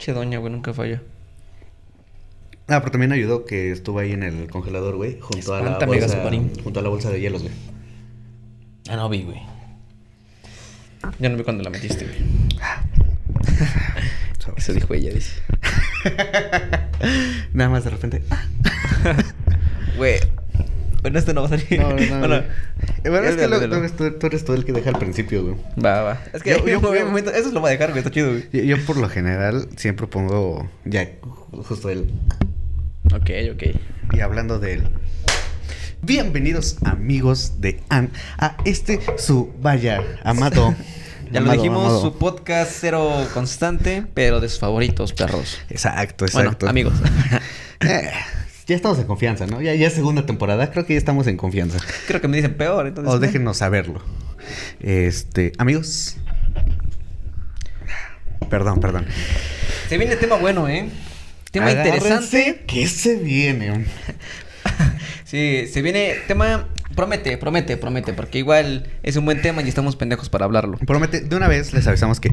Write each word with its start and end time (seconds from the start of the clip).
Che 0.00 0.12
doña, 0.14 0.38
güey, 0.38 0.50
nunca 0.52 0.72
falla. 0.72 1.02
Ah, 2.68 2.80
pero 2.80 2.90
también 2.92 3.12
ayudó 3.12 3.44
que 3.44 3.70
estuvo 3.70 3.98
ahí 3.98 4.12
en 4.12 4.22
el 4.22 4.48
congelador, 4.50 4.96
güey, 4.96 5.18
junto 5.20 5.52
a 5.54 5.58
la 5.60 5.64
Espántame, 5.72 5.98
bolsa, 5.98 6.14
Gasparín. 6.16 6.52
junto 6.62 6.80
a 6.80 6.82
la 6.82 6.88
bolsa 6.88 7.10
de 7.10 7.20
hielos, 7.20 7.42
güey. 7.42 7.54
Ah, 8.88 8.96
no 8.96 9.08
vi, 9.10 9.22
güey. 9.24 9.40
Ya 11.18 11.28
no 11.28 11.36
vi 11.36 11.42
cuando 11.44 11.62
la 11.64 11.70
metiste, 11.70 12.06
güey. 12.06 12.16
Eso 14.56 14.72
dijo 14.72 14.94
ella, 14.94 15.12
dice. 15.12 15.40
Nada 17.52 17.68
más 17.70 17.84
de 17.84 17.90
repente. 17.90 18.22
ah. 18.30 18.42
Güey. 19.96 20.18
Bueno, 21.02 21.18
este 21.18 21.32
no 21.34 21.40
va 21.42 21.46
a 21.46 21.50
salir. 21.50 21.80
No, 21.80 21.88
no, 21.90 21.96
no. 21.96 22.18
Bueno, 22.18 22.34
Eh, 22.36 23.08
bueno, 23.10 23.26
es 23.28 23.36
que 23.36 23.48
lo- 23.48 23.58
tú, 23.68 23.74
eres- 23.74 23.96
tú- 23.96 24.12
tú 24.18 24.26
eres 24.26 24.44
tú 24.44 24.52
el 24.52 24.64
que 24.64 24.72
deja 24.72 24.90
al 24.90 24.98
principio, 24.98 25.42
güey. 25.42 25.56
Va, 25.82 26.02
va. 26.02 26.22
Es 26.32 26.42
que 26.42 26.50
Yo- 26.50 26.58
yo, 26.66 26.66
yo- 26.82 26.94
yo, 26.94 27.06
momento, 27.06 27.30
eso 27.30 27.50
lo 27.52 27.60
voy 27.60 27.68
a 27.68 27.72
dejar, 27.72 27.88
güey. 27.90 27.98
Está 28.00 28.10
chido, 28.10 28.30
güey. 28.30 28.66
Yo, 28.66 28.76
por 28.84 28.96
lo 28.98 29.08
general 29.08 29.66
siempre 29.76 30.06
pongo 30.06 30.68
ya 30.84 31.08
justo 31.52 31.88
el... 31.88 32.12
Ok, 33.14 33.30
ok. 33.54 33.62
Y 34.12 34.20
hablando 34.20 34.58
de 34.58 34.74
él. 34.74 34.88
Bienvenidos 36.02 36.76
amigos 36.84 37.60
de 37.60 37.82
An 37.88 38.10
a 38.38 38.56
este 38.64 39.00
su 39.18 39.52
vaya 39.60 40.02
amado. 40.24 40.74
Ya 41.32 41.38
lo 41.40 41.52
dijimos, 41.52 41.84
amado. 41.84 42.00
su 42.02 42.18
podcast 42.18 42.72
cero 42.80 43.24
constante, 43.32 44.04
pero 44.14 44.40
de 44.40 44.48
sus 44.48 44.58
favoritos, 44.58 45.12
perros. 45.12 45.58
Exacto, 45.70 46.26
Bueno, 46.32 46.48
exacto. 46.50 46.68
amigos. 46.68 46.94
Ya 48.70 48.76
estamos 48.76 49.00
en 49.00 49.06
confianza, 49.08 49.48
¿no? 49.48 49.60
Ya, 49.60 49.74
ya 49.74 49.88
es 49.88 49.94
segunda 49.94 50.26
temporada, 50.26 50.70
creo 50.70 50.86
que 50.86 50.92
ya 50.92 50.98
estamos 50.98 51.26
en 51.26 51.36
confianza. 51.36 51.78
Creo 52.06 52.20
que 52.20 52.28
me 52.28 52.36
dicen 52.36 52.54
peor, 52.54 52.86
entonces. 52.86 53.12
O 53.12 53.18
déjenos 53.18 53.56
saberlo. 53.56 54.00
Este, 54.78 55.50
amigos. 55.58 56.18
Perdón, 58.48 58.78
perdón. 58.78 59.06
Se 59.88 59.98
viene 59.98 60.14
tema 60.14 60.36
bueno, 60.36 60.68
¿eh? 60.68 60.88
Tema 61.50 61.66
Agárrense, 61.66 61.96
interesante. 61.96 62.64
¿Qué 62.68 62.86
se 62.86 63.16
viene? 63.16 63.86
Sí, 65.24 65.66
se 65.72 65.82
viene 65.82 66.14
tema. 66.28 66.68
Promete, 66.94 67.38
promete, 67.38 67.76
promete, 67.76 68.12
porque 68.12 68.38
igual 68.38 68.88
es 69.02 69.16
un 69.16 69.24
buen 69.24 69.42
tema 69.42 69.62
y 69.62 69.68
estamos 69.68 69.96
pendejos 69.96 70.28
para 70.28 70.44
hablarlo. 70.44 70.78
Promete, 70.78 71.20
de 71.20 71.36
una 71.36 71.48
vez 71.48 71.72
les 71.72 71.88
avisamos 71.88 72.20
que 72.20 72.30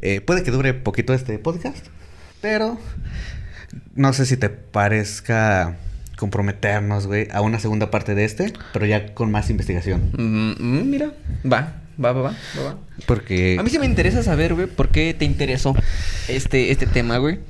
eh, 0.00 0.20
puede 0.20 0.42
que 0.42 0.50
dure 0.50 0.74
poquito 0.74 1.12
este 1.12 1.38
podcast, 1.38 1.86
pero 2.40 2.78
no 3.94 4.12
sé 4.12 4.26
si 4.26 4.36
te 4.36 4.48
parezca 4.48 5.76
comprometernos, 6.16 7.06
güey, 7.06 7.28
a 7.32 7.40
una 7.40 7.58
segunda 7.58 7.90
parte 7.90 8.14
de 8.14 8.24
este, 8.24 8.52
pero 8.72 8.86
ya 8.86 9.14
con 9.14 9.30
más 9.30 9.48
investigación. 9.50 10.10
Mm, 10.12 10.52
mm, 10.58 10.90
mira, 10.90 11.12
va, 11.50 11.80
va, 12.02 12.12
va, 12.12 12.22
va, 12.22 12.62
va. 12.62 12.78
Porque... 13.06 13.56
A 13.58 13.62
mí 13.62 13.70
sí 13.70 13.78
me 13.78 13.86
interesa 13.86 14.22
saber, 14.22 14.54
güey, 14.54 14.66
por 14.66 14.90
qué 14.90 15.14
te 15.14 15.24
interesó 15.24 15.74
este, 16.28 16.72
este 16.72 16.86
tema, 16.86 17.16
güey. 17.16 17.40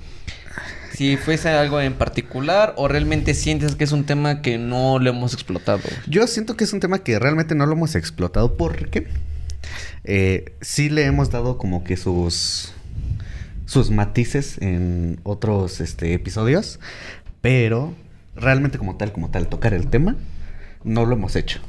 Si 0.93 1.17
fuese 1.17 1.49
algo 1.49 1.81
en 1.81 1.95
particular 1.95 2.75
o 2.77 2.87
realmente 2.87 3.35
sientes 3.35 3.75
que 3.75 3.85
es 3.85 3.93
un 3.93 4.05
tema 4.05 4.43
que 4.43 4.59
no 4.59 4.99
lo 4.99 5.11
hemos 5.11 5.33
explotado. 5.33 5.81
Yo 6.07 6.27
siento 6.27 6.57
que 6.57 6.65
es 6.65 6.73
un 6.73 6.81
tema 6.81 6.99
que 7.03 7.19
realmente 7.19 7.55
no 7.55 7.67
lo 7.67 7.73
hemos 7.73 7.95
explotado 7.95 8.57
porque 8.57 9.07
eh, 10.05 10.53
sí 10.61 10.91
le 10.91 11.07
hemos 11.07 11.31
dado 11.31 11.59
como 11.59 11.85
que 11.85 11.97
sus 11.97 12.73
sus 13.71 13.93
matices 13.93 14.59
en 14.61 15.21
otros 15.23 15.81
este, 15.81 16.13
episodios, 16.13 16.81
pero 17.41 17.95
realmente 18.35 18.79
como 18.79 18.97
tal, 18.97 19.13
como 19.13 19.31
tal, 19.31 19.47
tocar 19.47 19.75
el 19.75 19.87
tema, 19.87 20.17
no 20.83 21.07
lo 21.07 21.15
hemos 21.15 21.37
hecho. 21.37 21.61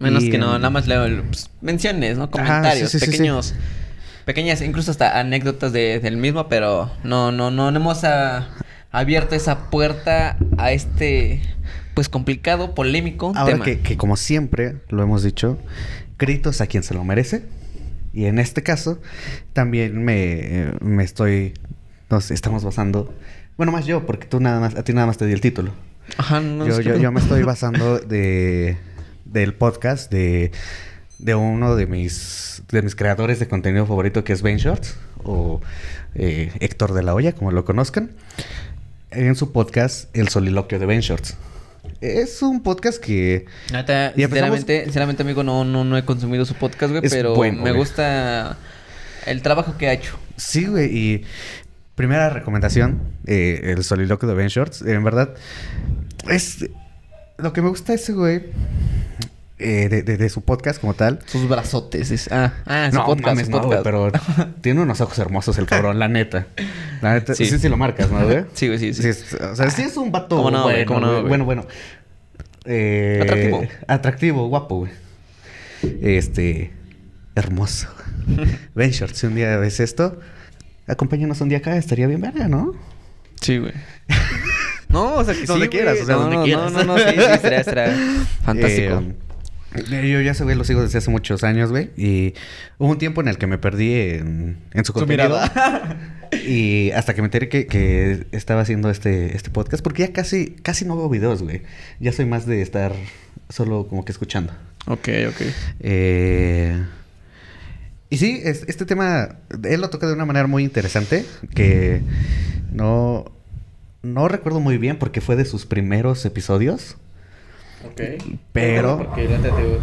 Menos 0.00 0.24
Y, 0.24 0.30
que 0.30 0.38
no, 0.38 0.46
em, 0.56 0.60
nada 0.60 0.70
más 0.70 0.88
leo 0.88 1.04
pues, 1.28 1.50
menciones, 1.60 2.18
¿no? 2.18 2.32
Comentarios, 2.32 2.90
sí, 2.90 2.98
sí, 2.98 3.04
sí, 3.06 3.10
pequeños. 3.12 3.54
Pequeñas, 4.24 4.60
incluso 4.60 4.90
hasta 4.90 5.20
anécdotas 5.20 5.72
de- 5.72 6.00
del 6.00 6.16
mismo, 6.16 6.48
pero 6.48 6.90
no, 7.04 7.30
no, 7.30 7.52
no, 7.52 7.70
no 7.70 7.76
hemos 7.78 8.02
ah, 8.02 8.48
abierto 8.90 9.36
esa 9.36 9.70
puerta 9.70 10.36
a 10.58 10.72
este, 10.72 11.42
pues 11.94 12.08
complicado, 12.08 12.74
polémico 12.74 13.32
Ahora 13.36 13.52
tema. 13.52 13.64
que, 13.64 13.78
que 13.78 13.96
como 13.96 14.16
siempre 14.16 14.78
lo 14.88 15.04
hemos 15.04 15.22
dicho, 15.22 15.58
créditos 16.16 16.60
a 16.60 16.66
quien 16.66 16.82
se 16.82 16.92
lo 16.92 17.04
merece. 17.04 17.44
Y 18.12 18.26
en 18.26 18.38
este 18.38 18.62
caso, 18.62 19.00
también 19.52 20.04
me, 20.04 20.32
eh, 20.32 20.72
me 20.80 21.04
estoy. 21.04 21.54
Nos 22.10 22.30
estamos 22.30 22.64
basando. 22.64 23.12
Bueno, 23.56 23.72
más 23.72 23.86
yo, 23.86 24.04
porque 24.06 24.26
tú 24.26 24.40
nada 24.40 24.60
más, 24.60 24.76
a 24.76 24.84
ti 24.84 24.92
nada 24.92 25.06
más 25.06 25.18
te 25.18 25.26
di 25.26 25.32
el 25.32 25.40
título. 25.40 25.72
Ajá, 26.18 26.40
no 26.40 26.66
yo, 26.66 26.74
sé 26.74 26.84
yo, 26.84 26.96
yo 26.96 27.12
me 27.12 27.20
estoy 27.20 27.42
basando 27.44 27.98
de 27.98 28.76
del 29.24 29.54
podcast 29.54 30.10
de, 30.10 30.52
de 31.18 31.34
uno 31.34 31.74
de 31.74 31.86
mis 31.86 32.62
de 32.70 32.82
mis 32.82 32.94
creadores 32.94 33.38
de 33.38 33.48
contenido 33.48 33.86
favorito 33.86 34.24
que 34.24 34.32
es 34.32 34.42
Ben 34.42 34.58
Shorts 34.58 34.96
o 35.24 35.60
eh, 36.14 36.52
Héctor 36.60 36.92
de 36.92 37.02
la 37.02 37.14
Hoya, 37.14 37.32
como 37.32 37.50
lo 37.50 37.64
conozcan. 37.64 38.10
En 39.10 39.34
su 39.36 39.52
podcast 39.52 40.14
El 40.16 40.28
soliloquio 40.28 40.78
de 40.78 40.86
Ben 40.86 41.00
Shorts. 41.00 41.36
Es 42.00 42.42
un 42.42 42.62
podcast 42.62 42.98
que 43.02 43.46
empezamos- 43.72 44.14
sinceramente, 44.16 44.84
sinceramente, 44.84 45.22
amigo, 45.22 45.42
no, 45.42 45.64
no, 45.64 45.84
no 45.84 45.96
he 45.96 46.04
consumido 46.04 46.44
su 46.44 46.54
podcast, 46.54 46.90
güey, 46.92 47.02
pero 47.08 47.34
bueno, 47.34 47.62
me 47.62 47.70
güey. 47.70 47.76
gusta 47.80 48.56
el 49.26 49.42
trabajo 49.42 49.76
que 49.78 49.88
ha 49.88 49.92
hecho. 49.92 50.18
Sí, 50.36 50.66
güey, 50.66 50.96
y 50.96 51.24
primera 51.94 52.30
recomendación, 52.30 53.02
eh, 53.26 53.60
el 53.76 53.84
soliloquio 53.84 54.28
de 54.28 54.34
Ben 54.34 54.48
Shorts, 54.48 54.82
en 54.82 55.02
verdad, 55.04 55.34
es 56.30 56.66
lo 57.38 57.52
que 57.52 57.62
me 57.62 57.68
gusta 57.68 57.92
de 57.92 57.96
ese 57.96 58.12
güey, 58.12 58.42
eh, 59.62 59.88
de, 59.88 60.02
de- 60.02 60.16
de 60.16 60.28
su 60.28 60.42
podcast 60.42 60.80
como 60.80 60.94
tal. 60.94 61.18
Sus 61.26 61.48
brazotes. 61.48 62.10
es- 62.10 62.30
ah, 62.32 62.52
ah, 62.66 62.88
su 62.90 62.96
no, 62.98 63.04
podcast, 63.06 63.26
mames, 63.26 63.46
su 63.46 63.52
no, 63.52 63.60
podcast. 63.62 63.82
pero 63.84 64.10
tiene 64.60 64.80
unos 64.82 65.00
ojos 65.00 65.18
hermosos 65.18 65.58
el 65.58 65.66
cabrón, 65.66 65.98
la 65.98 66.08
neta. 66.08 66.46
La 67.00 67.14
neta, 67.14 67.34
sí, 67.34 67.46
Sí. 67.46 67.58
sí, 67.58 67.68
lo 67.68 67.76
marcas, 67.76 68.10
¿no, 68.10 68.24
güey? 68.24 68.44
Sí, 68.54 68.66
güey, 68.68 68.78
sí, 68.78 68.92
sí. 68.94 69.08
es- 69.08 69.34
o 69.34 69.54
sea, 69.56 69.70
sí 69.70 69.82
es 69.82 69.96
un 69.96 70.12
vato 70.12 70.36
¿Cómo 70.36 70.50
no, 70.50 70.62
bueno, 70.64 70.86
¿Cómo 70.86 71.00
no, 71.00 71.12
güey. 71.14 71.28
bueno, 71.28 71.44
bueno. 71.44 71.66
Eh, 72.64 73.20
Atractivo. 73.22 73.64
Atractivo, 73.88 74.48
guapo, 74.48 74.76
güey. 74.80 74.92
Este, 76.00 76.72
hermoso. 77.34 77.88
Ben 78.74 78.90
Shorts, 78.90 79.18
si 79.18 79.26
un 79.26 79.34
día 79.34 79.56
ves 79.56 79.80
esto, 79.80 80.20
acompáñanos 80.86 81.40
un 81.40 81.48
día 81.48 81.58
acá, 81.58 81.76
estaría 81.76 82.06
bien 82.06 82.20
verga, 82.20 82.48
¿no? 82.48 82.72
Sí, 83.40 83.58
güey. 83.58 83.72
No, 84.88 85.14
o 85.14 85.24
sea, 85.24 85.32
que 85.32 85.46
Donde 85.46 85.64
sí, 85.64 85.70
quieras, 85.70 85.96
o 86.02 86.04
sea, 86.04 86.16
no, 86.16 86.20
donde 86.20 86.36
no, 86.36 86.44
quieras. 86.44 86.70
No, 86.70 86.84
no, 86.84 86.84
no, 86.84 86.98
sí, 86.98 87.04
sí, 87.16 87.38
será, 87.40 87.64
será 87.64 87.94
fantástico. 88.44 88.94
Eh, 89.00 89.14
yo 89.74 90.20
ya 90.20 90.32
ese 90.32 90.44
güey 90.44 90.56
lo 90.56 90.64
sigo 90.64 90.82
desde 90.82 90.98
hace 90.98 91.10
muchos 91.10 91.44
años, 91.44 91.70
güey. 91.70 91.90
Y 91.96 92.34
hubo 92.78 92.90
un 92.90 92.98
tiempo 92.98 93.20
en 93.20 93.28
el 93.28 93.38
que 93.38 93.46
me 93.46 93.58
perdí 93.58 93.92
en, 93.94 94.58
en 94.72 94.84
su 94.84 94.92
Su 94.92 94.98
contenido. 95.00 95.38
y 96.46 96.90
hasta 96.92 97.14
que 97.14 97.22
me 97.22 97.26
enteré 97.26 97.48
que, 97.48 97.66
que 97.66 98.26
estaba 98.32 98.60
haciendo 98.62 98.90
este, 98.90 99.36
este 99.36 99.50
podcast. 99.50 99.82
Porque 99.82 100.02
ya 100.06 100.12
casi, 100.12 100.50
casi 100.62 100.84
no 100.84 100.96
veo 100.96 101.08
videos, 101.08 101.42
güey. 101.42 101.62
Ya 102.00 102.12
soy 102.12 102.26
más 102.26 102.46
de 102.46 102.62
estar 102.62 102.92
solo 103.48 103.86
como 103.88 104.04
que 104.04 104.12
escuchando. 104.12 104.52
ok, 104.86 105.08
ok. 105.28 105.40
Eh, 105.80 106.82
y 108.10 108.16
sí, 108.18 108.40
es- 108.44 108.64
este 108.68 108.84
tema, 108.84 109.36
él 109.64 109.80
lo 109.80 109.88
toca 109.90 110.06
de 110.06 110.12
una 110.12 110.24
manera 110.26 110.46
muy 110.46 110.64
interesante, 110.64 111.24
que 111.54 112.02
no, 112.72 113.24
no 114.02 114.28
recuerdo 114.28 114.60
muy 114.60 114.76
bien 114.78 114.98
porque 114.98 115.20
fue 115.22 115.36
de 115.36 115.44
sus 115.46 115.64
primeros 115.66 116.24
episodios. 116.26 116.96
Ok. 117.86 118.00
Pero- 118.52 118.98
Porque 118.98 119.26
te 119.26 119.34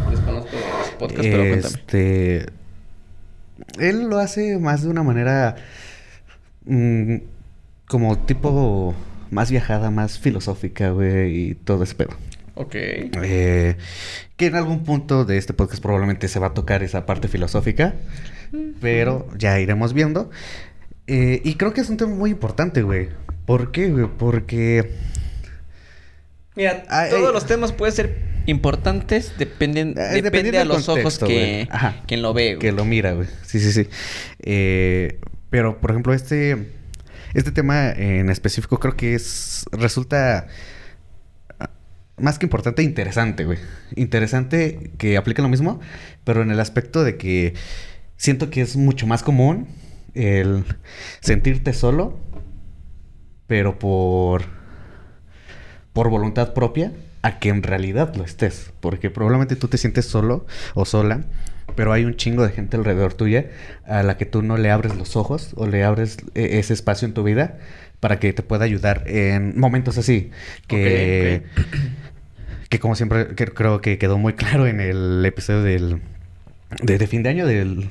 desconozco 0.10 0.52
los 0.56 0.90
podcasts, 1.00 1.28
pero 1.28 1.38
cuéntame. 1.38 1.58
Este, 1.58 2.46
él 3.80 4.08
lo 4.10 4.20
hace 4.20 4.58
más 4.58 4.84
de 4.84 4.90
una 4.90 5.04
manera 5.04 5.56
mm, 6.66 7.16
como 7.88 8.18
tipo 8.20 8.94
más 9.32 9.52
viajada, 9.52 9.92
más 9.92 10.20
filosófica, 10.20 10.90
güey, 10.92 11.50
y 11.50 11.56
todo 11.56 11.84
ese 11.84 11.96
pedo. 11.96 12.12
Ok. 12.56 12.76
Eh, 12.76 13.76
que 14.36 14.46
en 14.48 14.56
algún 14.56 14.84
punto 14.84 15.24
de 15.26 15.38
este 15.38 15.54
podcast 15.54 15.82
probablemente 15.82 16.28
se 16.28 16.40
va 16.40 16.48
a 16.48 16.54
tocar 16.54 16.84
esa 16.84 17.06
parte 17.06 17.28
filosófica, 17.28 17.96
pero 18.82 19.28
ya 19.38 19.60
iremos 19.60 19.94
viendo. 19.94 20.30
Eh, 21.08 21.42
y 21.44 21.56
creo 21.56 21.74
que 21.74 21.82
es 21.82 21.90
un 21.90 21.98
tema 21.98 22.14
muy 22.14 22.32
importante, 22.32 22.82
güey. 22.82 23.10
¿Por 23.46 23.72
qué, 23.72 23.90
güey? 23.90 24.08
Porque... 24.18 24.92
Mira, 26.56 26.84
Ah, 26.90 27.08
todos 27.10 27.30
eh, 27.30 27.34
los 27.34 27.46
temas 27.46 27.72
pueden 27.72 27.96
ser 27.96 28.18
importantes, 28.46 29.34
dependen, 29.38 29.90
Eh, 29.90 29.94
depende 30.02 30.22
dependiendo 30.24 30.62
a 30.62 30.66
los 30.66 30.90
ojos 30.90 31.20
que. 31.20 31.68
Ajá. 31.72 32.02
quien 32.08 32.22
lo 32.22 32.34
ve, 32.34 32.56
güey. 32.56 32.60
Que 32.60 32.72
lo 32.72 32.86
mira, 32.86 33.14
güey. 33.14 33.28
Sí, 33.46 33.60
sí, 33.60 33.72
sí. 33.72 33.88
Eh, 34.42 35.20
pero, 35.50 35.80
por 35.80 35.92
ejemplo, 35.92 36.14
este... 36.14 36.74
Este 37.36 37.52
tema 37.52 37.92
en 37.92 38.30
específico 38.32 38.80
creo 38.80 38.96
que 38.98 39.14
es... 39.14 39.66
Resulta... 39.72 40.48
ah, 41.60 41.70
Más 42.18 42.40
que 42.40 42.48
importante, 42.48 42.82
interesante, 42.82 43.46
güey. 43.46 43.60
Interesante 43.96 44.92
que 44.98 45.16
aplique 45.16 45.44
lo 45.44 45.48
mismo, 45.50 45.80
pero 46.24 46.42
en 46.42 46.50
el 46.50 46.60
aspecto 46.60 47.04
de 47.04 47.18
que 47.18 47.54
siento 48.18 48.50
que 48.50 48.62
es 48.62 48.76
mucho 48.76 49.06
más 49.06 49.22
común 49.22 49.68
el 50.16 50.66
sentirte 51.22 51.72
solo, 51.74 52.20
pero 53.46 53.78
por 53.78 54.46
por 56.00 56.10
voluntad 56.10 56.54
propia, 56.54 56.94
a 57.24 57.40
que 57.40 57.50
en 57.50 57.62
realidad 57.62 58.16
lo 58.16 58.24
estés, 58.24 58.72
porque 58.80 59.10
probablemente 59.10 59.58
tú 59.58 59.68
te 59.68 59.78
sientes 59.78 60.06
solo 60.06 60.46
o 60.74 60.86
sola, 60.86 61.26
pero 61.76 61.92
hay 61.92 62.06
un 62.06 62.16
chingo 62.16 62.44
de 62.48 62.54
gente 62.54 62.78
alrededor 62.78 63.14
tuya 63.16 63.48
a 63.86 64.02
la 64.04 64.16
que 64.16 64.26
tú 64.26 64.42
no 64.42 64.56
le 64.56 64.72
abres 64.72 64.96
los 64.96 65.18
ojos 65.18 65.52
o 65.58 65.68
le 65.68 65.84
abres 65.84 66.16
eh, 66.36 66.60
ese 66.60 66.74
espacio 66.74 67.06
en 67.06 67.14
tu 67.14 67.24
vida 67.24 67.58
para 68.00 68.18
que 68.18 68.32
te 68.32 68.44
pueda 68.44 68.64
ayudar 68.64 69.04
en 69.08 69.60
momentos 69.60 69.98
así. 69.98 70.30
Que, 70.68 71.44
que 72.70 72.80
como 72.80 72.96
siempre 72.96 73.36
que- 73.36 73.48
creo 73.48 73.82
que 73.82 73.98
quedó 73.98 74.18
muy 74.18 74.34
claro 74.36 74.66
en 74.68 74.80
el 74.80 75.22
episodio 75.26 75.64
del 75.64 76.02
de, 76.82 76.98
de 76.98 77.08
fin 77.08 77.24
de 77.24 77.30
año 77.30 77.46
del 77.46 77.90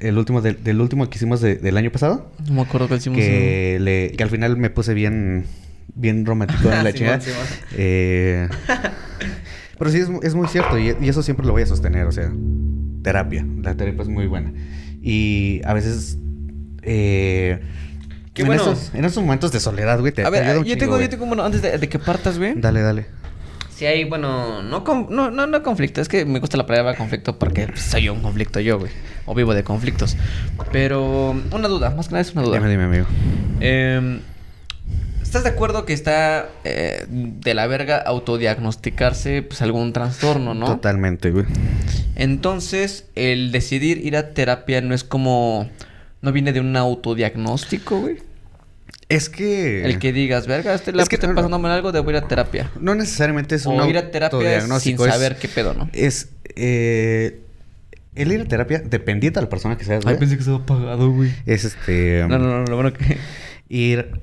el 0.00 0.16
último 0.16 0.40
del, 0.40 0.64
del 0.64 0.80
último 0.80 1.10
que 1.10 1.16
hicimos 1.18 1.42
de- 1.42 1.56
del 1.56 1.76
año 1.76 1.92
pasado 1.92 2.32
No 2.48 2.54
me 2.54 2.62
acuerdo 2.62 2.88
que 2.88 2.94
hicimos. 2.94 3.18
que 3.18 3.76
le 3.78 4.12
que 4.16 4.22
al 4.22 4.30
final 4.30 4.56
me 4.56 4.70
puse 4.70 4.94
bien 4.94 5.44
bien 5.94 6.24
romántico 6.26 6.70
en 6.72 6.84
la 6.84 6.92
chingada. 6.94 7.20
Eh, 7.74 8.48
pero 9.78 9.90
sí 9.90 9.98
es, 9.98 10.08
es 10.22 10.34
muy 10.34 10.48
cierto 10.48 10.78
y, 10.78 10.96
y 11.00 11.08
eso 11.08 11.22
siempre 11.22 11.46
lo 11.46 11.52
voy 11.52 11.62
a 11.62 11.66
sostener 11.66 12.06
o 12.06 12.12
sea 12.12 12.30
terapia 13.02 13.44
la 13.62 13.74
terapia 13.74 14.02
es 14.02 14.08
muy 14.08 14.26
buena 14.26 14.52
y 15.02 15.60
a 15.64 15.74
veces 15.74 16.18
eh, 16.82 17.60
Qué 18.34 18.42
en, 18.42 18.48
bueno. 18.48 18.62
esos, 18.62 18.94
en 18.94 19.04
esos 19.04 19.22
momentos 19.22 19.52
de 19.52 19.60
soledad 19.60 20.00
güey 20.00 20.12
te, 20.12 20.24
A 20.24 20.30
ver, 20.30 20.44
yo 20.58 20.62
chingo, 20.62 20.76
tengo, 20.78 20.92
güey. 20.92 21.04
yo 21.04 21.10
tengo, 21.10 21.26
bueno, 21.26 21.44
antes 21.44 21.60
de, 21.62 21.76
de 21.78 21.88
que 21.88 21.98
partas, 21.98 22.38
güey. 22.38 22.54
dale 22.56 22.80
dale 22.80 23.06
Si 23.76 23.84
hay, 23.84 24.04
bueno, 24.04 24.62
no, 24.62 24.84
no, 25.10 25.30
no, 25.30 25.46
no 25.46 25.62
conflicto. 25.62 26.00
Es 26.00 26.08
que 26.08 26.24
me 26.24 26.38
gusta 26.38 26.56
la 26.56 26.66
palabra 26.66 26.94
conflicto 26.96 27.38
porque 27.38 27.66
pues, 27.66 27.80
soy 27.80 28.08
un 28.08 28.20
conflicto 28.22 28.60
yo, 28.60 28.78
güey. 28.78 28.92
O 29.26 29.34
vivo 29.34 29.52
de 29.54 29.64
conflictos. 29.64 30.16
Pero 30.70 31.34
una 31.50 31.68
duda, 31.68 31.90
más 31.90 32.06
que 32.08 32.12
nada 32.12 32.22
es 32.22 32.32
una 32.32 32.42
duda. 32.42 32.58
dime 32.58 32.70
dime 32.70 32.84
amigo 32.84 33.06
Em, 33.60 34.20
¿Estás 35.32 35.44
de 35.44 35.48
acuerdo 35.48 35.86
que 35.86 35.94
está 35.94 36.50
eh, 36.62 37.06
de 37.08 37.54
la 37.54 37.66
verga 37.66 37.96
autodiagnosticarse 37.96 39.40
pues 39.40 39.62
algún 39.62 39.94
trastorno, 39.94 40.52
no? 40.52 40.66
totalmente 40.66 41.30
güey 41.30 41.46
Entonces, 42.16 43.06
el 43.14 43.50
decidir 43.50 43.96
ir 44.04 44.14
a 44.18 44.34
terapia 44.34 44.82
no 44.82 44.94
es 44.94 45.04
como... 45.04 45.70
¿No 46.20 46.32
viene 46.32 46.52
de 46.52 46.60
un 46.60 46.76
autodiagnóstico, 46.76 47.98
güey? 48.00 48.18
es 49.08 49.30
que 49.30 49.86
El 49.86 49.98
que 49.98 50.12
digas, 50.12 50.46
verga, 50.46 50.74
este 50.74 50.92
la 50.92 51.02
Es 51.02 51.08
que 51.08 51.16
estoy 51.16 51.30
no- 51.30 51.34
pasando 51.34 51.58
mal 51.58 51.72
algo, 51.72 51.92
debo 51.92 52.10
ir 52.10 52.16
a 52.16 52.28
terapia. 52.28 52.70
no 52.78 52.94
necesariamente 52.94 53.54
es 53.54 53.64
un 53.64 53.80
O 53.80 53.86
ir 53.88 53.96
a 53.96 54.10
terapia 54.10 54.60
sin 54.80 54.96
es- 55.00 55.00
saber 55.14 55.36
qué 55.36 55.48
pedo, 55.48 55.72
¿no? 55.72 55.88
es 55.94 56.28
eh, 56.56 57.40
el 58.14 58.32
ir 58.32 58.42
a 58.42 58.44
terapia 58.44 58.80
dependiendo 58.84 59.40
de 59.40 59.46
la 59.46 59.48
persona 59.48 59.78
que 59.78 59.84
seas 59.86 60.04
güey, 60.04 60.18
que 60.18 60.24
estaba 60.26 60.66
pagado, 60.66 61.10
güey. 61.10 61.32
es 61.46 61.64
este 61.64 62.26
No, 62.28 62.38
no, 62.38 62.48
no, 62.60 62.64
lo 62.66 62.76
bueno 62.76 62.92
que... 62.92 63.16
ir 63.70 64.20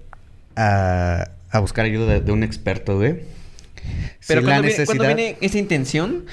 a, 0.62 1.32
a 1.52 1.60
buscar 1.60 1.86
ayuda 1.86 2.14
de, 2.14 2.20
de 2.22 2.32
un 2.32 2.44
experto, 2.44 2.98
güey. 2.98 3.22
Pero 4.28 4.42
Si 4.42 4.46
cuando, 4.48 4.62
viene, 4.68 4.86
cuando 4.86 5.04
necesidad- 5.06 5.16
viene 5.16 5.38
esa 5.42 5.58
intención, 5.58 6.26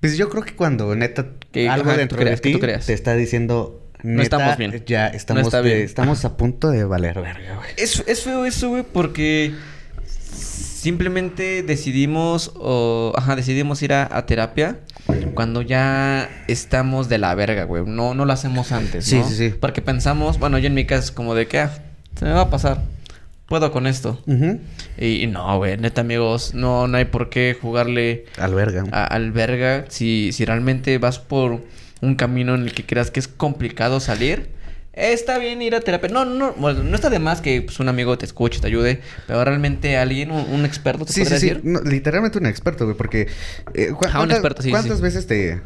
Pues 0.00 0.16
yo 0.16 0.28
creo 0.30 0.42
que 0.42 0.54
cuando 0.56 0.94
neta 0.96 1.26
Que, 1.52 1.68
algo 1.68 1.90
ajá, 1.90 1.98
dentro 1.98 2.18
creas, 2.18 2.40
de 2.40 2.52
ti 2.52 2.58
te 2.58 2.92
está 2.92 3.14
diciendo 3.14 3.86
No 4.02 4.22
neta, 4.22 4.36
estamos 4.36 4.56
bien. 4.56 4.82
ya 4.86 5.10
No 5.10 5.16
estamos 5.16 5.42
está 5.44 5.62
de- 5.62 5.74
bien. 5.74 5.84
estamos 5.84 6.24
a 6.24 6.36
punto 6.36 6.70
de 6.70 6.84
valer 6.84 7.20
verga, 7.20 7.56
güey. 7.56 7.68
Es, 7.76 8.02
es 8.06 8.22
feo 8.22 8.44
eso, 8.46 8.70
güey, 8.70 8.84
porque 8.90 9.54
simplemente 10.34 11.62
decidimos, 11.62 12.52
o, 12.56 13.12
ajá, 13.16 13.36
decidimos 13.36 13.82
ir 13.82 13.92
a, 13.92 14.08
a 14.16 14.26
terapia 14.26 14.78
cuando 15.34 15.62
ya 15.62 16.28
estamos 16.48 17.08
de 17.08 17.18
la 17.18 17.34
verga, 17.34 17.64
güey. 17.64 17.84
No, 17.86 18.14
no 18.14 18.24
lo 18.24 18.32
hacemos 18.32 18.72
antes, 18.72 19.04
Sí, 19.04 19.16
¿no? 19.18 19.28
sí, 19.28 19.34
sí. 19.36 19.54
Porque 19.60 19.82
pensamos, 19.82 20.38
bueno, 20.38 20.58
yo 20.58 20.66
en 20.68 20.74
mi 20.74 20.84
caso 20.86 21.04
es 21.04 21.10
como 21.10 21.34
de 21.34 21.46
que, 21.46 21.60
ah, 21.60 21.70
se 22.18 22.24
me 22.24 22.32
va 22.32 22.42
a 22.42 22.50
pasar. 22.50 22.82
Puedo 23.54 23.70
con 23.70 23.86
esto. 23.86 24.20
Y, 24.98 25.22
y 25.22 25.26
no, 25.28 25.58
güey, 25.58 25.76
neta, 25.76 26.00
amigos, 26.00 26.54
no, 26.54 26.88
no 26.88 26.96
hay 26.96 27.04
por 27.04 27.30
qué 27.30 27.56
jugarle 27.60 28.24
Al 28.36 28.52
verga. 28.52 28.82
a- 28.90 29.04
al 29.06 29.30
verga 29.30 29.84
si, 29.90 30.32
si 30.32 30.44
realmente 30.44 30.98
vas 30.98 31.20
por 31.20 31.60
un 32.00 32.14
camino 32.16 32.56
en 32.56 32.62
el 32.62 32.74
que 32.74 32.84
creas 32.84 33.12
que 33.12 33.20
es 33.20 33.28
complicado 33.28 34.00
salir. 34.00 34.48
Está 34.92 35.38
bien 35.38 35.62
ir 35.62 35.76
a 35.76 35.80
terapia. 35.82 36.08
No, 36.08 36.24
no, 36.24 36.52
bueno, 36.54 36.82
no 36.82 36.96
está 36.96 37.10
de 37.10 37.20
más 37.20 37.40
que 37.40 37.62
pues, 37.62 37.78
un 37.78 37.88
amigo 37.88 38.18
te 38.18 38.26
escuche, 38.26 38.58
te 38.58 38.66
ayude, 38.66 39.00
pero 39.28 39.44
realmente 39.44 39.96
alguien, 39.98 40.32
un, 40.32 40.50
un 40.52 40.64
experto, 40.64 41.04
te 41.04 41.12
Sí, 41.12 41.20
sí, 41.20 41.24
podría 41.24 41.38
sí. 41.38 41.46
decir. 41.50 41.60
No, 41.64 41.80
literalmente 41.82 42.38
un 42.38 42.46
experto, 42.46 42.86
güey, 42.86 42.96
porque... 42.96 43.28
eh, 43.74 43.90
¿cu- 43.96 44.06
Ajá, 44.06 44.18
un 44.18 44.26
cuántas- 44.26 44.38
experto, 44.38 44.62
sí, 44.62 44.70
¿Cuántas 44.70 44.96
sí. 44.96 45.02
veces 45.04 45.26
te... 45.28 45.60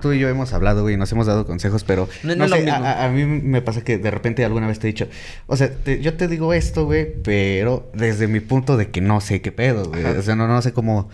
Tú 0.00 0.12
y 0.12 0.18
yo 0.18 0.28
hemos 0.28 0.52
hablado, 0.52 0.82
güey, 0.82 0.96
nos 0.96 1.10
hemos 1.12 1.26
dado 1.26 1.46
consejos, 1.46 1.84
pero... 1.84 2.08
No- 2.22 2.34
No, 2.36 2.46
no 2.48 2.56
sé, 2.56 2.70
a, 2.70 3.08
mí 3.10 3.24
me 3.26 3.60
pasa 3.62 3.82
que 3.84 3.98
de 3.98 4.10
repente 4.10 4.44
alguna 4.44 4.66
vez 4.66 4.78
te 4.78 4.86
he 4.88 4.92
dicho... 4.92 5.08
O 5.46 5.56
sea, 5.56 5.70
te- 5.70 6.00
yo 6.00 6.14
te 6.14 6.28
digo 6.28 6.52
esto, 6.54 6.84
güey, 6.86 7.06
pero 7.22 7.90
desde 7.94 8.26
mi 8.28 8.40
punto 8.40 8.76
de 8.76 8.90
que 8.90 9.00
no 9.00 9.20
sé 9.20 9.40
qué 9.42 9.52
pedo, 9.52 9.84
güey. 9.90 10.04
O 10.04 10.22
sea, 10.22 10.36
no, 10.36 10.46
no 10.48 10.60
sé 10.62 10.72
cómo... 10.72 11.08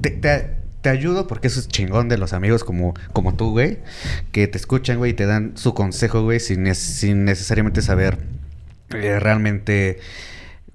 Te, 0.00 0.10
te- 0.10 0.58
te 0.80 0.88
ayudo 0.90 1.26
porque 1.26 1.48
eso 1.48 1.58
es 1.58 1.66
chingón 1.68 2.08
de 2.08 2.18
los 2.18 2.32
amigos 2.32 2.62
como, 2.62 2.94
como 3.12 3.34
tú, 3.34 3.50
güey. 3.50 3.78
Que 4.32 4.46
te 4.48 4.58
escuchan, 4.58 4.98
güey, 4.98 5.10
y 5.12 5.14
te 5.14 5.26
dan 5.26 5.52
su 5.56 5.74
consejo, 5.74 6.22
güey, 6.22 6.38
sin, 6.40 6.72
sin 6.74 7.24
necesariamente 7.24 7.82
saber 7.82 8.18
eh, 8.90 9.18
realmente 9.20 9.98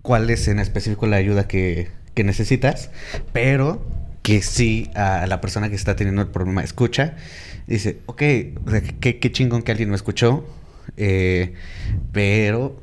cuál 0.02 0.30
es 0.30 0.48
en 0.48 0.60
específico 0.60 1.08
la 1.08 1.16
ayuda 1.18 1.48
que, 1.48 1.90
que 2.14 2.24
necesitas, 2.26 2.90
pero 3.32 3.82
que 4.24 4.42
sí 4.42 4.90
a 4.96 5.28
la 5.28 5.42
persona 5.42 5.70
que 5.70 5.76
está 5.76 5.96
teniendo 5.96 6.22
el 6.22 6.30
problema 6.30 6.64
escucha, 6.64 7.18
dice, 7.68 8.00
ok, 8.08 8.18
qué, 9.00 9.20
qué 9.22 9.32
chingón 9.32 9.62
que 9.62 9.72
alguien 9.72 9.90
me 9.90 9.96
escuchó, 9.96 10.46
eh, 10.98 11.54
pero 12.12 12.82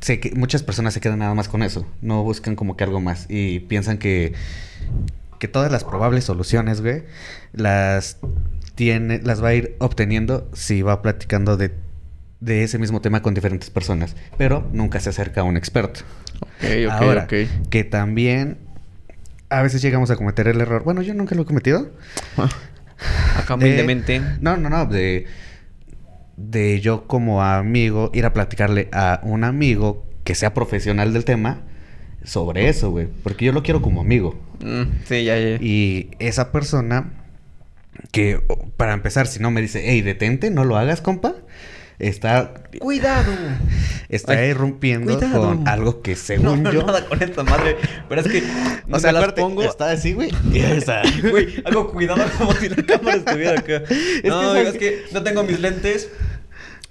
sé 0.00 0.20
que 0.20 0.32
muchas 0.34 0.62
personas 0.62 0.94
se 0.94 1.00
quedan 1.00 1.18
nada 1.18 1.34
más 1.34 1.48
con 1.48 1.62
eso, 1.62 1.86
no 2.02 2.22
buscan 2.22 2.54
como 2.54 2.76
que 2.76 2.84
algo 2.84 3.00
más 3.00 3.26
y 3.28 3.60
piensan 3.60 3.98
que, 3.98 4.34
que 5.38 5.48
todas 5.48 5.72
las 5.72 5.84
probables 5.84 6.24
soluciones, 6.24 6.82
güey, 6.82 7.04
las 7.52 8.18
tiene, 8.74 9.20
las 9.22 9.42
va 9.42 9.48
a 9.48 9.54
ir 9.54 9.76
obteniendo 9.78 10.50
si 10.52 10.82
va 10.82 11.00
platicando 11.00 11.56
de, 11.56 11.72
de 12.40 12.62
ese 12.62 12.78
mismo 12.78 13.00
tema 13.00 13.22
con 13.22 13.32
diferentes 13.32 13.70
personas, 13.70 14.16
pero 14.36 14.68
nunca 14.72 15.00
se 15.00 15.08
acerca 15.08 15.40
a 15.40 15.44
un 15.44 15.56
experto. 15.56 16.00
Ok, 16.40 16.64
ok, 16.86 16.90
Ahora, 16.90 17.24
ok. 17.24 17.68
que 17.70 17.84
también 17.84 18.58
a 19.50 19.62
veces 19.62 19.82
llegamos 19.82 20.10
a 20.10 20.16
cometer 20.16 20.48
el 20.48 20.60
error. 20.60 20.82
Bueno, 20.84 21.02
yo 21.02 21.12
nunca 21.14 21.34
lo 21.34 21.42
he 21.42 21.44
cometido. 21.44 21.90
Acá 23.36 23.56
de- 23.56 23.64
humildemente. 23.66 24.20
no, 24.40 24.56
no, 24.56 24.70
no. 24.70 24.86
De, 24.86 25.26
de 26.36 26.80
yo 26.80 27.06
como 27.06 27.42
amigo 27.42 28.10
ir 28.14 28.24
a 28.26 28.32
platicarle 28.32 28.88
a 28.92 29.20
un 29.22 29.44
amigo 29.44 30.06
que 30.24 30.34
sea 30.34 30.54
profesional 30.54 31.12
del 31.12 31.24
tema 31.24 31.62
sobre 32.24 32.68
eso, 32.68 32.90
güey. 32.90 33.08
Porque 33.22 33.44
yo 33.46 33.52
lo 33.52 33.62
quiero 33.62 33.82
como 33.82 34.00
amigo. 34.00 34.38
Mm, 34.64 34.82
sí, 35.06 35.24
ya, 35.24 35.38
ya. 35.38 35.56
Y 35.60 36.10
esa 36.18 36.52
persona 36.52 37.12
que, 38.12 38.40
para 38.76 38.92
empezar, 38.94 39.26
si 39.26 39.40
no 39.40 39.50
me 39.50 39.60
dice, 39.62 39.82
hey, 39.84 40.00
detente, 40.02 40.50
no 40.50 40.64
lo 40.64 40.76
hagas, 40.76 41.00
compa, 41.00 41.34
está, 42.00 42.54
Cuidado. 42.78 43.32
está 44.08 44.32
Ay, 44.32 44.50
irrumpiendo 44.50 45.18
cuidado. 45.18 45.42
con 45.56 45.68
algo 45.68 46.02
que 46.02 46.12
No, 46.12 46.16
según 46.16 46.62
no, 46.62 46.72
yo... 46.72 46.82
nada 46.84 47.04
con 47.06 47.22
esta 47.22 47.42
madre. 47.44 47.76
Pero 48.08 48.20
es 48.20 48.28
que. 48.28 48.42
O 48.90 48.98
sea, 48.98 49.12
las 49.12 49.32
pongo. 49.32 49.62
está 49.62 49.90
así, 49.90 50.12
güey. 50.14 50.30
Güey, 51.30 51.62
hago 51.64 51.90
cuidado 51.92 52.24
como 52.38 52.52
si 52.54 52.68
la 52.68 52.76
cámara 52.76 53.16
estuviera 53.16 53.58
acá. 53.60 53.82
no, 54.24 54.42
¿sabes 54.52 54.68
es 54.74 54.78
que 54.78 55.02
no 55.12 55.22
tengo 55.22 55.42
mis 55.44 55.60
lentes. 55.60 56.08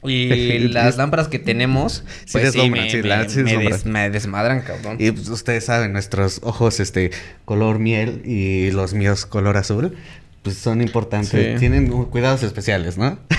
Y 0.01 0.59
las 0.69 0.95
lámparas 0.95 1.27
que 1.27 1.39
tenemos, 1.39 2.05
Sí 2.25 2.31
pues 2.39 2.53
sí, 2.53 2.69
me, 2.69 2.89
sí, 2.89 2.97
me- 3.01 3.03
la- 3.09 3.27
sí 3.27 3.39
me 3.43 3.57
des- 3.57 3.85
me 3.85 4.09
desmadran, 4.09 4.61
cabrón. 4.61 4.95
Y 4.97 5.11
pues, 5.11 5.27
ustedes 5.27 5.65
saben, 5.65 5.91
nuestros 5.91 6.39
ojos, 6.43 6.79
este, 6.79 7.11
color 7.43 7.79
miel 7.79 8.21
y 8.23 8.71
los 8.71 8.93
míos 8.93 9.25
color 9.25 9.57
azul, 9.57 9.97
pues 10.43 10.57
son 10.57 10.81
importantes. 10.81 11.29
Sí. 11.29 11.59
Tienen 11.59 11.87
cuidados 12.05 12.43
especiales, 12.43 12.97
¿no? 12.97 13.19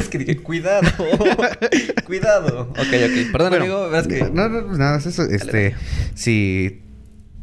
Es 0.00 0.08
que 0.08 0.18
dije, 0.18 0.36
cuidado, 0.38 0.88
cuidado. 2.04 2.70
Ok, 2.70 2.78
ok. 2.78 3.32
Perdón, 3.32 3.50
Bueno, 3.50 3.84
amigo, 3.86 4.08
que... 4.08 4.30
No, 4.32 4.48
no, 4.48 4.76
nada, 4.76 4.98
es 4.98 5.06
eso. 5.06 5.22
Este, 5.24 5.74
si, 6.14 6.82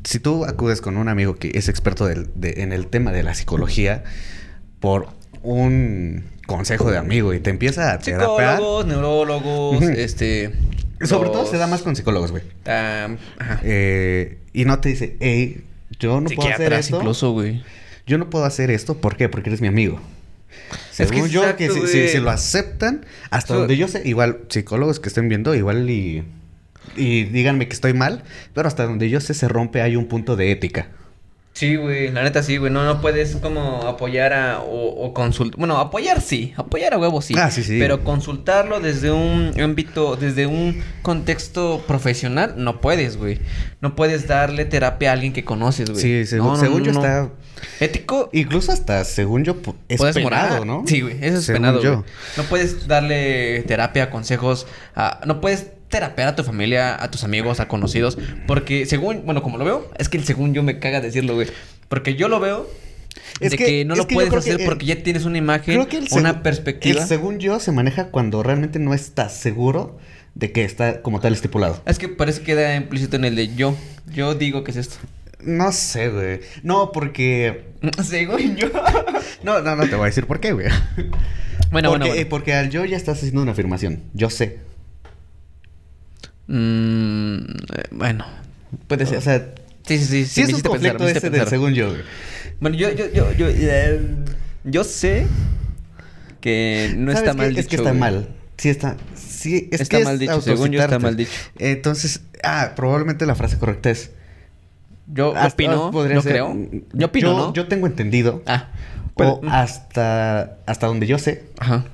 si 0.03 0.19
tú 0.19 0.45
acudes 0.45 0.81
con 0.81 0.97
un 0.97 1.07
amigo 1.07 1.35
que 1.35 1.51
es 1.55 1.69
experto 1.69 2.05
del- 2.05 2.29
de- 2.35 2.55
en 2.63 2.73
el 2.73 2.87
tema 2.87 3.11
de 3.13 3.23
la 3.23 3.33
psicología 3.33 4.03
por 4.79 5.07
un 5.41 6.25
consejo 6.47 6.91
de 6.91 6.97
amigo 6.97 7.33
y 7.33 7.39
te 7.39 7.49
empieza 7.49 7.93
a 7.93 7.99
terapear... 7.99 8.57
Psicólogos, 8.57 8.85
neurólogos, 8.87 9.81
este... 9.83 10.51
Sobre 11.01 11.29
todo 11.29 11.45
se 11.45 11.57
da 11.57 11.67
más 11.67 11.81
con 11.81 11.95
psicólogos, 11.95 12.31
güey. 12.31 12.43
ajá. 12.65 13.59
Eh, 13.63 14.37
y 14.53 14.65
no 14.65 14.79
te 14.79 14.89
dice, 14.89 15.17
hey, 15.19 15.63
yo 15.99 16.19
no 16.21 16.29
puedo 16.29 16.49
hacer 16.49 16.73
esto. 16.73 16.97
incluso, 16.97 17.31
güey. 17.31 17.63
Yo 18.07 18.17
no 18.17 18.29
puedo 18.29 18.45
hacer 18.45 18.69
esto, 18.71 18.97
¿por 18.97 19.17
qué? 19.17 19.29
Porque 19.29 19.49
eres 19.49 19.61
mi 19.61 19.67
amigo. 19.67 19.99
Es 20.91 20.97
que 20.97 21.05
Según 21.07 21.29
yo, 21.29 21.41
exacto, 21.41 21.57
que 21.57 21.69
si, 21.69 21.87
si- 21.87 22.07
si 22.07 22.19
lo 22.19 22.29
aceptan, 22.29 23.05
hasta 23.29 23.55
donde 23.55 23.77
yo 23.77 23.87
sé, 23.87 24.01
igual 24.05 24.41
psicólogos 24.49 24.99
que 24.99 25.09
estén 25.09 25.27
viendo, 25.27 25.53
igual 25.55 25.89
y, 25.89 26.23
y 26.95 27.23
díganme 27.25 27.67
que 27.67 27.73
estoy 27.73 27.93
mal, 27.93 28.23
pero 28.53 28.67
hasta 28.67 28.85
donde 28.85 29.09
yo 29.09 29.19
sé 29.19 29.33
se 29.33 29.47
rompe, 29.47 29.81
hay 29.81 29.95
un 29.95 30.07
punto 30.07 30.35
de 30.35 30.51
ética. 30.51 30.87
Sí, 31.55 31.77
güey, 31.77 32.11
la 32.11 32.21
neta 32.23 32.43
sí, 32.43 32.57
güey. 32.57 32.69
No, 32.69 32.83
no 32.83 32.99
puedes 32.99 33.37
como 33.37 33.83
apoyar 33.87 34.33
a, 34.33 34.59
o, 34.59 35.05
o 35.05 35.13
consultar. 35.13 35.57
Bueno, 35.57 35.77
apoyar 35.77 36.19
sí, 36.19 36.53
apoyar 36.57 36.93
a 36.93 36.97
huevo 36.97 37.21
sí. 37.21 37.33
Ah, 37.37 37.49
sí, 37.49 37.63
sí. 37.63 37.79
Pero 37.79 38.03
consultarlo 38.03 38.81
desde 38.81 39.09
un 39.11 39.53
ámbito, 39.61 40.17
desde 40.17 40.47
un 40.47 40.83
contexto 41.01 41.81
profesional, 41.87 42.55
no 42.57 42.81
puedes, 42.81 43.15
güey. 43.15 43.39
No 43.79 43.95
puedes 43.95 44.27
darle 44.27 44.65
terapia 44.65 45.11
a 45.11 45.13
alguien 45.13 45.31
que 45.31 45.45
conoces, 45.45 45.89
güey. 45.89 46.01
Sí, 46.01 46.25
según, 46.25 46.47
No, 46.47 46.53
no, 46.55 46.59
según 46.59 46.79
no, 46.79 46.85
yo 46.87 46.91
está... 46.91 47.29
Ético. 47.79 48.29
Incluso 48.33 48.73
hasta, 48.73 49.05
según 49.05 49.45
yo, 49.45 49.55
es 49.87 49.97
puedes 49.97 50.13
penado, 50.15 50.49
morar. 50.49 50.65
¿no? 50.65 50.83
Sí, 50.85 50.99
güey, 50.99 51.15
eso 51.21 51.37
es 51.37 51.45
Según 51.45 51.61
penado, 51.61 51.81
yo. 51.81 51.93
güey. 51.99 52.05
No 52.35 52.43
puedes 52.43 52.85
darle 52.85 53.63
terapia, 53.65 54.09
consejos, 54.09 54.67
a- 54.93 55.21
no 55.25 55.39
puedes 55.39 55.67
terapear 55.89 56.27
a 56.29 56.35
tu 56.35 56.43
familia, 56.43 57.01
a 57.01 57.11
tus 57.11 57.23
amigos, 57.23 57.59
a 57.59 57.67
conocidos, 57.67 58.17
porque 58.47 58.85
según, 58.85 59.23
bueno, 59.25 59.41
como 59.43 59.57
lo 59.57 59.65
veo, 59.65 59.91
es 59.97 60.09
que 60.09 60.17
el 60.17 60.23
según 60.25 60.53
yo 60.53 60.63
me 60.63 60.79
caga 60.79 61.01
decirlo, 61.01 61.35
güey, 61.35 61.47
porque 61.89 62.15
yo 62.15 62.27
lo 62.27 62.39
veo 62.39 62.67
Es 63.39 63.51
de 63.51 63.57
que- 63.57 63.65
que, 63.65 63.85
no 63.85 63.95
lo 63.95 64.07
puedes 64.07 64.31
que, 64.31 64.37
hacer 64.37 64.61
eh, 64.61 64.65
porque 64.65 64.85
ya 64.85 65.03
tienes 65.03 65.25
una 65.25 65.37
imagen, 65.37 65.75
Creo 65.75 65.87
que 65.87 65.97
el 65.97 66.07
una 66.11 66.41
perspectiva. 66.43 67.01
El 67.01 67.07
según 67.07 67.39
yo 67.39 67.59
se 67.59 67.71
maneja 67.71 68.07
cuando 68.07 68.43
realmente 68.43 68.79
no 68.79 68.93
estás 68.93 69.35
seguro 69.37 69.97
de 70.33 70.51
que 70.51 70.63
está 70.65 71.01
como 71.01 71.19
tal 71.21 71.33
estipulado. 71.33 71.81
Es 71.85 71.97
que 71.97 72.09
parece 72.09 72.39
que 72.39 72.47
queda 72.47 72.75
implícito 72.75 73.15
en 73.15 73.25
el 73.25 73.35
de 73.35 73.55
yo. 73.55 73.75
Yo 74.13 74.35
digo 74.35 74.63
que 74.65 74.71
es 74.71 74.77
esto. 74.77 74.95
No 75.39 75.71
sé, 75.71 76.09
güey. 76.09 76.39
No, 76.63 76.91
porque... 76.91 77.65
Según 78.03 78.55
yo. 78.57 78.67
No, 79.43 79.61
no, 79.61 79.75
no 79.75 79.83
te 79.87 79.95
voy 79.95 80.03
a 80.03 80.05
decir 80.07 80.25
por 80.25 80.39
qué, 80.39 80.51
güey. 80.53 80.67
bueno, 81.71 81.89
porque, 81.89 82.07
bueno, 82.09 82.21
eh, 82.21 82.25
porque 82.25 82.53
al 82.53 82.69
yo 82.69 82.83
ya 82.83 82.97
estás 82.97 83.19
haciendo 83.19 83.41
una 83.43 83.51
afirmación. 83.51 84.01
Yo 84.13 84.29
sé. 84.29 84.57
Mm, 86.47 87.37
bueno, 87.91 88.25
puede 88.87 89.05
ser. 89.05 89.17
O 89.17 89.21
sea, 89.21 89.53
sí, 89.85 89.97
sí, 89.97 90.05
sí. 90.05 90.25
sí, 90.25 90.41
es 90.41 90.53
un 90.53 90.61
conflicto 90.61 90.97
pensar, 90.99 91.17
ese 91.17 91.29
del 91.29 91.47
según 91.47 91.73
yo. 91.73 91.93
Bueno, 92.59 92.77
yo, 92.77 92.91
yo, 92.91 93.11
yo, 93.11 93.31
yo, 93.33 93.47
eh, 93.49 93.99
yo 94.63 94.83
sé 94.83 95.25
que 96.41 96.93
no 96.97 97.11
¿Sabes 97.11 97.27
está 97.27 97.31
qué? 97.31 97.37
mal 97.37 97.49
dicho. 97.49 97.59
Es 97.61 97.67
que 97.67 97.75
está 97.75 97.89
güey. 97.89 97.99
mal. 97.99 98.27
Sí 98.57 98.69
está... 98.69 98.95
Sí, 99.15 99.67
es 99.71 99.81
Está 99.81 99.97
que 99.97 100.03
mal 100.05 100.13
es 100.13 100.19
dicho, 100.21 100.41
según 100.41 100.71
yo 100.71 100.81
está 100.81 100.97
mal 100.97 101.17
dicho. 101.17 101.31
Entonces, 101.59 102.21
ah, 102.43 102.71
probablemente 102.75 103.25
la 103.25 103.35
frase 103.35 103.57
correcta 103.57 103.89
es... 103.89 104.11
Yo 105.07 105.35
hasta- 105.35 105.47
opino, 105.53 105.91
no 105.91 106.21
ser- 106.21 106.31
creo. 106.31 106.55
Yo 106.93 107.07
opino, 107.07 107.31
yo, 107.31 107.37
¿no? 107.37 107.53
Yo 107.53 107.67
tengo 107.67 107.85
entendido. 107.85 108.41
Ah, 108.47 108.69
o 109.15 109.39
pues, 109.41 109.51
hasta, 109.53 110.57
hasta 110.65 110.87
donde 110.87 111.05
yo 111.05 111.19
sé. 111.19 111.43
ajá. 111.59 111.85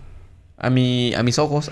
A 0.64 0.70
mi, 0.70 1.12
a 1.16 1.24
mis 1.24 1.40
ojos. 1.40 1.70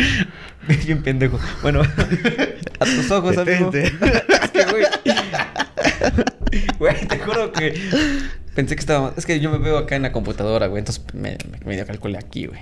Bien 0.86 1.02
pendejo. 1.02 1.38
Bueno, 1.62 1.82
a 1.82 2.84
tus 2.84 3.10
ojos, 3.10 3.36
amigo. 3.36 3.70
Es 3.74 4.50
que, 4.50 4.64
güey. 4.70 4.84
Güey, 6.78 7.06
te 7.06 7.18
juro 7.18 7.52
que 7.52 7.74
pensé 8.54 8.74
que 8.74 8.80
estaba. 8.80 9.12
Es 9.16 9.26
que 9.26 9.38
yo 9.38 9.50
me 9.50 9.58
veo 9.58 9.76
acá 9.76 9.96
en 9.96 10.02
la 10.02 10.12
computadora, 10.12 10.66
güey. 10.68 10.78
Entonces 10.80 11.04
me, 11.12 11.36
me, 11.50 11.58
medio 11.66 11.86
calculé 11.86 12.16
aquí, 12.18 12.46
güey. 12.46 12.58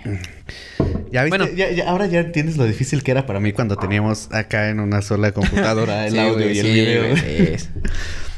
¿Ya 1.12 1.22
viste? 1.22 1.38
Bueno. 1.38 1.46
Ya- 1.54 1.70
ya- 1.70 1.88
ahora 1.88 2.06
ya 2.06 2.20
entiendes 2.20 2.56
lo 2.56 2.64
difícil 2.64 3.02
que 3.04 3.12
era 3.12 3.24
para 3.26 3.38
mí 3.38 3.52
cuando 3.52 3.76
teníamos 3.76 4.32
acá 4.32 4.70
en 4.70 4.80
una 4.80 5.02
sola 5.02 5.30
computadora 5.32 6.06
el 6.08 6.12
Sí, 6.14 6.18
audio 6.18 6.34
güey, 6.34 6.56
y 6.56 6.58
el 6.58 6.66
sí, 6.66 6.72
video. 6.72 7.08
güey, 7.10 7.58
sí, 7.58 7.68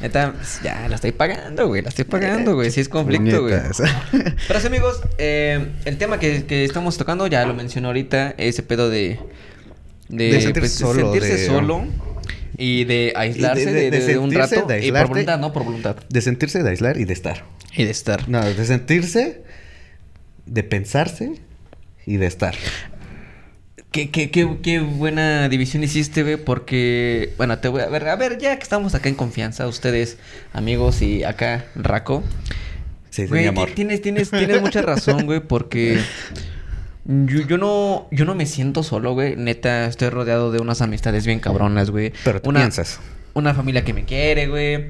Neta, 0.01 0.35
ya 0.63 0.89
la 0.89 0.97
estoy 0.97 1.13
pagando, 1.13 1.67
güey. 1.69 1.81
La 1.83 1.89
estoy 1.89 2.05
pagando, 2.05 2.55
güey. 2.55 2.71
Sí 2.71 2.81
es 2.81 2.89
conflicto, 2.89 3.43
güey. 3.43 3.55
Pero 4.49 4.61
sí, 4.61 4.67
amigos, 4.67 5.01
eh, 5.19 5.69
el 5.87 5.97
tema 5.97 6.19
que, 6.21 6.45
que 6.45 6.65
estamos 6.65 6.99
tocando, 6.99 7.27
ya 7.27 7.47
lo 7.47 7.55
mencionó 7.55 7.89
ahorita, 7.89 8.35
ese 8.37 8.63
pedo 8.63 8.91
de... 8.91 9.19
De, 10.09 10.25
De 10.33 10.41
sentirse 10.41 10.61
pues, 10.61 10.73
solo, 10.75 11.01
sentirse 11.13 11.35
de- 11.37 11.47
solo 11.47 11.85
y 12.59 12.85
de 12.85 13.13
aislarse 13.17 13.73
de- 13.73 13.91
de, 13.91 14.01
de- 14.01 14.19
un 14.19 14.31
rato. 14.33 14.63
de 14.67 14.87
y 14.87 14.93
por 14.93 15.09
voluntad, 15.09 15.39
¿no? 15.41 15.53
Por 15.53 15.65
voluntad. 15.65 15.97
De 16.09 16.21
sentirse, 16.21 16.63
de 16.63 16.71
aislar 16.71 16.97
y 16.99 17.05
de 17.05 17.13
estar. 17.13 17.45
Y 17.75 17.85
de 17.85 17.91
estar. 17.91 18.29
No, 18.29 18.45
de 18.45 18.65
sentirse, 18.65 19.43
de 20.47 20.63
pensarse 20.63 21.33
y 22.07 22.19
de 22.19 22.27
estar. 22.27 22.55
Qué, 23.97 24.11
qué, 24.11 24.31
qué, 24.31 24.47
qué 24.63 24.81
buena 24.81 25.49
división 25.49 25.83
hiciste, 25.83 26.23
güey, 26.23 26.37
porque... 26.37 27.33
Bueno, 27.39 27.59
te 27.61 27.69
voy 27.69 27.81
a 27.81 27.87
ver, 27.87 28.07
a 28.09 28.17
ver, 28.17 28.37
ya 28.37 28.55
que 28.59 28.63
estamos 28.63 28.95
acá 28.95 29.09
en 29.09 29.15
confianza, 29.15 29.67
ustedes, 29.67 30.19
amigos 30.53 31.01
y 31.01 31.25
acá, 31.25 31.65
Raco. 31.75 32.23
Sí, 33.09 33.23
sí, 33.23 33.29
Güey, 33.29 33.43
mi 33.45 33.49
amor. 33.49 33.69
ti- 33.69 33.75
tienes, 33.77 34.03
tienes, 34.03 34.31
tienes 34.31 34.61
mucha 34.61 34.83
razón, 34.83 35.25
güey, 35.25 35.41
porque 35.41 35.99
yo, 37.07 37.41
yo 37.47 37.57
no, 37.57 38.07
yo 38.11 38.27
no 38.27 38.35
me 38.35 38.45
siento 38.45 38.83
solo, 38.83 39.15
güey. 39.15 39.35
Neta, 39.37 39.87
estoy 39.87 40.11
rodeado 40.11 40.53
de 40.53 40.59
unas 40.61 40.83
amistades 40.83 41.25
bien 41.25 41.41
cabronas, 41.41 41.91
güey. 41.91 42.13
Pero 42.23 42.43
tú 42.43 42.51
una, 42.51 42.61
piensas. 42.61 43.01
Una 43.33 43.55
familia 43.55 43.83
que 43.83 43.95
me 43.95 44.05
quiere, 44.05 44.47
güey. 44.49 44.89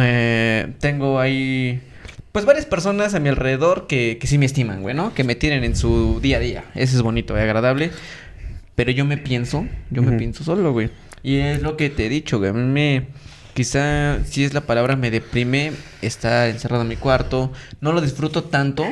Eh, 0.00 0.72
tengo 0.80 1.20
ahí, 1.20 1.80
pues 2.32 2.44
varias 2.44 2.66
personas 2.66 3.14
a 3.14 3.20
mi 3.20 3.28
alrededor 3.28 3.86
que, 3.86 4.18
que 4.20 4.26
sí 4.26 4.36
me 4.36 4.46
estiman, 4.46 4.82
güey, 4.82 4.96
¿no? 4.96 5.14
Que 5.14 5.22
me 5.22 5.36
tienen 5.36 5.62
en 5.62 5.76
su 5.76 6.18
día 6.20 6.38
a 6.38 6.40
día. 6.40 6.64
Eso 6.74 6.96
es 6.96 7.02
bonito 7.02 7.36
y 7.36 7.40
agradable. 7.40 7.92
Pero 8.78 8.92
yo 8.92 9.04
me 9.04 9.16
pienso, 9.16 9.66
yo 9.90 10.02
me 10.02 10.16
pienso 10.16 10.44
solo, 10.44 10.72
güey. 10.72 10.88
Y 11.24 11.38
es 11.38 11.62
lo 11.62 11.76
que 11.76 11.90
te 11.90 12.06
he 12.06 12.08
dicho, 12.08 12.38
güey. 12.38 12.50
A 12.50 12.52
mí 12.52 12.62
me... 12.62 13.08
Quizá, 13.52 14.24
si 14.24 14.44
es 14.44 14.54
la 14.54 14.60
palabra, 14.60 14.94
me 14.94 15.10
deprime 15.10 15.72
estar 16.00 16.48
encerrado 16.48 16.82
en 16.82 16.88
mi 16.88 16.94
cuarto. 16.94 17.52
No 17.80 17.92
lo 17.92 18.00
disfruto 18.00 18.44
tanto 18.44 18.86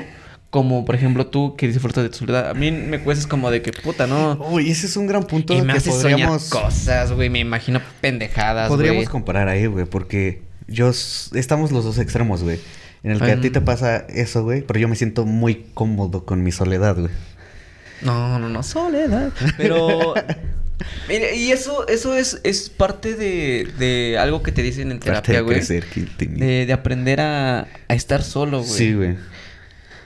como, 0.51 0.85
por 0.85 0.97
ejemplo, 0.97 1.29
tú 1.29 1.55
que 1.55 1.69
disfrutas 1.69 2.03
de 2.03 2.11
tu 2.11 2.17
soledad. 2.17 2.51
A 2.51 2.55
mí 2.55 2.73
me 2.73 2.99
cuesta 2.99 3.21
es 3.21 3.27
como 3.29 3.49
de 3.49 3.63
que, 3.63 3.71
puta, 3.71 4.09
no... 4.09 4.33
Uy, 4.51 4.69
ese 4.69 4.87
es 4.87 4.97
un 4.97 5.07
gran 5.07 5.23
punto 5.23 5.55
Y 5.55 5.63
me 5.63 5.75
que 5.75 5.79
hace 5.79 5.91
podríamos, 5.91 6.43
soñar 6.43 6.65
cosas, 6.65 7.13
güey. 7.13 7.31
Me 7.31 7.39
imagino 7.39 7.81
pendejadas, 8.01 8.69
podríamos 8.69 9.05
güey. 9.05 9.07
comparar 9.07 9.47
ahí, 9.47 9.67
güey, 9.67 9.87
porque 9.87 10.43
yo 10.67 10.91
estamos 10.91 11.71
los 11.71 11.85
dos 11.85 11.99
extremos, 11.99 12.43
güey. 12.43 12.59
En 13.05 13.13
el 13.13 13.21
que 13.21 13.31
a 13.31 13.41
ti 13.41 13.51
te 13.51 13.61
pasa 13.61 13.99
eso, 14.09 14.43
güey, 14.43 14.63
pero 14.63 14.81
yo 14.81 14.89
me 14.89 14.97
siento 14.97 15.27
muy 15.27 15.67
cómodo 15.75 16.25
con 16.25 16.43
mi 16.43 16.51
soledad, 16.51 16.97
güey. 16.99 17.13
No, 18.03 18.39
no, 18.39 18.49
no, 18.49 18.63
soledad. 18.63 19.33
Pero. 19.57 20.15
Mire, 21.09 21.37
y 21.37 21.53
eso, 21.53 21.89
eso 21.89 22.15
es, 22.15 22.41
es 22.45 22.69
parte 22.69 23.15
de, 23.15 23.73
de 23.79 24.19
algo 24.19 24.43
que 24.43 24.53
te 24.53 24.63
dicen 24.63 24.91
en 24.91 25.01
terapia, 25.01 25.37
de 25.37 25.41
güey. 25.41 25.61
De, 25.61 26.67
de 26.67 26.73
aprender 26.73 27.21
a, 27.21 27.67
a 27.89 27.95
estar 27.95 28.23
solo, 28.23 28.59
güey. 28.59 28.71
Sí, 28.71 28.93
güey. 28.93 29.17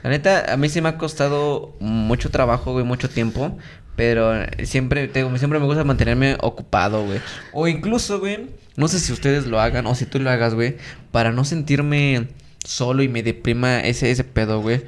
La 0.03 0.09
neta, 0.09 0.51
a 0.51 0.57
mí 0.57 0.69
sí 0.69 0.81
me 0.81 0.89
ha 0.89 0.97
costado 0.97 1.75
mucho 1.79 2.29
trabajo, 2.29 2.71
güey, 2.71 2.85
mucho 2.85 3.09
tiempo. 3.09 3.57
Pero 3.95 4.31
siempre, 4.63 5.07
te 5.07 5.19
digo, 5.19 5.37
siempre 5.37 5.59
me 5.59 5.65
gusta 5.65 5.83
mantenerme 5.83 6.37
ocupado, 6.39 7.05
güey. 7.05 7.19
O 7.51 7.67
incluso, 7.67 8.19
güey, 8.19 8.47
no 8.75 8.87
sé 8.87 8.99
si 8.99 9.11
ustedes 9.11 9.45
lo 9.45 9.59
hagan 9.59 9.85
o 9.85 9.95
si 9.95 10.05
tú 10.05 10.19
lo 10.19 10.29
hagas, 10.29 10.55
güey, 10.55 10.77
para 11.11 11.31
no 11.31 11.43
sentirme 11.43 12.27
solo 12.65 13.03
y 13.03 13.09
me 13.09 13.21
deprima 13.21 13.81
ese, 13.81 14.09
ese 14.09 14.23
pedo, 14.23 14.61
güey. 14.61 14.81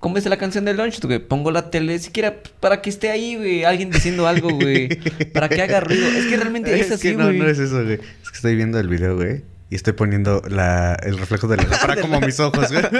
¿Cómo 0.00 0.16
es 0.16 0.24
la 0.24 0.38
canción 0.38 0.64
de 0.64 0.72
Lunch, 0.72 0.98
güey? 1.02 1.18
Pongo 1.18 1.50
la 1.50 1.70
tele 1.70 1.98
siquiera 1.98 2.42
para 2.58 2.80
que 2.80 2.88
esté 2.88 3.10
ahí, 3.10 3.36
güey, 3.36 3.64
alguien 3.64 3.90
diciendo 3.90 4.26
algo, 4.26 4.48
güey. 4.48 4.88
para 5.34 5.50
que 5.50 5.60
haga 5.60 5.80
ruido. 5.80 6.08
Es 6.08 6.24
que 6.24 6.38
realmente 6.38 6.80
es, 6.80 6.90
así, 6.90 7.10
que 7.10 7.16
no, 7.16 7.26
güey. 7.26 7.38
no 7.38 7.46
es 7.46 7.58
eso, 7.58 7.84
güey. 7.84 8.00
Es 8.22 8.30
que 8.30 8.36
estoy 8.36 8.56
viendo 8.56 8.80
el 8.80 8.88
video, 8.88 9.14
güey. 9.16 9.42
Y 9.68 9.74
estoy 9.74 9.92
poniendo 9.92 10.42
la, 10.48 10.94
el 11.02 11.18
reflejo 11.18 11.48
de 11.48 11.58
la 11.58 11.64
lámpara 11.68 12.00
como 12.00 12.18
mis 12.20 12.40
ojos, 12.40 12.72
güey. 12.72 12.82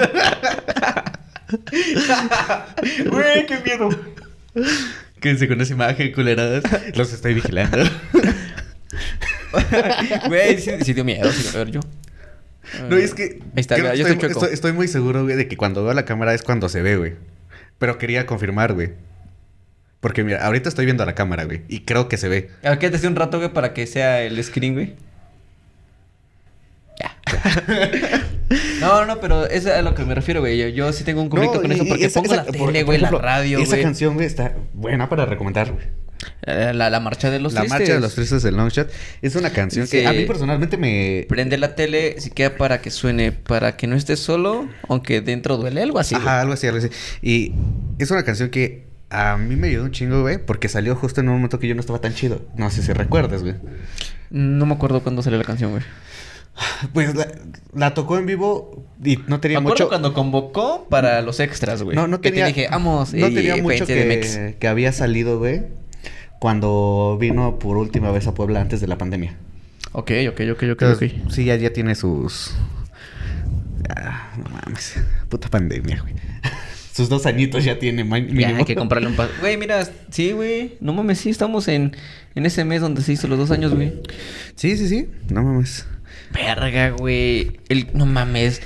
Güey, 3.09 3.45
qué 3.45 3.59
miedo. 3.65 3.89
Quédense 5.19 5.49
con 5.49 5.59
esa 5.59 5.73
imagen, 5.73 6.13
culeradas. 6.13 6.63
Los 6.95 7.11
estoy 7.11 7.33
vigilando. 7.33 7.77
Güey, 10.27 10.61
sí, 10.61 10.71
sí 10.81 10.93
dio 10.93 11.03
miedo, 11.03 11.29
sí, 11.29 11.49
a 11.53 11.57
ver 11.57 11.71
yo. 11.71 11.81
No, 12.89 12.95
es 12.97 13.13
que. 13.13 13.23
Ahí 13.23 13.39
está, 13.55 13.75
creo 13.75 13.85
mira, 13.85 13.91
que 13.93 13.97
yo 13.99 14.03
estoy, 14.07 14.13
estoy 14.15 14.29
chueco. 14.29 14.39
estoy- 14.41 14.53
estoy 14.53 14.73
muy 14.73 14.87
seguro, 14.87 15.23
güey, 15.23 15.35
de 15.35 15.47
que 15.47 15.57
cuando 15.57 15.83
veo 15.83 15.93
la 15.93 16.05
cámara 16.05 16.33
es 16.33 16.43
cuando 16.43 16.69
se 16.69 16.81
ve, 16.81 16.95
güey. 16.97 17.13
Pero 17.79 17.97
quería 17.97 18.25
confirmar, 18.25 18.73
güey. 18.73 18.91
Porque 19.99 20.23
mira, 20.23 20.45
ahorita 20.45 20.69
estoy 20.69 20.85
viendo 20.85 21.03
a 21.03 21.05
la 21.05 21.15
cámara, 21.15 21.43
güey. 21.45 21.61
Y 21.67 21.81
creo 21.81 22.07
que 22.07 22.17
se 22.17 22.27
ve. 22.29 22.49
A 22.63 22.69
ver, 22.71 22.79
quédate 22.79 23.07
un 23.07 23.15
rato, 23.15 23.37
güey, 23.37 23.51
para 23.53 23.73
que 23.73 23.85
sea 23.87 24.21
el 24.21 24.43
screen, 24.43 24.73
güey. 24.73 24.95
Ya. 26.99 27.17
no, 28.81 29.05
no, 29.05 29.19
pero 29.19 29.45
eso 29.47 29.69
es 29.69 29.75
a 29.75 29.81
lo 29.81 29.95
que 29.95 30.03
me 30.05 30.13
refiero, 30.15 30.39
güey. 30.41 30.57
Yo, 30.57 30.67
yo 30.67 30.93
sí 30.93 31.03
tengo 31.03 31.21
un 31.21 31.29
conflicto 31.29 31.55
No, 31.55 31.61
con 31.61 31.71
y- 31.71 31.75
eso 31.75 31.85
porque 31.87 32.05
esa- 32.05 32.19
pongo 32.21 32.33
esa- 32.33 32.43
la 32.43 32.51
tele, 32.51 32.57
por 32.59 32.71
güey, 32.71 32.97
la 32.99 33.07
ejemplo, 33.07 33.19
radio, 33.25 33.59
Esa 33.59 33.69
güey. 33.71 33.83
canción, 33.83 34.13
güey, 34.15 34.25
está 34.27 34.53
buena 34.73 35.09
para 35.09 35.25
recomendar, 35.25 35.71
güey. 35.71 35.85
La, 36.43 36.73
la, 36.73 36.89
la 36.89 36.99
marcha 36.99 37.29
de 37.31 37.39
los 37.39 37.53
La 37.53 37.61
tristes. 37.61 37.79
marcha 37.79 37.93
de 37.95 37.99
los 37.99 38.13
tristes 38.15 38.43
del 38.43 38.55
Longshot 38.55 38.91
es 39.21 39.35
una 39.35 39.49
canción 39.51 39.87
que 39.87 40.05
a 40.07 40.13
mí 40.13 40.25
personalmente 40.25 40.77
me. 40.77 41.25
Prende 41.29 41.57
la 41.57 41.75
tele 41.75 42.19
siquiera 42.21 42.55
para 42.57 42.81
que 42.81 42.91
suene, 42.91 43.31
para 43.31 43.75
que 43.77 43.87
no 43.87 43.95
estés 43.95 44.19
solo, 44.19 44.67
aunque 44.87 45.21
dentro 45.21 45.57
duele 45.57 45.81
algo 45.81 45.99
así. 45.99 46.15
güey. 46.15 46.27
Ajá, 46.27 46.41
algo 46.41 46.53
así, 46.53 46.67
algo 46.67 46.79
así. 46.79 46.89
Y 47.21 47.53
es 47.99 48.11
una 48.11 48.23
canción 48.23 48.49
que 48.49 48.85
a 49.09 49.37
mí 49.37 49.55
me 49.55 49.67
ayudó 49.67 49.83
un 49.85 49.91
chingo, 49.91 50.21
güey, 50.21 50.37
porque 50.43 50.69
salió 50.69 50.95
justo 50.95 51.21
en 51.21 51.29
un 51.29 51.35
momento 51.35 51.59
que 51.59 51.67
yo 51.67 51.75
no 51.75 51.81
estaba 51.81 51.99
tan 51.99 52.13
chido. 52.13 52.41
No 52.55 52.69
sé 52.69 52.81
si 52.83 52.93
recuerdas, 52.93 53.41
güey. 53.41 53.55
No 54.29 54.65
me 54.65 54.73
acuerdo 54.73 55.01
cuándo 55.03 55.21
salió 55.21 55.37
la 55.39 55.45
canción, 55.45 55.71
güey. 55.71 55.83
Pues 56.93 57.15
la, 57.15 57.27
la 57.73 57.93
tocó 57.93 58.17
en 58.17 58.25
vivo 58.25 58.85
y 59.03 59.17
no 59.27 59.37
Me 59.37 59.39
tenía 59.39 59.57
acuerdo 59.57 59.75
mucho. 59.75 59.89
cuando 59.89 60.13
convocó 60.13 60.87
para 60.89 61.21
los 61.21 61.39
extras, 61.39 61.81
güey. 61.81 61.95
No, 61.95 62.07
no 62.07 62.19
que 62.21 62.29
tenía. 62.29 62.45
te 62.45 62.53
dije, 62.53 62.67
vamos, 62.69 63.13
No 63.13 63.27
y- 63.29 63.33
tenía 63.33 63.55
mucho 63.57 63.85
que, 63.85 64.55
que 64.59 64.67
había 64.67 64.91
salido, 64.91 65.39
güey, 65.39 65.63
cuando 66.41 67.19
vino 67.21 67.59
por 67.59 67.77
última 67.77 68.09
vez 68.09 68.25
a 68.25 68.33
Puebla 68.33 68.61
antes 68.61 68.81
de 68.81 68.87
la 68.87 68.97
pandemia. 68.97 69.35
Ok, 69.91 70.09
ok, 70.27 70.39
ok, 70.39 70.41
ok, 70.53 70.63
Entonces, 70.63 71.13
ok. 71.23 71.31
Sí, 71.31 71.45
ya, 71.45 71.55
ya 71.55 71.71
tiene 71.71 71.93
sus. 71.93 72.55
Ah, 73.87 74.33
no 74.37 74.49
mames. 74.49 74.95
Puta 75.29 75.49
pandemia, 75.49 76.01
güey. 76.01 76.15
Sus 76.93 77.09
dos 77.09 77.27
añitos 77.27 77.63
ya 77.63 77.77
tiene 77.77 78.01
Ya, 78.03 78.09
mínimo. 78.09 78.57
hay 78.57 78.65
que 78.65 78.75
comprarle 78.75 79.07
un 79.09 79.15
paso. 79.15 79.31
Güey, 79.39 79.55
mira, 79.57 79.87
sí, 80.09 80.31
güey. 80.31 80.77
No 80.81 80.93
mames, 80.93 81.19
sí, 81.19 81.29
estamos 81.29 81.67
en, 81.67 81.95
en 82.33 82.45
ese 82.47 82.65
mes 82.65 82.81
donde 82.81 83.03
se 83.03 83.13
hizo 83.13 83.27
los 83.27 83.37
dos 83.37 83.51
años, 83.51 83.75
güey. 83.75 84.01
Sí, 84.55 84.75
sí, 84.77 84.87
sí. 84.89 85.07
No 85.29 85.43
mames. 85.43 85.85
Verga, 86.33 86.89
güey. 86.89 87.59
El, 87.69 87.87
no 87.93 88.07
mames. 88.07 88.63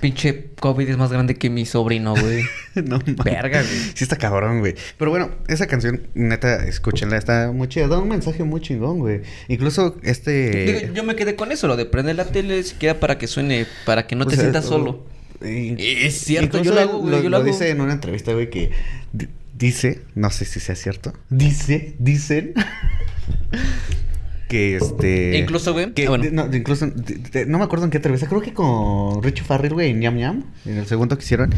Pinche 0.00 0.50
COVID 0.58 0.88
es 0.88 0.96
más 0.96 1.12
grande 1.12 1.34
que 1.34 1.50
mi 1.50 1.66
sobrino, 1.66 2.14
güey. 2.14 2.42
no 2.74 2.98
mames. 2.98 3.16
Verga, 3.16 3.62
güey. 3.62 3.74
Sí 3.94 4.04
está 4.04 4.16
cabrón, 4.16 4.60
güey. 4.60 4.74
Pero 4.98 5.10
bueno, 5.10 5.30
esa 5.48 5.66
canción, 5.66 6.08
neta, 6.14 6.64
escúchenla. 6.66 7.16
Está 7.18 7.52
muy 7.52 7.68
chida. 7.68 7.86
Da 7.88 7.98
un 7.98 8.08
mensaje 8.08 8.42
muy 8.44 8.60
chingón, 8.60 8.98
güey. 9.00 9.20
Incluso 9.48 9.96
este... 10.02 10.80
Digo, 10.80 10.94
yo 10.94 11.04
me 11.04 11.16
quedé 11.16 11.36
con 11.36 11.52
eso, 11.52 11.66
lo 11.68 11.76
de 11.76 11.84
prender 11.86 12.16
la 12.16 12.24
tele 12.24 12.62
siquiera 12.62 12.98
para 12.98 13.18
que 13.18 13.26
suene, 13.26 13.66
para 13.84 14.06
que 14.06 14.16
no 14.16 14.24
o 14.24 14.26
te 14.28 14.36
sea, 14.36 14.44
sientas 14.44 14.64
o- 14.66 14.68
solo. 14.70 15.06
y- 15.42 15.76
Es 16.06 16.14
cierto, 16.20 16.58
incluso 16.58 16.64
yo 16.64 16.74
lo 16.74 16.80
hago, 16.80 16.98
güey, 17.00 17.10
Lo, 17.10 17.16
yo 17.18 17.22
lo 17.24 17.30
lo 17.30 17.36
hago. 17.38 17.46
dice 17.46 17.68
en 17.70 17.80
una 17.82 17.92
entrevista, 17.92 18.32
güey, 18.32 18.48
que 18.48 18.70
di- 19.12 19.28
dice, 19.58 20.00
no 20.14 20.30
sé 20.30 20.46
si 20.46 20.60
sea 20.60 20.74
cierto, 20.76 21.12
dice, 21.28 21.94
dicen 21.98 22.54
que 24.50 24.76
este... 24.76 25.38
Incluso, 25.38 25.72
güey, 25.72 25.94
que- 25.94 26.06
ah, 26.06 26.10
bueno. 26.10 26.24
no, 26.32 26.54
incluso, 26.54 26.86
de- 26.88 27.14
de- 27.16 27.46
no 27.46 27.58
me 27.58 27.64
acuerdo 27.64 27.84
en 27.84 27.90
qué 27.92 27.98
entrevista, 27.98 28.28
creo 28.28 28.42
que 28.42 28.52
con 28.52 29.22
Richie 29.22 29.44
Farrell, 29.44 29.72
güey, 29.72 29.90
en 29.90 30.00
Yam 30.02 30.18
Yam, 30.18 30.44
en 30.66 30.76
el 30.78 30.86
segundo 30.86 31.16
que 31.16 31.24
hicieron, 31.24 31.54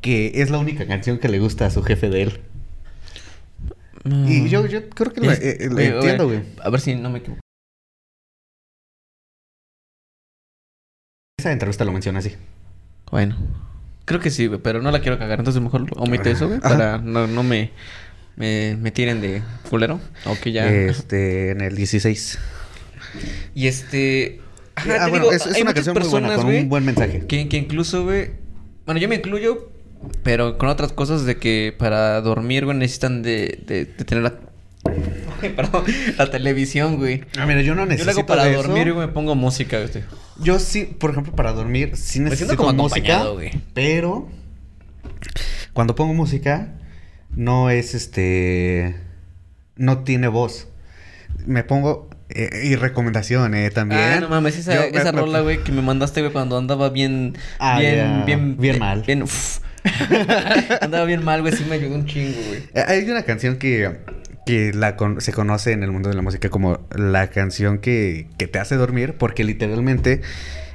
que 0.00 0.32
es 0.42 0.50
la 0.50 0.58
única 0.58 0.86
canción 0.86 1.18
que 1.18 1.28
le 1.28 1.38
gusta 1.38 1.66
a 1.66 1.70
su 1.70 1.82
jefe 1.82 2.08
de 2.08 2.22
él. 2.22 2.40
Y 4.26 4.48
yo, 4.48 4.66
yo 4.66 4.88
creo 4.90 5.12
que 5.12 5.20
lo, 5.20 5.30
Es- 5.30 5.40
eh, 5.40 5.58
eh, 5.60 5.68
güey, 5.68 5.86
entiendo, 5.88 6.26
güey. 6.26 6.40
A 6.62 6.70
ver 6.70 6.80
si 6.80 6.94
no 6.94 7.10
me 7.10 7.18
equivoco. 7.18 7.40
Esa 11.38 11.52
entrevista 11.52 11.84
lo 11.84 11.92
menciona 11.92 12.20
así. 12.20 12.34
Bueno, 13.10 13.36
creo 14.06 14.20
que 14.20 14.30
sí, 14.30 14.46
güey, 14.46 14.60
pero 14.60 14.80
no 14.82 14.90
la 14.90 15.00
quiero 15.00 15.18
cagar. 15.18 15.38
Entonces 15.40 15.62
mejor 15.62 15.86
omite 15.96 16.30
eso, 16.30 16.48
güey, 16.48 16.60
para 16.60 16.98
no, 16.98 17.26
no 17.26 17.42
me, 17.42 17.70
me, 18.36 18.76
me 18.80 18.90
tiren 18.90 19.20
de 19.20 19.42
culero. 19.70 20.00
O 20.26 20.38
que 20.40 20.52
ya. 20.52 20.66
Este, 20.72 21.50
en 21.50 21.60
el 21.60 21.76
16. 21.76 22.38
Y 23.54 23.66
este. 23.68 24.40
Ajá, 24.76 24.96
ah, 25.00 25.04
te 25.04 25.10
bueno, 25.10 25.26
digo, 25.26 25.32
es, 25.32 25.46
es 25.46 25.54
hay 25.54 25.62
una 25.62 25.70
muchas 25.70 25.84
canción 25.86 25.94
muy 25.94 26.08
buena, 26.10 26.28
personas, 26.28 26.44
con 26.44 26.54
un 26.62 26.68
buen 26.68 26.84
mensaje. 26.84 27.24
Que, 27.26 27.48
que 27.48 27.56
incluso, 27.56 28.04
güey. 28.04 28.30
Bueno, 28.86 29.00
yo 29.00 29.08
me 29.08 29.14
incluyo, 29.16 29.70
pero 30.22 30.58
con 30.58 30.68
otras 30.68 30.92
cosas 30.92 31.24
de 31.24 31.36
que 31.38 31.74
para 31.78 32.20
dormir, 32.20 32.64
güey, 32.64 32.76
necesitan 32.76 33.22
de, 33.22 33.60
de, 33.66 33.84
de 33.84 34.04
tener 34.04 34.24
la. 34.24 34.34
Perdón, 35.56 35.84
la 36.18 36.30
televisión, 36.30 36.96
güey. 36.96 37.22
Ah, 37.38 37.46
mira, 37.46 37.62
yo 37.62 37.74
no 37.74 37.82
Yo 37.82 37.86
necesito 37.86 38.12
lo 38.12 38.18
hago 38.18 38.26
para 38.26 38.44
de 38.44 38.52
eso. 38.54 38.62
dormir, 38.62 38.92
güey, 38.92 39.06
me 39.06 39.12
pongo 39.12 39.34
música, 39.34 39.78
güey. 39.78 40.04
Yo 40.40 40.58
sí, 40.58 40.84
por 40.84 41.10
ejemplo, 41.12 41.34
para 41.34 41.52
dormir 41.52 41.92
sí 41.96 42.18
Me 42.18 42.24
necesito 42.24 42.50
siento 42.50 42.64
como 42.64 42.82
música, 42.82 43.20
acompañado, 43.20 43.34
güey. 43.34 43.52
pero 43.72 44.28
cuando 45.72 45.94
pongo 45.94 46.12
música 46.14 46.72
no 47.36 47.70
es 47.70 47.94
este 47.94 48.96
no 49.76 50.04
tiene 50.04 50.28
voz. 50.28 50.68
Me 51.46 51.64
pongo 51.64 52.08
eh, 52.28 52.62
y 52.64 52.76
recomendación 52.76 53.54
eh, 53.54 53.70
también. 53.70 54.00
Ah, 54.02 54.20
no 54.20 54.28
mames, 54.28 54.56
esa, 54.58 54.74
Yo 54.74 54.98
esa 54.98 55.12
me- 55.12 55.20
rola, 55.20 55.40
güey, 55.40 55.62
que 55.62 55.72
me 55.72 55.82
mandaste, 55.82 56.20
güey, 56.20 56.32
cuando 56.32 56.56
andaba 56.56 56.90
bien. 56.90 57.36
Ah, 57.58 57.78
bien, 57.80 57.96
ya. 57.96 58.24
bien, 58.24 58.56
Bien 58.56 58.78
mal. 58.78 59.02
Bien, 59.06 59.22
uf. 59.22 59.58
andaba 60.80 61.04
bien 61.04 61.22
mal, 61.24 61.42
güey, 61.42 61.54
sí 61.54 61.64
me 61.68 61.74
ayudó 61.76 61.96
un 61.96 62.06
chingo, 62.06 62.38
güey. 62.48 62.62
Eh, 62.74 62.84
Hay 62.86 63.10
una 63.10 63.22
canción 63.24 63.56
que, 63.56 63.98
que 64.46 64.72
la 64.72 64.96
con- 64.96 65.20
se 65.20 65.32
conoce 65.32 65.72
en 65.72 65.82
el 65.82 65.90
mundo 65.90 66.08
de 66.08 66.14
la 66.14 66.22
música 66.22 66.48
como 66.50 66.86
la 66.94 67.28
canción 67.28 67.78
que, 67.78 68.28
que 68.38 68.46
te 68.46 68.58
hace 68.58 68.76
dormir 68.76 69.14
porque 69.18 69.44
literalmente 69.44 70.22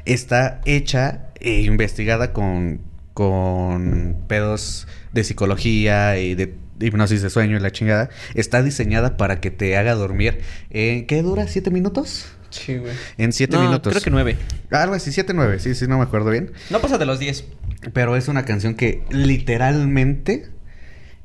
está 0.05 0.61
hecha 0.65 1.27
e 1.39 1.61
investigada 1.61 2.33
con, 2.33 2.81
con 3.13 4.17
pedos 4.27 4.87
de 5.11 5.23
psicología 5.23 6.17
y 6.17 6.35
de 6.35 6.55
hipnosis 6.79 7.21
de 7.21 7.29
sueño 7.29 7.57
y 7.57 7.59
la 7.59 7.71
chingada. 7.71 8.09
Está 8.35 8.63
diseñada 8.63 9.17
para 9.17 9.41
que 9.41 9.51
te 9.51 9.77
haga 9.77 9.95
dormir. 9.95 10.41
¿En 10.69 11.07
qué 11.07 11.21
dura? 11.21 11.47
¿Siete 11.47 11.71
minutos? 11.71 12.27
Sí, 12.49 12.77
güey. 12.77 12.93
En 13.17 13.31
siete 13.31 13.57
No, 13.57 13.63
minutos. 13.63 13.91
Creo 13.91 14.03
que 14.03 14.09
nueve. 14.09 14.37
Algo 14.71 14.95
así, 14.95 15.11
siete, 15.11 15.33
nueve. 15.33 15.59
Sí, 15.59 15.75
sí, 15.75 15.87
no 15.87 15.97
me 15.97 16.03
acuerdo 16.03 16.31
bien. 16.31 16.51
No 16.69 16.79
pasa 16.79 16.97
de 16.97 17.05
los 17.05 17.19
diez. 17.19 17.45
Pero 17.93 18.15
es 18.15 18.27
una 18.27 18.43
canción 18.45 18.75
que 18.75 19.03
literalmente 19.11 20.47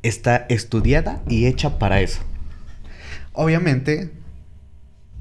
está 0.02 0.44
estudiada 0.48 1.22
y 1.28 1.46
hecha 1.46 1.78
para 1.78 2.00
eso. 2.00 2.20
Obviamente, 3.32 4.10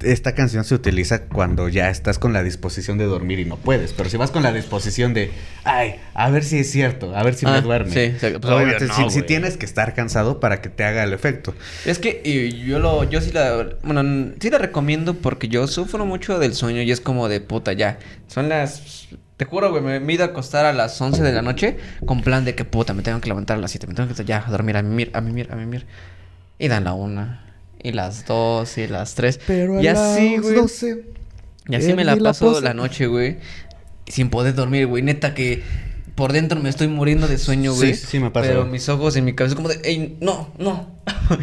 esta 0.01 0.34
canción 0.36 0.63
se 0.65 0.75
utiliza 0.75 1.23
cuando 1.25 1.69
ya 1.69 1.89
estás 1.89 2.19
con 2.19 2.34
la 2.34 2.43
disposición 2.43 2.97
de 2.97 3.06
dormir 3.06 3.39
y 3.39 3.45
no 3.45 3.58
puedes. 3.58 3.93
Pero 3.93 4.10
si 4.10 4.17
vas 4.17 4.32
con 4.32 4.43
la 4.43 4.51
disposición 4.51 5.13
de, 5.13 5.32
ay, 5.63 5.95
a 6.13 6.29
ver 6.29 6.43
si 6.43 6.60
es 6.60 6.69
cierto, 6.71 7.15
a 7.15 7.23
ver 7.23 7.36
si 7.36 7.45
Ah, 7.45 7.51
me 7.51 7.62
duerme. 7.62 7.91
sí, 7.91 8.13
pues, 8.19 8.36
obvio 8.36 8.77
no, 8.79 9.10
güey. 9.10 9.25
tienes 9.25 9.56
que 9.58 9.65
estar 9.65 9.93
cansado 9.93 10.39
para 10.39 10.62
que 10.62 10.69
te 10.69 10.84
haga 10.84 11.03
el 11.03 11.13
efecto. 11.13 11.53
Es 11.86 11.99
que 11.99 12.21
y 12.25 12.65
yo 12.65 12.79
lo, 12.79 13.03
yo 13.06 13.21
sí 13.21 13.32
la, 13.32 13.75
bueno, 13.84 14.34
sí 14.39 14.49
la 14.49 14.58
recomiendo 14.58 15.13
porque 15.15 15.47
yo 15.47 15.67
sufro 15.67 16.06
mucho 16.06 16.38
del 16.39 16.53
sueño 16.53 16.82
y 16.82 16.91
es 16.91 16.99
como 16.99 17.29
de 17.29 17.39
puta 17.39 17.71
ya. 17.73 17.97
Son 18.27 18.49
las, 18.49 19.08
te 19.38 19.45
juro, 19.45 19.71
güey, 19.71 19.82
me, 19.84 19.99
me 19.99 20.21
a 20.21 20.25
acostar 20.25 20.65
a 20.65 20.73
las 20.73 20.99
11 20.99 21.23
de 21.23 21.32
la 21.32 21.41
noche 21.41 21.77
con 22.06 22.21
plan 22.21 22.43
de 22.45 22.56
que 22.56 22.65
puta, 22.65 22.93
me 22.93 23.03
tengo 23.03 23.21
que 23.21 23.29
levantar 23.29 23.58
a 23.58 23.62
las 23.62 23.71
7, 23.71 23.88
me 23.88 23.93
tengo 23.93 24.13
que 24.13 24.25
ya 24.25 24.43
a 24.45 24.51
dormir, 24.51 24.75
a 24.77 24.82
mimir, 24.82 25.12
a 25.13 25.21
mimir, 25.21 25.49
a 25.51 25.56
mimir. 25.56 25.86
Y 26.60 26.67
dan 26.67 26.84
la 26.84 26.93
una, 26.93 27.42
y 27.84 27.91
las 27.91 28.26
dos, 28.26 28.78
y 28.78 28.88
las 28.88 29.15
tres. 29.15 29.39
y 29.48 29.88
así, 29.88 30.38
güey. 30.38 30.56
Y 31.67 31.76
así 31.76 31.93
me 31.93 32.04
la 32.04 32.15
paso 32.17 32.60
la 32.62 32.74
noche, 32.74 33.08
güey. 33.08 33.38
Sin 34.08 34.30
poder 34.30 34.56
dormir, 34.56 34.88
güey. 34.88 35.04
Neta 35.04 35.34
que 35.34 35.62
por 36.15 36.34
dentro 36.34 36.60
me 36.60 36.69
estoy 36.69 36.88
muriendo 36.88 37.28
de 37.28 37.38
sueño, 37.38 37.74
güey. 37.74 37.93
sí, 37.93 38.06
sí 38.08 38.19
me 38.19 38.32
pasa, 38.32 38.48
Pero 38.50 38.65
mis 38.65 38.88
ojos 38.89 39.15
en 39.15 39.26
mi 39.26 39.34
cabeza 39.34 39.56
como 39.56 39.69
de, 39.69 39.80
ey, 39.84 40.17
no, 40.22 40.52
no. 40.58 40.88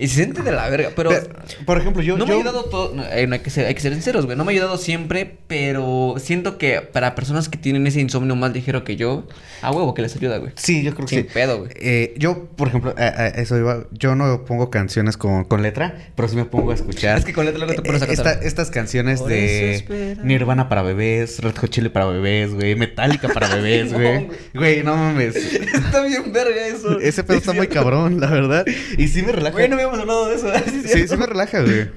y 0.00 0.08
se 0.08 0.14
siente 0.16 0.42
de 0.42 0.50
la 0.52 0.68
verga, 0.68 0.90
pero... 0.96 1.10
Pero, 1.10 1.28
por 1.66 1.78
ejemplo, 1.78 2.02
yo... 2.02 2.16
no 2.16 2.26
me 2.26 2.32
ha 2.32 2.36
ayudado 2.36 2.64
todo... 2.64 2.94
no, 2.94 3.04
eh, 3.04 3.26
no, 3.26 3.34
hay, 3.34 3.40
que 3.40 3.50
ser, 3.50 3.66
hay 3.66 3.74
que 3.74 3.80
ser 3.80 3.92
sinceros, 3.92 4.24
güey. 4.26 4.36
No 4.36 4.44
me 4.44 4.50
ha 4.50 4.54
ayudado 4.54 4.78
siempre, 4.78 5.38
pero 5.46 6.14
siento 6.18 6.58
que 6.58 6.80
para 6.80 7.14
personas 7.14 7.48
que 7.48 7.58
tienen 7.58 7.86
ese 7.86 8.00
insomnio 8.00 8.34
más 8.36 8.52
ligero 8.52 8.82
que 8.82 8.96
yo, 8.96 9.28
a 9.62 9.70
huevo 9.70 9.94
que 9.94 10.02
les 10.02 10.16
ayuda, 10.16 10.38
güey. 10.38 10.52
Sí, 10.56 10.82
yo 10.82 10.94
creo 10.94 11.06
que 11.06 11.14
Sin 11.16 11.24
sí. 11.24 11.30
pedo, 11.32 11.58
güey. 11.58 11.70
Eh, 11.76 12.14
yo, 12.16 12.46
por 12.56 12.68
ejemplo, 12.68 12.94
a, 12.96 13.02
a 13.02 13.26
eso 13.28 13.56
iba. 13.58 13.84
Yo 13.92 14.14
no 14.14 14.44
pongo 14.44 14.70
canciones 14.70 15.16
con, 15.16 15.44
con 15.44 15.62
letra, 15.62 16.12
pero 16.16 16.28
sí 16.28 16.36
me 16.36 16.44
pongo 16.46 16.70
a 16.70 16.74
escuchar. 16.74 17.18
Es 17.18 17.24
que 17.24 17.32
con 17.32 17.44
letra 17.44 17.58
luego 17.64 17.74
te 17.74 17.82
pones 17.86 18.00
a 18.02 18.06
eh, 18.06 18.08
cantar. 18.08 18.32
esta- 18.34 18.46
estas 18.46 18.70
canciones 18.70 19.20
Por 19.20 19.28
de. 19.30 20.16
Nirvana 20.22 20.68
para 20.68 20.82
bebés, 20.82 21.40
Red 21.40 21.56
Hot 21.56 21.70
Chili 21.70 21.88
para 21.90 22.06
bebés, 22.06 22.54
güey, 22.54 22.74
Metallica 22.74 23.28
para 23.28 23.48
bebés, 23.54 23.92
güey. 23.92 24.28
güey. 24.54 24.82
No 24.82 24.96
mames. 24.96 25.36
Está 25.36 26.02
bien 26.02 26.32
verga 26.32 26.66
eso. 26.66 26.98
Ese 27.00 27.22
pedo 27.24 27.38
está 27.38 27.52
muy 27.52 27.68
cabrón, 27.68 28.20
la 28.20 28.28
verdad. 28.28 28.64
Y 28.96 29.08
sí 29.08 29.22
me 29.22 29.32
relaja. 29.32 29.52
Güey, 29.52 29.68
no 29.68 29.76
habíamos 29.90 30.00
hablado 30.00 30.28
de 30.28 30.34
eso. 30.36 30.88
Sí, 30.88 31.06
sí 31.08 31.16
me 31.16 31.26
relaja, 31.26 31.60
güey. 31.60 31.88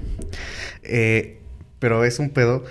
Eh, 0.83 1.39
pero 1.79 2.03
es 2.05 2.19
un 2.19 2.29
pedo 2.29 2.63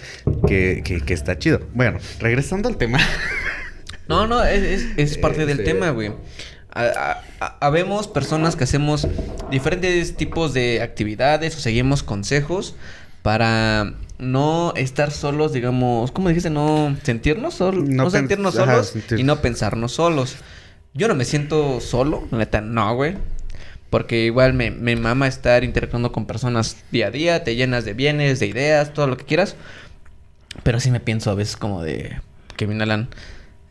que, 0.47 0.83
que, 0.85 1.01
que 1.01 1.15
está 1.15 1.39
chido. 1.39 1.61
Bueno, 1.75 1.99
regresando 2.21 2.69
al 2.69 2.77
tema. 2.77 2.99
No, 4.09 4.27
no, 4.27 4.43
es, 4.45 4.63
es, 4.63 4.87
es 4.97 5.17
parte 5.19 5.47
del 5.47 5.61
Este- 5.61 5.73
tema, 5.73 5.91
güey. 5.91 6.13
Habemos 7.61 8.09
personas 8.09 8.57
que 8.57 8.65
hacemos 8.65 9.07
diferentes 9.51 10.17
tipos 10.17 10.53
de 10.53 10.83
actividades 10.83 11.57
o 11.57 11.61
seguimos 11.61 12.03
consejos 12.03 12.75
para 13.23 13.95
no 14.19 14.73
estar 14.77 15.13
solos, 15.13 15.53
digamos, 15.53 16.11
¿cómo 16.13 16.29
dijiste? 16.29 16.51
No 16.51 16.95
sentirnos 17.05 17.55
solos, 17.55 17.89
No 17.89 18.11
sentirnos 18.11 18.57
ajá, 18.59 18.73
solos 18.73 18.95
sentir- 18.95 19.19
y 19.21 19.23
no 19.23 19.41
pensarnos 19.41 19.93
solos. 19.93 20.37
Yo 20.95 21.09
no 21.09 21.15
me 21.15 21.25
siento 21.25 21.81
solo, 21.81 22.27
neta, 22.33 22.61
no, 22.61 22.95
güey. 22.95 23.17
Porque 23.93 24.25
igual 24.25 24.55
me, 24.55 24.71
me 24.71 24.97
mama 24.97 25.29
estar 25.29 25.65
interactuando 25.65 26.13
con 26.13 26.25
personas 26.25 26.79
día 26.91 27.09
a 27.09 27.11
día, 27.11 27.45
te 27.45 27.57
llenas 27.57 27.85
de 27.85 27.93
bienes, 27.93 28.41
de 28.41 28.47
ideas, 28.47 28.95
todo 28.95 29.07
lo 29.07 29.19
que 29.19 29.27
quieras. 29.27 29.55
Pero 30.63 30.81
sí 30.81 30.91
me 30.91 30.99
pienso 30.99 31.31
a 31.31 31.35
veces 31.35 31.59
como 31.59 31.83
de, 31.83 32.19
Kevin 32.57 32.81
Alan, 32.81 33.11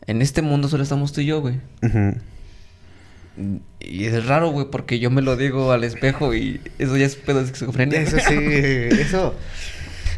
en 0.06 0.22
este 0.22 0.40
mundo 0.40 0.68
solo 0.68 0.84
estamos 0.84 1.12
tú 1.12 1.22
y 1.22 1.26
yo, 1.26 1.40
güey. 1.40 1.56
Y 3.80 4.04
es 4.04 4.24
raro, 4.26 4.52
güey, 4.52 4.66
porque 4.70 5.00
yo 5.00 5.10
me 5.10 5.22
lo 5.22 5.36
digo 5.36 5.72
al 5.72 5.82
espejo 5.82 6.32
y 6.34 6.60
eso 6.78 6.96
ya 6.96 7.06
es 7.06 7.16
pedo 7.16 7.40
de 7.40 7.46
esquizofrenia. 7.46 8.00
Eso 8.02 8.18
sí, 8.18 8.36
eso. 9.00 9.34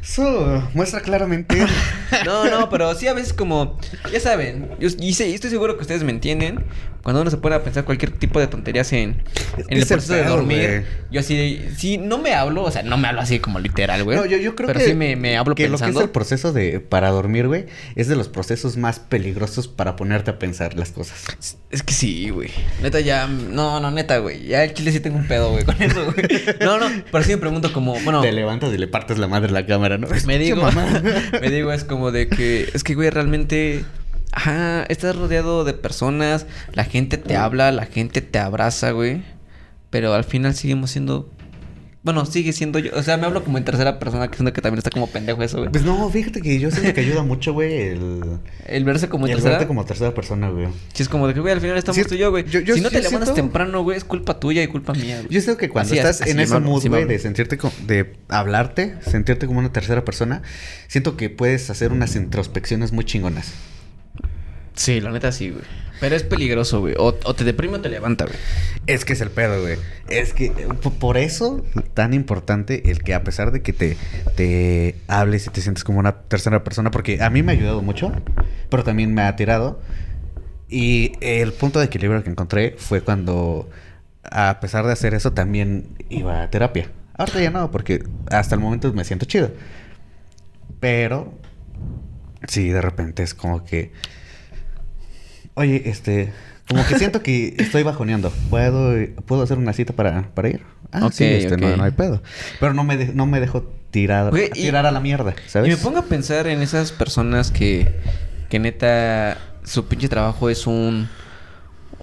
Eso 0.03 0.69
muestra 0.75 1.01
claramente. 1.01 1.57
No, 2.27 2.49
no, 2.51 2.69
pero 2.69 2.95
sí 2.95 3.09
a 3.09 3.14
veces 3.14 3.33
como, 3.33 3.79
ya 4.12 4.21
saben, 4.21 4.71
yo 4.79 4.88
y 5.01 5.14
sí, 5.14 5.35
estoy 5.35 5.51
seguro 5.51 5.77
que 5.77 5.83
ustedes 5.83 6.05
me 6.05 6.12
entienden. 6.12 6.64
Cuando 7.05 7.21
uno 7.21 7.31
se 7.31 7.37
pone 7.37 7.55
a 7.55 7.62
pensar 7.62 7.85
cualquier 7.85 8.12
tipo 8.12 8.40
de 8.40 8.47
tonterías 8.47 8.90
en, 8.95 9.23
en 9.59 9.64
el 9.69 9.79
Es 9.83 9.88
proceso 9.88 10.14
de 10.14 10.25
dormir, 10.25 10.87
yo 11.11 11.21
así, 11.21 11.62
sí, 11.77 11.99
no 11.99 12.17
me 12.17 12.35
hablo, 12.35 12.62
o 12.64 12.71
sea, 12.71 12.83
no 12.83 12.97
me 12.97 13.09
hablo 13.09 13.21
así 13.21 13.40
como 13.40 13.61
literal, 13.61 14.03
güey. 14.05 14.17
No, 14.17 14.25
yo, 14.25 14.38
yo 14.38 14.57
creo 14.57 14.69
pero 14.69 14.81
que. 14.81 14.87
sí 14.87 14.95
me, 14.95 15.14
me 15.14 15.37
hablo 15.37 15.55
que 15.55 15.64
pensando. 15.69 15.87
lo 15.87 15.93
que 15.93 15.99
es 15.99 16.05
el 16.05 16.11
proceso 16.11 16.53
de 16.55 16.81
para 16.81 17.11
dormir, 17.11 17.47
güey, 17.47 17.67
es 17.95 18.09
de 18.09 18.17
los 18.17 18.29
procesos 18.29 18.79
más 18.79 19.01
peligrosos 19.01 19.69
para 19.69 19.97
ponerte 19.97 20.31
a 20.31 20.38
pensar 20.38 20.75
las 20.79 20.93
cosas. 20.93 21.59
Es 21.71 21.83
que 21.83 21.93
sí, 21.93 22.31
güey. 22.31 22.49
Neta 22.81 23.01
ya, 23.01 23.27
no, 23.27 23.81
no, 23.81 23.90
neta, 23.90 24.17
güey. 24.19 24.47
Ya 24.47 24.64
el 24.64 24.73
chile 24.73 24.90
sí 24.90 25.01
tengo 25.01 25.19
un 25.19 25.29
pedo, 25.29 25.51
güey, 25.51 25.64
con 25.64 25.81
eso, 25.83 26.07
güey. 26.07 26.27
No, 26.61 26.79
no, 26.79 26.87
pero 27.12 27.23
sí 27.23 27.33
me 27.33 27.38
pregunto 27.38 27.71
como, 27.75 28.01
bueno, 28.01 28.23
Te 28.23 28.33
levantas 28.33 28.73
y 28.73 28.79
le 28.79 28.88
partes 28.88 29.19
la 29.19 29.29
madre 29.29 29.51
a 29.51 29.53
la 29.53 29.67
cámara, 29.67 29.99
¿no? 29.99 30.09
me 30.25 30.38
digo, 30.38 30.67
me 31.40 31.51
digo, 31.51 31.71
es 31.71 31.85
como 31.85 32.12
de 32.12 32.29
que, 32.29 32.71
es 32.73 32.83
que, 32.83 32.95
güey, 32.95 33.11
realmente 33.11 33.85
Ajá, 34.37 34.83
estás 34.88 35.14
rodeado 35.16 35.64
de 35.64 35.75
personas, 35.75 36.47
la 36.73 36.85
gente 36.85 37.18
te 37.18 37.37
habla, 37.37 37.70
la 37.73 37.87
gente 37.87 38.20
te 38.20 38.38
abraza, 38.38 38.90
güey. 38.90 39.23
Pero 39.90 40.12
al 40.12 40.25
final 40.25 40.55
seguimos 40.55 40.90
siendo 40.90 41.31
bueno, 42.03 42.27
sigue 42.27 42.53
siendo 42.53 42.79
yo. 42.81 42.90
O 42.94 43.03
sea, 43.03 43.16
me 43.16 43.25
hablo 43.25 43.42
como 43.44 43.57
en 43.57 43.64
tercera 43.64 43.99
persona, 43.99 44.29
que 44.29 44.37
siento 44.37 44.53
que 44.53 44.61
también 44.61 44.77
está 44.77 44.90
como 44.90 45.07
pendejo 45.07 45.42
eso, 45.42 45.57
güey. 45.59 45.70
Pues 45.70 45.85
no, 45.85 46.11
fíjate 46.11 46.42
que 46.42 46.61
yo 46.61 46.70
siento 46.70 46.92
que 46.92 47.01
ayuda 47.01 47.23
mucho, 47.23 47.55
güey, 47.55 47.73
el... 47.88 48.40
El 48.66 48.85
verse 48.85 49.09
como 49.09 49.25
el 49.25 49.33
tercera. 49.33 49.53
verte 49.53 49.66
como 49.66 49.87
tercera 49.87 50.12
persona, 50.12 50.51
güey. 50.51 50.66
Si 50.92 51.03
es 51.03 51.09
como 51.09 51.27
de 51.27 51.33
que, 51.33 51.40
güey, 51.40 51.55
al 51.55 51.62
final 51.62 51.79
estamos 51.79 51.97
Sí, 51.97 52.05
tú 52.05 52.14
y 52.14 52.18
yo, 52.18 52.31
güey. 52.31 52.44
yo- 52.44 52.61
yo- 52.61 52.75
si 52.75 52.83
no 52.83 52.90
te 52.90 52.97
levantas 53.01 53.29
siento- 53.29 53.35
temprano, 53.35 53.83
güey, 53.83 53.97
es 53.97 54.05
culpa 54.05 54.38
tuya 54.38 54.62
y 54.62 54.66
culpa 54.66 54.92
mía, 54.92 55.16
güey. 55.16 55.29
Yo 55.31 55.40
siento 55.40 55.57
que 55.59 55.70
cuando 55.70 55.92
Así 55.92 55.99
estás 55.99 56.20
así 56.20 56.33
en 56.33 56.40
ese 56.40 56.61
mood, 56.61 56.87
güey, 56.88 57.07
de 57.07 57.18
sentirte, 57.18 57.57
co- 57.57 57.73
de 57.87 58.12
hablarte, 58.29 58.97
sentirte 59.01 59.47
como 59.47 59.61
una 59.61 59.73
tercera 59.73 60.05
persona, 60.05 60.42
siento 60.88 61.16
que 61.16 61.31
puedes 61.31 61.70
hacer 61.70 61.90
unas 61.90 62.16
introspecciones 62.16 62.92
muy 62.92 63.07
chingonas. 63.07 63.51
Sí, 64.74 65.00
la 65.00 65.10
neta 65.10 65.32
sí, 65.32 65.50
güey. 65.50 65.64
Pero 66.00 66.16
es 66.16 66.24
peligroso, 66.24 66.80
güey. 66.80 66.94
O, 66.98 67.16
o 67.24 67.34
te 67.34 67.44
deprime 67.44 67.76
o 67.76 67.80
te 67.80 67.88
levanta, 67.88 68.24
güey. 68.24 68.37
Es 68.87 69.04
que 69.04 69.12
es 69.14 69.20
el 69.20 69.30
pedo, 69.30 69.62
güey. 69.62 69.78
Es 70.08 70.34
que 70.34 70.50
por 70.98 71.16
eso 71.16 71.64
tan 71.94 72.12
importante 72.12 72.90
el 72.90 73.02
que 73.02 73.14
a 73.14 73.22
pesar 73.22 73.52
de 73.52 73.62
que 73.62 73.72
te, 73.72 73.96
te 74.37 74.96
hables 75.06 75.46
y 75.46 75.50
te 75.50 75.60
sientes 75.60 75.84
como 75.84 76.00
una 76.00 76.22
tercera 76.22 76.64
persona, 76.64 76.90
porque 76.90 77.22
a 77.22 77.30
mí 77.30 77.42
me 77.42 77.52
ha 77.52 77.54
ayudado 77.54 77.80
mucho, 77.80 78.12
pero 78.68 78.84
también 78.84 79.14
me 79.14 79.22
ha 79.22 79.37
tirado. 79.37 79.80
Y 80.68 81.12
el 81.20 81.52
punto 81.52 81.78
de 81.78 81.87
equilibrio 81.87 82.22
que 82.24 82.30
encontré 82.30 82.74
fue 82.76 83.00
cuando, 83.00 83.70
a 84.24 84.58
pesar 84.60 84.84
de 84.87 84.92
hacer 84.92 85.14
eso, 85.14 85.32
también 85.32 85.96
iba 86.10 86.42
a 86.42 86.50
terapia. 86.50 86.90
Ahorita 87.16 87.40
ya 87.40 87.50
no, 87.50 87.70
porque 87.70 88.04
hasta 88.30 88.56
el 88.56 88.60
momento 88.60 88.92
me 88.92 89.04
siento 89.04 89.24
chido. 89.24 89.52
Pero, 90.80 91.32
sí, 92.48 92.68
de 92.68 92.82
repente 92.82 93.22
es 93.22 93.34
como 93.34 93.64
que... 93.64 93.92
Oye, 95.55 95.83
este... 95.88 96.33
Como 96.67 96.83
que 96.87 96.99
siento 96.99 97.23
que 97.23 97.55
estoy 97.59 97.83
bajoneando. 97.83 98.33
¿Puedo, 98.49 98.95
¿puedo 99.27 99.43
hacer 99.43 99.59
una 99.59 99.75
cita 99.75 99.93
para, 99.93 100.31
para 100.35 100.49
ir? 100.49 100.62
Ah, 100.93 101.05
Ok, 101.07 101.12
sí, 101.12 101.25
este, 101.25 101.59
no, 101.59 101.77
no 101.77 101.85
hay 101.85 101.90
pedo. 101.90 102.23
Pero 102.59 102.73
no 102.73 102.85
me, 102.85 102.97
de- 102.97 103.12
no 103.12 103.27
me 103.27 103.38
dejo 103.38 103.62
tirar, 103.90 104.31
Güey, 104.31 104.47
y- 104.47 104.62
tirar 104.62 104.87
a 104.87 104.90
la 104.90 105.01
mierda, 105.01 105.35
¿sabes? 105.47 105.69
Y 105.69 105.73
me 105.73 105.77
pongo 105.77 105.99
a 105.99 106.05
pensar 106.07 106.47
en 106.47 106.62
esas 106.62 106.90
personas 106.90 107.51
que, 107.51 107.95
que 108.49 108.59
neta, 108.61 109.37
su 109.64 109.85
pinche 109.88 110.09
trabajo 110.09 110.49
es 110.49 110.67
un, 110.67 111.07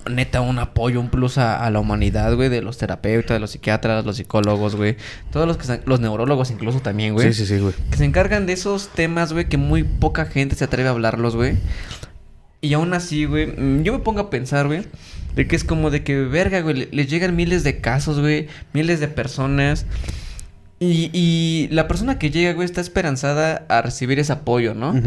neta, 0.07 0.41
un 0.41 0.59
apoyo, 0.59 0.99
un 0.99 1.09
plus 1.09 1.39
a, 1.39 1.65
a 1.65 1.71
la 1.71 1.79
humanidad, 1.79 2.35
güey, 2.35 2.49
de 2.49 2.61
los 2.61 2.77
terapeutas, 2.77 3.33
de 3.35 3.39
los 3.39 3.49
psiquiatras, 3.49 4.05
los 4.05 4.17
psicólogos, 4.17 4.75
güey. 4.75 4.95
Todos 5.31 5.47
los 5.47 5.57
que 5.57 5.61
están, 5.63 5.81
los 5.85 5.99
neurólogos 5.99 6.51
incluso 6.51 6.81
también, 6.81 7.15
güey. 7.15 7.33
Sí, 7.33 7.45
sí, 7.45 7.55
sí, 7.55 7.59
güey. 7.59 7.73
Que 7.89 7.97
se 7.97 8.05
encargan 8.05 8.45
de 8.45 8.53
esos 8.53 8.89
temas, 8.89 9.33
güey, 9.33 9.49
que 9.49 9.57
muy 9.57 9.83
poca 9.83 10.25
gente 10.25 10.55
se 10.55 10.65
atreve 10.65 10.87
a 10.89 10.91
hablarlos, 10.91 11.35
güey. 11.35 11.55
Y 12.61 12.73
aún 12.73 12.93
así, 12.93 13.25
güey, 13.25 13.47
mm, 13.47 13.83
yo 13.83 13.93
me 13.93 13.99
pongo 13.99 14.19
a 14.21 14.29
pensar, 14.29 14.67
güey, 14.67 14.83
de 15.35 15.47
que 15.47 15.55
es 15.55 15.63
como 15.63 15.89
de 15.89 16.03
que, 16.03 16.17
verga, 16.21 16.61
güey, 16.61 16.75
le- 16.75 16.89
les 16.91 17.09
llegan 17.09 17.35
miles 17.35 17.63
de 17.63 17.79
casos, 17.81 18.19
güey, 18.19 18.47
miles 18.73 18.99
de 18.99 19.07
personas. 19.07 19.85
Y, 20.79 21.11
y 21.13 21.67
la 21.71 21.87
persona 21.87 22.17
que 22.17 22.31
llega, 22.31 22.53
güey, 22.53 22.65
está 22.65 22.81
esperanzada 22.81 23.65
a 23.69 23.81
recibir 23.83 24.17
ese 24.19 24.33
apoyo, 24.33 24.73
¿no? 24.73 24.99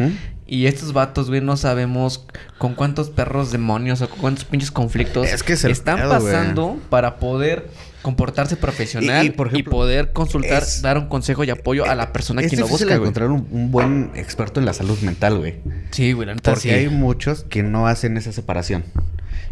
Y 0.47 0.67
estos 0.67 0.93
vatos, 0.93 1.29
güey, 1.31 1.40
no 1.40 1.57
sabemos 1.57 2.27
con 2.59 2.75
cuántos 2.75 3.11
perros 3.11 3.51
demonios 3.51 4.01
o 4.03 4.09
con 4.09 4.19
cuántos 4.21 4.45
pinches 4.45 4.71
conflictos 4.71 5.27
Es 5.27 5.43
que 5.43 5.55
es 5.55 5.64
el 5.64 5.73
están 5.73 5.97
pedo, 5.97 6.21
güey. 6.21 6.33
pasando 6.33 6.81
para 6.90 7.17
poder 7.17 7.71
comportarse 8.05 8.57
profesional 8.57 9.25
Y- 9.25 9.29
y, 9.29 9.31
y, 9.31 9.33
por 9.33 9.49
ejemplo, 9.49 9.73
poder 9.73 10.12
consultar, 10.12 10.62
es- 10.62 10.83
dar 10.83 10.99
un 10.99 11.09
consejo 11.09 11.43
y 11.43 11.51
apoyo 11.51 11.85
a 11.87 11.95
la 11.97 12.12
persona 12.12 12.43
es 12.43 12.51
que 12.51 12.57
lo 12.59 12.69
busca, 12.69 12.95
encontrar 12.95 13.31
un, 13.31 13.49
un 13.51 13.73
buen 13.73 14.12
experto 14.14 14.61
en 14.61 14.67
la 14.67 14.73
salud 14.75 14.99
mental, 15.01 15.38
güey. 15.38 15.57
Sí, 15.90 16.12
güey, 16.12 16.27
la 16.29 16.35
neta 16.35 16.53
Porque 16.53 16.69
sí. 16.69 16.71
hay 16.71 16.88
muchos 16.88 17.45
que 17.45 17.62
no 17.64 17.88
hacen 17.88 18.17
esa 18.17 18.31
separación. 18.33 18.85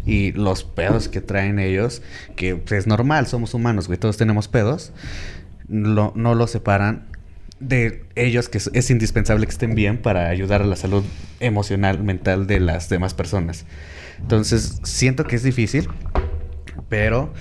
Y 0.05 0.31
los 0.33 0.63
pedos 0.63 1.09
que 1.09 1.19
traen 1.19 1.59
ellos, 1.59 2.01
que 2.35 2.55
pues, 2.55 2.71
es 2.81 2.87
normal, 2.87 3.27
somos 3.27 3.53
humanos, 3.53 3.87
güey, 3.87 3.99
todos 3.99 4.15
tenemos 4.17 4.47
pedos, 4.47 4.93
lo- 5.67 6.13
no 6.15 6.35
lo 6.35 6.47
separan 6.47 7.07
de 7.59 8.03
ellos, 8.15 8.49
que 8.49 8.57
es, 8.59 8.69
es 8.73 8.89
indispensable 8.91 9.45
que 9.45 9.51
estén 9.51 9.73
bien 9.75 9.97
para 9.97 10.27
ayudar 10.29 10.61
a 10.61 10.65
la 10.65 10.75
salud 10.75 11.03
emocional, 11.39 12.03
mental 12.03 12.45
de 12.47 12.59
las 12.59 12.89
demás 12.89 13.13
personas. 13.13 13.65
Entonces, 14.19 14.79
siento 14.83 15.23
que 15.23 15.35
es 15.37 15.43
difícil, 15.43 15.87
pero 16.89 17.33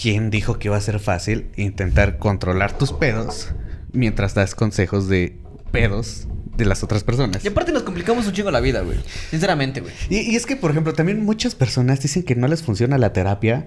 ¿quién 0.00 0.30
dijo 0.30 0.58
que 0.58 0.68
iba 0.68 0.76
a 0.76 0.80
ser 0.80 0.98
fácil 1.00 1.48
intentar 1.56 2.18
controlar 2.18 2.76
tus 2.78 2.92
pedos 2.92 3.48
mientras 3.92 4.34
das 4.34 4.54
consejos 4.54 5.08
de 5.08 5.36
pedos 5.72 6.28
de 6.56 6.64
las 6.64 6.82
otras 6.82 7.02
personas? 7.04 7.44
Y 7.44 7.48
aparte 7.48 7.72
nos 7.72 7.82
complicamos 7.82 8.26
un 8.26 8.32
chingo 8.32 8.50
la 8.50 8.60
vida, 8.60 8.82
güey. 8.82 8.98
Sinceramente, 9.30 9.80
güey. 9.80 9.92
Y, 10.08 10.18
y 10.32 10.36
es 10.36 10.46
que, 10.46 10.56
por 10.56 10.70
ejemplo, 10.70 10.92
también 10.92 11.24
muchas 11.24 11.54
personas 11.54 12.00
dicen 12.00 12.22
que 12.22 12.34
no 12.36 12.46
les 12.48 12.62
funciona 12.62 12.96
la 12.98 13.12
terapia, 13.12 13.66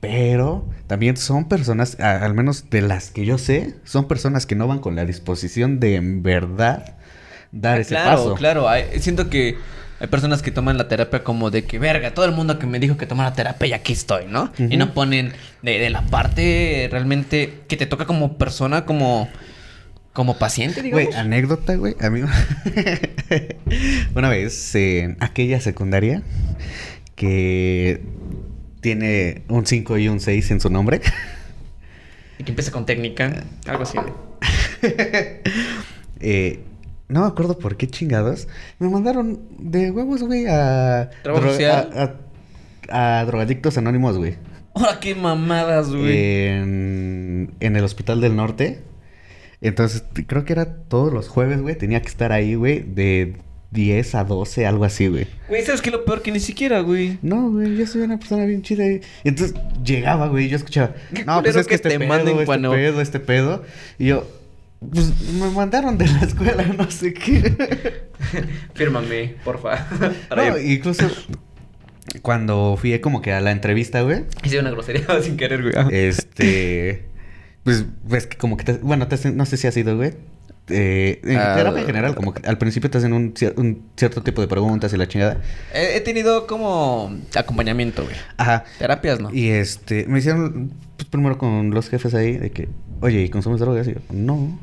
pero 0.00 0.66
también 0.86 1.16
son 1.16 1.48
personas, 1.48 1.98
a- 2.00 2.24
al 2.24 2.34
menos 2.34 2.70
de 2.70 2.82
las 2.82 3.10
que 3.10 3.24
yo 3.24 3.38
sé, 3.38 3.74
son 3.84 4.06
personas 4.08 4.46
que 4.46 4.54
no 4.54 4.66
van 4.68 4.78
con 4.78 4.94
la 4.96 5.04
disposición 5.04 5.80
de 5.80 5.96
en 5.96 6.22
verdad 6.22 6.96
dar 7.52 7.80
ese 7.80 7.96
Ah, 7.96 8.02
claro, 8.02 8.16
paso. 8.18 8.34
claro. 8.34 8.68
hay- 8.68 9.00
siento 9.00 9.30
que 9.30 9.56
hay 9.98 10.06
personas 10.08 10.42
que 10.42 10.50
toman 10.50 10.76
la 10.76 10.88
terapia 10.88 11.24
como 11.24 11.50
de 11.50 11.64
que, 11.64 11.78
verga, 11.78 12.12
todo 12.12 12.26
el 12.26 12.32
mundo 12.32 12.58
que 12.58 12.66
me 12.66 12.78
dijo 12.78 12.96
que 12.96 13.06
tomara 13.06 13.32
terapia 13.32 13.66
y 13.68 13.72
aquí 13.72 13.92
estoy, 13.94 14.26
¿no? 14.26 14.52
Y 14.58 14.76
no 14.76 14.92
ponen 14.92 15.32
de, 15.62 15.78
de 15.78 15.90
la 15.90 16.02
parte 16.02 16.88
realmente 16.90 17.62
que 17.66 17.76
te 17.76 17.86
toca 17.86 18.04
como 18.04 18.36
persona, 18.36 18.84
como, 18.84 19.28
como 20.12 20.38
paciente, 20.38 20.82
digamos. 20.82 21.06
Güey, 21.06 21.18
anécdota, 21.18 21.76
güey. 21.76 21.96
A 22.00 22.10
mí 22.10 22.20
una 24.14 24.28
vez 24.28 24.74
en 24.74 25.16
aquella 25.20 25.60
secundaria 25.60 26.22
que 27.14 28.02
tiene 28.80 29.42
un 29.48 29.66
5 29.66 29.98
y 29.98 30.08
un 30.08 30.20
6 30.20 30.50
en 30.50 30.60
su 30.60 30.70
nombre. 30.70 31.00
Y 32.38 32.44
que 32.44 32.50
empieza 32.50 32.70
con 32.70 32.84
técnica, 32.84 33.44
algo 33.66 33.82
así, 33.82 33.98
güey. 33.98 34.12
Eh, 36.18 36.60
no 37.08 37.20
me 37.22 37.26
acuerdo 37.26 37.58
por 37.58 37.76
qué 37.76 37.86
chingados. 37.86 38.48
Me 38.78 38.88
mandaron 38.88 39.40
de 39.58 39.90
huevos, 39.90 40.22
güey, 40.22 40.46
a, 40.48 41.10
¿Trabajo 41.22 41.48
social? 41.48 41.90
a, 41.94 42.02
a- 42.02 43.18
a 43.20 43.24
drogadictos 43.24 43.76
anónimos, 43.78 44.16
güey. 44.18 44.34
Ahora 44.74 45.00
qué 45.00 45.14
mamadas, 45.14 45.88
güey. 45.90 46.16
En, 46.16 47.50
en 47.60 47.76
el 47.76 47.84
Hospital 47.84 48.20
del 48.20 48.36
Norte. 48.36 48.80
Entonces, 49.60 50.04
creo 50.26 50.44
que 50.44 50.52
era 50.52 50.66
todos 50.82 51.12
los 51.12 51.28
jueves, 51.28 51.62
güey. 51.62 51.76
Tenía 51.76 52.02
que 52.02 52.08
estar 52.08 52.30
ahí, 52.30 52.54
güey, 52.56 52.80
de 52.82 53.36
10 53.70 54.14
a 54.14 54.24
12, 54.24 54.66
algo 54.66 54.84
así, 54.84 55.08
güey. 55.08 55.26
Güey, 55.48 55.64
¿sabes 55.64 55.80
qué 55.80 55.90
lo 55.90 56.04
peor? 56.04 56.20
Que 56.22 56.30
ni 56.30 56.40
siquiera, 56.40 56.80
güey. 56.80 57.18
No, 57.22 57.50
güey, 57.50 57.74
yo 57.76 57.86
soy 57.86 58.02
una 58.02 58.18
persona 58.18 58.44
bien 58.44 58.62
chida. 58.62 58.86
Y 58.86 59.00
entonces 59.24 59.56
llegaba, 59.82 60.28
güey, 60.28 60.48
yo 60.48 60.56
escuchaba, 60.56 60.92
no, 61.26 61.42
pues 61.42 61.56
es 61.56 61.62
que, 61.66 61.70
que 61.70 61.74
este 61.76 61.88
te 61.88 61.98
pedo, 61.98 62.08
manden 62.08 62.34
este 62.34 62.44
cuando- 62.46 62.70
pedo, 62.72 63.00
este 63.00 63.18
pedo. 63.18 63.64
Y 63.98 64.06
yo, 64.08 64.28
pues 64.80 65.12
me 65.32 65.48
mandaron 65.50 65.96
de 65.98 66.06
la 66.06 66.20
escuela, 66.20 66.62
no 66.76 66.90
sé 66.90 67.12
qué. 67.14 68.08
Fírmame, 68.74 69.36
porfa. 69.44 69.86
no, 70.36 70.58
incluso 70.58 71.06
cuando 72.22 72.76
fui 72.78 72.98
como 73.00 73.20
que 73.22 73.32
a 73.32 73.40
la 73.40 73.50
entrevista, 73.50 74.00
güey, 74.02 74.24
Hice 74.44 74.58
una 74.60 74.70
grosería 74.70 75.06
sin 75.22 75.36
querer, 75.36 75.62
güey. 75.62 75.74
este, 75.92 77.04
pues 77.64 77.84
ves 78.04 78.26
que 78.26 78.36
como 78.36 78.56
que, 78.56 78.64
te- 78.64 78.72
bueno, 78.78 79.08
te 79.08 79.16
hacen- 79.16 79.34
no 79.36 79.44
sé 79.46 79.56
si 79.56 79.66
ha 79.66 79.72
sido, 79.72 79.96
güey. 79.96 80.14
Eh, 80.68 81.20
en 81.22 81.36
Ah, 81.38 81.54
terapia 81.56 81.80
en 81.82 81.86
general, 81.86 82.14
como 82.16 82.34
que 82.34 82.44
al 82.48 82.58
principio 82.58 82.90
te 82.90 82.98
hacen 82.98 83.12
un, 83.12 83.34
cier- 83.34 83.54
un 83.56 83.88
cierto 83.96 84.22
tipo 84.24 84.40
de 84.40 84.48
preguntas 84.48 84.92
y 84.92 84.96
la 84.96 85.06
chingada. 85.06 85.40
He, 85.72 85.96
he 85.96 86.00
tenido 86.00 86.46
como 86.48 87.16
acompañamiento, 87.36 88.02
güey. 88.04 88.16
Ajá. 88.36 88.64
Terapias, 88.78 89.20
¿no? 89.20 89.32
Y 89.32 89.48
este, 89.50 90.06
me 90.06 90.18
hicieron 90.18 90.72
pues, 90.96 91.08
primero 91.08 91.38
con 91.38 91.70
los 91.70 91.88
jefes 91.88 92.14
ahí 92.14 92.36
de 92.36 92.50
que, 92.50 92.68
oye, 93.00 93.22
¿y 93.22 93.28
consumes 93.28 93.60
drogas? 93.60 93.86
Y 93.86 93.94
yo, 93.94 94.00
no. 94.10 94.58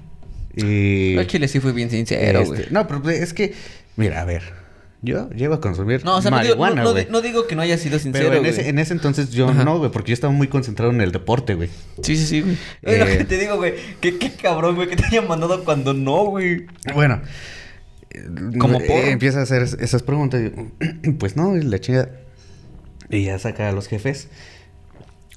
Y. 0.56 1.16
El 1.18 1.28
chile 1.28 1.48
sí 1.48 1.60
fue 1.60 1.72
bien 1.74 1.90
sincero, 1.90 2.42
este, 2.42 2.68
no, 2.72 2.88
pero 2.88 3.10
es 3.10 3.34
que, 3.34 3.54
mira, 3.96 4.22
a 4.22 4.26
ver, 4.26 4.44
yo 5.02 5.30
llego 5.32 5.56
a 5.56 5.60
consumir 5.60 6.06
No, 6.06 6.18
o 6.18 6.22
sea, 6.22 6.32
no 6.32 6.40
digo, 6.40 6.56
no, 6.56 6.62
marihuana, 6.62 6.84
no 6.84 6.92
güey. 6.92 7.06
di- 7.06 7.12
no 7.12 7.22
digo 7.22 7.48
que 7.48 7.56
no 7.56 7.62
haya 7.64 7.78
sido 7.78 7.98
sincero, 8.00 8.28
pero 8.30 8.40
en 8.42 8.46
ese, 8.46 8.70
en 8.70 8.80
ese 8.80 8.94
entonces 8.94 9.32
yo 9.32 9.50
Ajá. 9.50 9.64
no, 9.66 9.80
güey, 9.80 9.92
porque 9.92 10.12
yo 10.12 10.14
estaba 10.14 10.32
muy 10.32 10.48
concentrado 10.48 10.92
en 10.92 11.02
el 11.02 11.12
deporte, 11.12 11.56
güey. 11.56 11.70
Sí, 12.04 12.16
sí, 12.16 12.26
sí, 12.26 12.42
güey. 12.42 12.58
Es 12.84 13.00
lo 13.00 13.06
Eh. 13.08 13.18
que 13.18 13.26
te 13.26 13.38
digo, 13.38 13.58
güey. 13.58 13.74
Qué, 14.00 14.18
qué 14.18 14.32
cabrón, 14.32 14.76
güey, 14.76 14.88
que 14.88 14.96
te 14.96 15.06
hayan 15.06 15.28
mandado 15.28 15.64
cuando 15.66 15.94
no, 15.94 16.26
güey. 16.26 16.68
Bueno, 16.94 17.22
Como 18.60 18.80
eh, 18.80 19.10
empieza 19.12 19.40
a 19.40 19.44
hacer 19.44 19.64
es- 19.64 19.74
esas 19.80 20.04
preguntas. 20.04 20.42
y 21.04 21.12
pues 21.20 21.36
no, 21.36 21.56
la 21.56 21.80
chingada. 21.80 22.10
Y 23.10 23.24
ya 23.26 23.40
saca 23.40 23.70
a 23.70 23.72
los 23.72 23.88
jefes. 23.88 24.28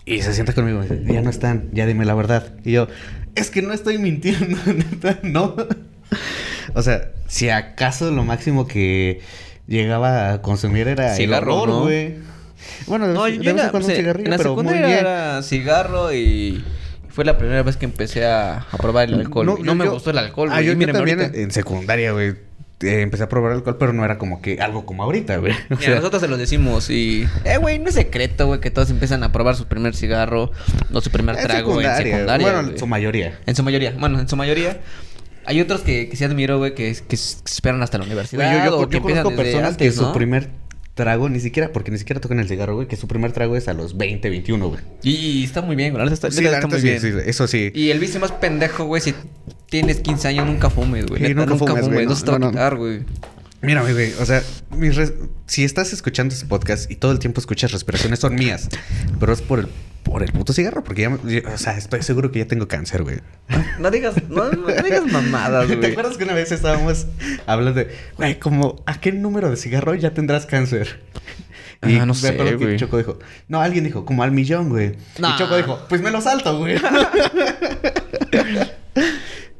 Y 0.04 0.22
se 0.22 0.32
sienta 0.34 0.52
conmigo. 0.52 0.78
y 0.80 0.82
dice, 0.82 1.02
ya 1.12 1.22
no 1.22 1.30
están, 1.30 1.70
ya 1.72 1.86
dime 1.86 2.04
la 2.04 2.14
verdad. 2.14 2.54
Y 2.64 2.72
yo, 2.72 2.86
es 3.36 3.50
que 3.50 3.62
no 3.62 3.72
estoy 3.72 3.98
mintiendo, 3.98 4.58
neta, 4.66 5.18
no. 5.22 5.54
o 6.74 6.82
sea, 6.82 7.12
si 7.28 7.48
acaso 7.50 8.10
lo 8.10 8.24
máximo 8.24 8.66
que 8.66 9.20
llegaba 9.66 10.32
a 10.32 10.42
consumir 10.42 10.88
era 10.88 11.14
Cigarro, 11.14 11.82
güey. 11.82 12.16
Bueno, 12.86 13.06
No, 13.08 13.24
de 13.24 13.32
yo 13.34 13.38
vez 13.38 13.48
en 13.48 13.50
en 13.50 13.56
la, 13.56 13.70
cuando 13.70 13.86
pues, 13.86 13.98
un 13.98 14.02
cigarrillo, 14.02 14.24
en 14.26 14.30
la 14.30 14.36
pero 14.38 14.54
muy 14.54 14.62
secundaria 14.64 14.86
bien. 14.86 14.98
era 15.00 15.42
cigarro 15.42 16.12
y 16.12 16.64
fue 17.08 17.24
la 17.24 17.38
primera 17.38 17.62
vez 17.62 17.76
que 17.76 17.84
empecé 17.84 18.24
a, 18.26 18.58
a 18.70 18.76
probar 18.78 19.08
el 19.08 19.14
alcohol. 19.20 19.46
No, 19.46 19.58
no, 19.58 19.74
me 19.74 19.84
yo- 19.84 19.92
gustó 19.92 20.10
el 20.10 20.18
alcohol, 20.18 20.48
Ah, 20.50 20.54
güey. 20.56 20.66
yo, 20.66 20.72
Y 20.72 20.86
yo 20.86 20.92
también 20.92 21.20
ahorita. 21.20 21.38
en 21.38 21.50
secundaria, 21.50 22.12
güey. 22.12 22.34
Eh, 22.82 23.00
empecé 23.00 23.22
a 23.24 23.28
probar 23.28 23.52
alcohol, 23.52 23.76
pero 23.78 23.92
no 23.92 24.04
era 24.04 24.18
como 24.18 24.42
que 24.42 24.60
algo 24.60 24.84
como 24.84 25.02
ahorita, 25.02 25.36
güey. 25.38 25.54
O 25.70 25.76
sea, 25.76 25.94
nosotros 25.96 26.20
se 26.20 26.28
lo 26.28 26.36
decimos 26.36 26.90
y... 26.90 27.26
Eh, 27.44 27.56
güey, 27.58 27.78
no 27.78 27.88
es 27.88 27.94
secreto, 27.94 28.46
güey, 28.46 28.60
que 28.60 28.70
todos 28.70 28.90
empiezan 28.90 29.22
a 29.22 29.32
probar 29.32 29.56
su 29.56 29.66
primer 29.66 29.94
cigarro 29.94 30.50
o 30.92 31.00
su 31.00 31.10
primer 31.10 31.36
en 31.36 31.42
trago 31.44 31.80
en 31.80 31.96
secundaria, 31.96 32.52
Bueno, 32.52 32.70
en 32.70 32.78
su 32.78 32.86
mayoría. 32.86 33.38
En 33.46 33.56
su 33.56 33.62
mayoría, 33.62 33.94
bueno, 33.98 34.20
en 34.20 34.28
su 34.28 34.36
mayoría. 34.36 34.80
Hay 35.46 35.60
otros 35.60 35.82
que, 35.82 36.08
que 36.08 36.16
sí 36.16 36.24
admiro, 36.24 36.58
güey, 36.58 36.74
que, 36.74 36.90
esperan 36.90 37.82
hasta 37.82 37.98
la 37.98 38.04
universidad. 38.04 38.50
Güey, 38.50 38.58
yo, 38.58 38.70
yo- 38.70 38.78
o 38.78 38.80
yo 38.82 38.88
que 38.88 39.00
conozco 39.00 39.30
desde 39.30 39.42
personas 39.42 39.76
que 39.76 39.84
antes, 39.84 39.94
su 39.94 40.12
primer 40.12 40.50
trago, 40.96 41.28
ni 41.28 41.40
siquiera, 41.40 41.72
porque 41.72 41.90
ni 41.90 41.98
siquiera 41.98 42.20
tocan 42.20 42.40
el 42.40 42.48
cigarro, 42.48 42.74
güey, 42.74 42.88
que 42.88 42.96
su 42.96 43.06
primer 43.06 43.30
trago 43.30 43.54
es 43.54 43.68
a 43.68 43.74
los 43.74 43.98
20, 43.98 44.30
21, 44.30 44.68
güey. 44.68 44.80
Y, 45.02 45.44
está 45.44 45.60
muy 45.60 45.76
bien, 45.76 45.92
güey. 45.92 46.10
Está, 46.10 46.30
Sí, 46.30 46.44
está 46.44 46.66
muy 46.66 46.80
sí, 46.80 46.86
bien. 46.88 47.00
sí, 47.00 47.08
eso 47.26 47.46
sí. 47.46 47.70
Y 47.74 47.90
el 47.90 48.00
vicio 48.00 48.18
más 48.18 48.32
pendejo, 48.32 48.84
güey, 48.84 49.02
si 49.02 49.14
tienes 49.68 50.00
15 50.00 50.28
años, 50.28 50.46
nunca 50.46 50.70
fumes, 50.70 51.06
güey. 51.06 51.20
Neta, 51.20 51.34
nunca 51.34 51.50
nunca, 51.50 51.66
fumes, 51.66 51.88
güey, 51.88 52.06
no, 52.06 52.10
no, 52.10 52.16
se 52.16 52.24
te 52.24 52.30
va 52.32 52.38
no, 52.38 52.46
a 52.46 52.48
no. 52.48 52.52
quitar, 52.52 52.76
güey. 52.76 53.00
Mira, 53.66 53.82
güey, 53.82 53.92
güey, 53.94 54.12
o 54.20 54.24
sea, 54.24 54.42
si 55.46 55.64
estás 55.64 55.92
escuchando 55.92 56.32
este 56.34 56.46
podcast 56.46 56.90
y 56.90 56.96
todo 56.96 57.12
el 57.12 57.18
tiempo 57.18 57.40
escuchas 57.40 57.72
respiraciones 57.72 58.20
son 58.20 58.34
mías, 58.36 58.68
pero 59.20 59.32
es 59.32 59.42
por 59.42 59.58
el 59.60 59.68
por 60.04 60.22
el 60.22 60.30
puto 60.30 60.52
cigarro, 60.52 60.84
porque 60.84 61.02
ya, 61.02 61.10
me- 61.10 61.18
o 61.52 61.58
sea, 61.58 61.76
estoy 61.76 62.00
seguro 62.00 62.30
que 62.30 62.38
ya 62.38 62.46
tengo 62.46 62.68
cáncer, 62.68 63.02
güey. 63.02 63.18
No 63.80 63.90
digas, 63.90 64.14
no, 64.28 64.48
no 64.52 64.68
digas 64.68 65.04
mamadas, 65.10 65.66
¿Te 65.68 65.74
güey. 65.74 65.90
acuerdas 65.90 66.16
que 66.16 66.22
una 66.22 66.32
vez 66.32 66.52
estábamos 66.52 67.08
hablando 67.44 67.80
de, 67.80 67.92
güey, 68.16 68.38
como, 68.38 68.84
¿a 68.86 69.00
qué 69.00 69.10
número 69.10 69.50
de 69.50 69.56
cigarro 69.56 69.96
ya 69.96 70.14
tendrás 70.14 70.46
cáncer? 70.46 71.00
Ah, 71.82 71.88
no 71.88 72.06
me 72.06 72.14
sé, 72.14 72.28
acuerdo 72.28 72.56
que 72.56 72.64
güey. 72.66 72.76
Choco 72.76 72.98
dijo, 72.98 73.18
no, 73.48 73.60
alguien 73.60 73.82
dijo, 73.82 74.04
como 74.04 74.22
al 74.22 74.30
millón, 74.30 74.68
güey. 74.68 74.94
Nah. 75.18 75.34
Y 75.34 75.38
Choco 75.38 75.56
dijo, 75.56 75.84
pues 75.88 76.00
me 76.00 76.12
lo 76.12 76.20
salto, 76.20 76.56
güey. 76.56 76.76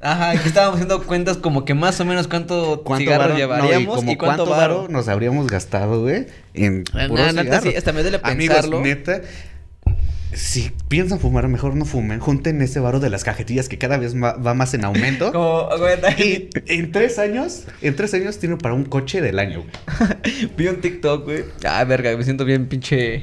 Ajá, 0.01 0.33
que 0.41 0.49
estábamos 0.49 0.75
haciendo 0.77 1.03
cuentas 1.05 1.37
como 1.39 1.65
que 1.65 1.75
más 1.75 1.99
o 2.01 2.05
menos 2.05 2.29
cuánto, 2.29 2.83
¿Cuánto 2.85 3.01
cigarros 3.05 3.27
varo- 3.29 3.33
no, 3.33 3.39
llevaríamos 3.39 3.97
como 3.97 4.13
y 4.13 4.17
cuánto, 4.17 4.45
cuánto 4.45 4.57
varo. 4.61 4.87
nos 4.91 5.09
habríamos 5.09 5.47
gastado, 5.47 6.03
güey, 6.03 6.27
en 6.55 6.85
Ah, 6.93 7.07
puros 7.09 7.31
cigarros. 7.31 7.63
sí, 7.63 7.75
hasta 7.77 7.93
me 7.93 8.03
duele 8.03 8.21
Amigos, 8.23 8.69
neta, 8.83 9.23
si 10.33 10.71
piensan 10.89 11.19
fumar, 11.19 11.49
mejor 11.49 11.75
no 11.77 11.87
fumen. 11.87 12.21
Junten 12.21 12.61
ese 12.61 12.79
varo 12.79 13.01
de 13.01 13.09
las 13.09 13.25
cajetillas 13.25 13.69
que 13.71 13.79
cada 13.79 13.97
vez 13.97 14.15
va 14.15 14.53
más 14.55 14.75
en 14.75 14.85
aumento. 14.85 15.33
Como, 15.33 15.69
Y 16.19 16.51
en 16.67 16.93
tres 16.93 17.19
años, 17.19 17.65
en 17.81 17.97
tres 17.97 18.13
años 18.13 18.39
tienen 18.39 18.59
para 18.59 18.75
un 18.75 18.85
coche 18.85 19.23
del 19.23 19.39
año, 19.39 19.63
güey. 19.65 20.51
vi 20.59 20.67
un 20.69 20.81
TikTok, 20.83 21.25
güey. 21.25 21.45
Ah, 21.65 21.83
verga, 21.85 22.15
me 22.17 22.23
siento 22.25 22.45
bien 22.45 22.67
pinche 22.69 23.23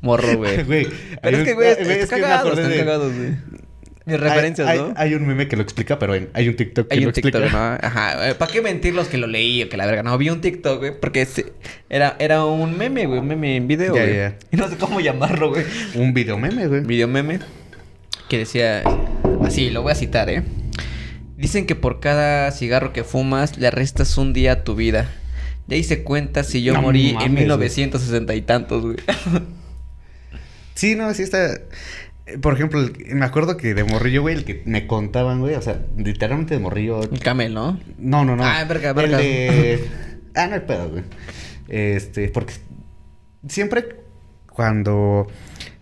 morro, 0.00 0.38
güey. 0.38 0.56
Pero 1.22 1.36
es 1.36 1.44
que, 1.44 1.52
güey, 1.54 1.68
está, 1.72 1.82
es 1.82 1.88
está 2.04 2.16
que 2.16 2.22
me 2.22 2.28
cagado, 2.28 2.48
acordé 2.48 2.62
están 2.62 2.72
de- 2.72 2.78
cagados, 2.84 3.12
güey. 3.14 3.36
Mis 4.06 4.20
referencias, 4.20 4.68
hay, 4.68 4.78
¿no? 4.78 4.84
Hay, 4.96 5.08
hay 5.08 5.14
un 5.14 5.26
meme 5.26 5.48
que 5.48 5.56
lo 5.56 5.62
explica, 5.62 5.98
pero 5.98 6.12
hay 6.32 6.48
un 6.48 6.54
TikTok 6.54 6.86
que 6.88 6.94
Hay 6.94 7.00
lo 7.00 7.08
un 7.08 7.12
TikTok, 7.12 7.34
explica. 7.42 7.78
¿no? 7.82 7.86
Ajá. 7.88 8.34
¿Para 8.38 8.52
qué 8.52 8.62
mentir 8.62 8.94
los 8.94 9.08
que 9.08 9.18
lo 9.18 9.26
leí 9.26 9.64
o 9.64 9.68
que 9.68 9.76
la 9.76 9.84
verga? 9.84 10.04
No, 10.04 10.16
vi 10.16 10.30
un 10.30 10.40
TikTok, 10.40 10.78
güey. 10.78 10.92
Porque 11.00 11.26
se- 11.26 11.52
era, 11.90 12.14
era 12.20 12.44
un 12.44 12.78
meme, 12.78 13.06
güey. 13.06 13.18
Un 13.18 13.26
meme 13.26 13.56
en 13.56 13.66
video, 13.66 13.94
Ya, 13.96 14.02
güey. 14.02 14.14
ya. 14.16 14.38
Y 14.52 14.56
no 14.56 14.68
sé 14.68 14.76
cómo 14.76 15.00
llamarlo, 15.00 15.50
güey. 15.50 15.64
Un 15.96 16.14
video 16.14 16.38
meme, 16.38 16.68
güey. 16.68 16.82
Video 16.82 17.08
meme. 17.08 17.40
Que 18.28 18.38
decía... 18.38 18.82
Así, 19.44 19.70
lo 19.70 19.82
voy 19.82 19.92
a 19.92 19.96
citar, 19.96 20.30
¿eh? 20.30 20.42
Dicen 21.36 21.66
que 21.66 21.74
por 21.74 21.98
cada 22.00 22.50
cigarro 22.52 22.92
que 22.92 23.02
fumas 23.04 23.58
le 23.58 23.70
restas 23.72 24.16
un 24.18 24.32
día 24.32 24.52
a 24.52 24.64
tu 24.64 24.74
vida. 24.76 25.10
Ya 25.66 25.76
hice 25.76 26.04
cuenta 26.04 26.44
si 26.44 26.62
yo 26.62 26.74
No 26.74 26.82
morí 26.82 27.12
mames, 27.12 27.26
en 27.26 27.32
güey. 27.32 27.42
1960 27.44 28.34
y 28.36 28.42
tantos, 28.42 28.82
güey. 28.84 28.96
Sí, 30.74 30.94
no, 30.94 31.12
sí 31.14 31.22
está. 31.22 31.58
Eh, 32.26 32.38
Por 32.38 32.54
ejemplo, 32.54 32.80
el- 32.80 33.14
me 33.14 33.24
acuerdo 33.24 33.56
que 33.56 33.74
de 33.74 33.84
morrillo, 33.84 34.22
güey, 34.22 34.34
el 34.36 34.44
que 34.44 34.62
me 34.66 34.86
contaban, 34.86 35.40
güey, 35.40 35.54
o 35.54 35.62
sea, 35.62 35.84
literalmente 35.96 36.54
de 36.54 36.60
morrillo. 36.60 37.02
El 37.02 37.20
camel, 37.20 37.54
¿no? 37.54 37.78
No, 37.98 38.24
no, 38.24 38.36
no. 38.36 38.44
Ah, 38.44 38.64
verga, 38.64 38.92
verga. 38.92 39.18
El 39.20 39.24
de... 39.24 39.88
Ah, 40.38 40.48
no 40.48 40.54
hay 40.54 40.60
pedo, 40.60 40.90
güey. 40.90 41.02
Este, 41.68 42.28
porque 42.28 42.52
siempre 43.48 43.96
cuando 44.50 45.26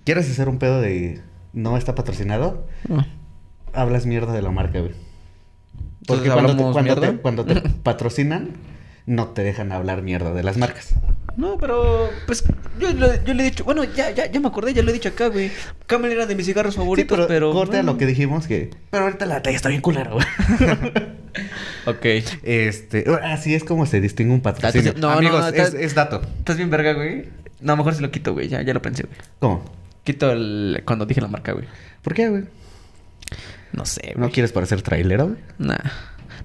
quieres 0.05 0.31
hacer 0.31 0.49
un 0.49 0.59
pedo 0.61 0.81
de 0.81 1.21
no 1.53 1.77
está 1.77 1.97
patrocinado, 1.97 2.67
hablas 3.73 4.07
mierda 4.07 4.33
de 4.33 4.43
la 4.43 4.51
marca, 4.53 4.79
güey. 4.79 4.93
Porque 6.07 6.29
Entonces, 6.29 6.33
cuando 6.33 6.47
te, 6.57 6.63
¿hablamos 6.63 6.73
cuando, 6.73 6.95
te, 6.95 7.01
mierda? 7.01 7.23
cuando 7.23 7.45
te 7.47 7.61
patrocinan, 7.83 8.51
no 9.07 9.29
te 9.29 9.43
dejan 9.43 9.73
hablar 9.73 10.03
mierda 10.03 10.33
de 10.33 10.43
las 10.43 10.57
marcas. 10.57 10.95
No, 11.37 11.59
pero 11.59 12.11
pues 12.27 12.45
yo, 12.79 12.93
le 12.93 13.43
he 13.43 13.45
dicho, 13.45 13.65
bueno, 13.65 13.83
ya, 13.85 14.11
ya, 14.13 14.31
ya 14.31 14.41
me 14.41 14.49
acordé, 14.49 14.73
ya 14.73 14.83
lo 14.83 14.91
he 14.91 14.93
dicho 14.93 15.09
acá, 15.09 15.29
güey. 15.29 15.51
Camel 15.87 16.13
era 16.13 16.27
de 16.27 16.37
mis 16.37 16.47
cigarros 16.47 16.77
favoritos, 16.77 17.19
sí, 17.19 17.25
pero. 17.27 17.53
corte 17.53 17.77
a 17.77 17.81
bueno. 17.81 17.93
lo 17.93 17.99
que 17.99 18.07
dijimos 18.07 18.47
que... 18.47 18.71
Pero 18.91 19.05
ahorita 19.05 19.27
la 19.27 19.43
talla 19.43 19.57
está 19.57 19.69
bien 19.69 19.81
culera, 19.81 20.13
güey. 20.13 20.25
Ok. 21.87 22.05
Este, 22.45 23.05
así 23.23 23.55
es 23.55 23.65
como 23.65 23.87
se 23.87 24.01
distingue 24.01 24.33
un 24.33 24.41
patrocinio. 24.41 24.95
No, 24.97 25.11
Amigos, 25.11 25.41
no, 25.41 25.79
es, 25.79 25.95
dato. 25.95 26.23
¿Estás 26.39 26.57
bien 26.57 26.71
verga, 26.71 26.93
güey? 26.93 27.29
No, 27.61 27.73
a 27.73 27.77
lo 27.77 27.79
mejor 27.79 27.95
se 27.95 28.03
lo 28.03 28.11
quito, 28.11 28.33
güey. 28.33 28.49
Ya, 28.49 28.63
ya 28.63 28.73
lo 28.73 28.81
pensé, 28.81 29.03
güey. 29.03 29.19
¿Cómo? 29.41 29.65
Quito 30.05 30.31
el... 30.31 30.83
Cuando 30.87 31.07
dije 31.07 31.21
la 31.21 31.29
marca, 31.29 31.53
güey. 31.53 31.67
¿Por 32.03 32.15
qué, 32.15 32.29
güey? 32.29 32.45
No 33.73 33.85
sé, 33.85 34.13
güey. 34.15 34.17
¿No 34.17 34.31
quieres 34.31 34.53
parecer 34.53 34.81
trailero, 34.83 35.27
güey? 35.27 35.39
Nah. 35.59 35.77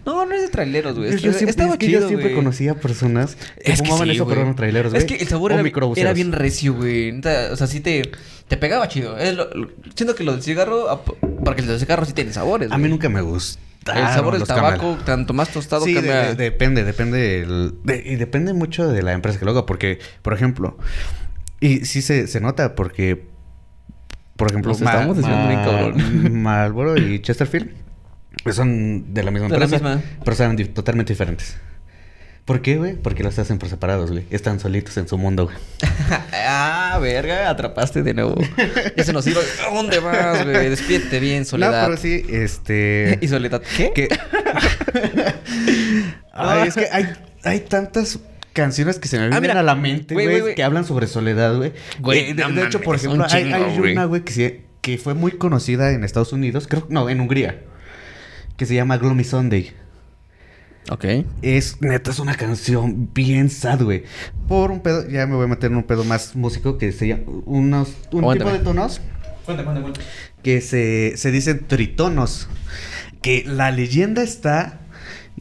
No, 0.10 0.26
no 0.26 0.34
es 0.34 0.42
de 0.42 0.48
traileros, 0.50 0.98
güey. 0.98 1.12
Yo, 1.12 1.18
siempre, 1.20 1.50
Estaba 1.52 1.74
es 1.74 1.78
que 1.78 1.86
chido, 1.86 2.02
yo 2.02 2.08
siempre 2.08 2.30
güey. 2.30 2.36
conocía 2.36 2.74
personas 2.74 3.36
que 3.36 3.72
Es 3.74 3.82
que 3.82 3.88
fumaban 3.88 4.08
sí, 4.10 4.16
eso, 4.16 4.26
pero 4.26 4.36
güey. 4.38 4.42
eran 4.42 4.56
traileros, 4.56 4.92
güey. 4.92 5.04
Es 5.04 5.08
que 5.08 5.16
el 5.22 5.28
sabor 5.28 5.52
era, 5.52 6.14
bien 6.14 6.32
recio, 6.32 6.74
güey. 6.74 7.12
O 7.52 7.56
sea, 7.56 7.68
sí 7.68 7.80
te, 7.80 8.10
te 8.48 8.58
pegaba 8.58 8.88
chido. 8.88 9.18
Es 9.20 9.36
lo- 9.36 9.50
siento 9.96 10.16
que 10.16 10.24
lo 10.24 10.32
del 10.32 10.42
cigarro, 10.42 10.90
ap- 10.90 11.14
porque 11.46 11.62
el 11.62 11.68
del 11.68 11.80
cigarro 11.80 12.06
sí 12.06 12.14
tiene 12.14 12.34
sabores. 12.34 12.72
A 12.72 12.78
mí 12.80 12.90
nunca 12.90 13.08
me 13.08 13.22
gusta. 13.22 13.62
El 13.96 14.08
sabor 14.14 14.34
del 14.38 14.48
tabaco, 14.48 14.98
tanto 15.06 15.34
más 15.34 15.50
tostado, 15.50 15.86
Sí, 15.86 15.94
cambia. 15.94 16.34
de- 16.34 16.36
depende, 16.36 16.84
depende. 16.84 17.42
el- 17.42 17.76
de- 17.84 18.04
y 18.06 18.16
depende 18.16 18.54
mucho 18.54 18.88
de 18.88 19.02
la 19.04 19.14
empresa 19.14 19.38
que 19.40 19.46
lo 19.46 19.52
haga. 19.52 19.66
Porque, 19.66 20.00
por 20.22 20.34
ejemplo, 20.34 20.78
y 21.60 21.86
sí 21.86 22.02
se, 22.02 22.28
se 22.28 22.40
nota 22.42 22.74
porque, 22.76 23.28
por 24.36 24.50
ejemplo, 24.50 24.72
Nos 24.72 24.82
estamos 24.82 25.18
bien, 25.18 25.64
cabrón. 25.64 26.42
Marlboro 26.42 26.98
y 26.98 27.20
Chesterfield 27.22 27.72
son 28.52 29.14
de 29.14 29.24
la 29.24 29.32
misma 29.32 29.48
De 29.50 29.60
la 29.60 29.68
misma. 29.68 30.02
pero 30.24 30.36
son 30.36 30.56
di- 30.56 30.66
totalmente 30.66 31.14
diferentes. 31.14 31.58
¿Por 32.46 32.62
qué, 32.64 32.78
güey? 32.78 32.96
Porque 32.96 33.22
los 33.24 33.38
hacen 33.38 33.60
por 33.60 33.70
separados, 33.70 34.10
güey. 34.12 34.26
Están 34.32 34.60
solitos 34.60 34.98
en 34.98 35.08
su 35.08 35.20
mundo, 35.20 35.46
güey. 35.46 35.56
ah, 36.48 36.98
verga, 37.00 37.48
atrapaste 37.50 38.02
de 38.02 38.16
nuevo. 38.16 38.36
Ya 38.98 39.04
se 39.04 39.14
nos 39.14 39.28
iba. 39.28 39.40
¿A 39.70 39.74
dónde 39.74 40.00
vas, 40.00 40.44
güey? 40.44 40.68
Despídete 40.70 41.20
bien, 41.20 41.46
Soledad. 41.46 41.82
No, 41.84 41.88
pero 41.90 42.02
sí, 42.02 42.26
este... 42.28 43.20
¿Y 43.22 43.28
Soledad 43.28 43.62
qué? 43.78 44.08
Ay, 46.34 46.68
es 46.70 46.76
que 46.76 46.88
hay, 46.92 47.06
hay 47.44 47.60
tantas 47.62 48.20
canciones 48.54 48.98
que 49.00 49.08
se 49.08 49.18
me 49.18 49.24
vienen 49.24 49.38
Ah, 49.38 49.42
mira. 49.42 49.60
a 49.60 49.64
la 49.64 49.76
mente, 49.76 50.14
Güey, 50.14 50.56
que 50.56 50.64
hablan 50.64 50.86
sobre 50.86 51.08
soledad, 51.08 51.56
güey. 51.56 51.74
Eh, 52.18 52.34
de, 52.34 52.44
no 52.44 52.50
de 52.54 52.66
hecho, 52.66 52.82
por 52.82 52.96
ejemplo, 52.96 53.26
hay, 53.30 53.44
una, 53.92 54.06
güey, 54.06 54.24
que, 54.24 54.34
sí- 54.34 54.62
que 54.82 54.98
fue 54.98 55.14
muy 55.14 55.34
conocida 55.34 55.92
en 55.92 56.04
Estados 56.04 56.34
Unidos, 56.34 56.68
creo, 56.68 56.86
no, 56.90 57.10
en 57.10 57.20
Hungría, 57.20 57.60
que 58.60 58.66
se 58.66 58.76
llama 58.76 58.98
Gloomy 58.98 59.24
Sunday. 59.24 59.72
Ok. 60.92 61.06
Es, 61.42 61.82
neta, 61.82 62.12
es 62.12 62.20
una 62.20 62.36
canción 62.36 63.10
bien 63.14 63.50
sad, 63.50 63.82
güey. 63.82 64.04
Por 64.50 64.70
un 64.70 64.82
pedo, 64.82 65.08
ya 65.08 65.26
me 65.28 65.36
voy 65.36 65.46
a 65.46 65.48
meter 65.48 65.72
en 65.72 65.78
un 65.78 65.84
pedo 65.84 66.04
más 66.04 66.36
músico 66.36 66.78
que 66.78 66.92
se 66.92 67.08
llama, 67.08 67.24
unos, 67.46 67.94
un 68.12 68.34
tipo 68.34 68.52
de 68.52 68.60
tonos 68.60 69.00
Cuenta, 69.46 69.64
cuenta, 69.64 69.82
cuenta. 69.82 70.02
que 70.44 70.60
se, 70.60 71.14
se 71.16 71.32
dicen 71.32 71.66
tritonos. 71.68 72.50
Que 73.22 73.46
la 73.46 73.72
leyenda 73.72 74.24
está 74.24 74.82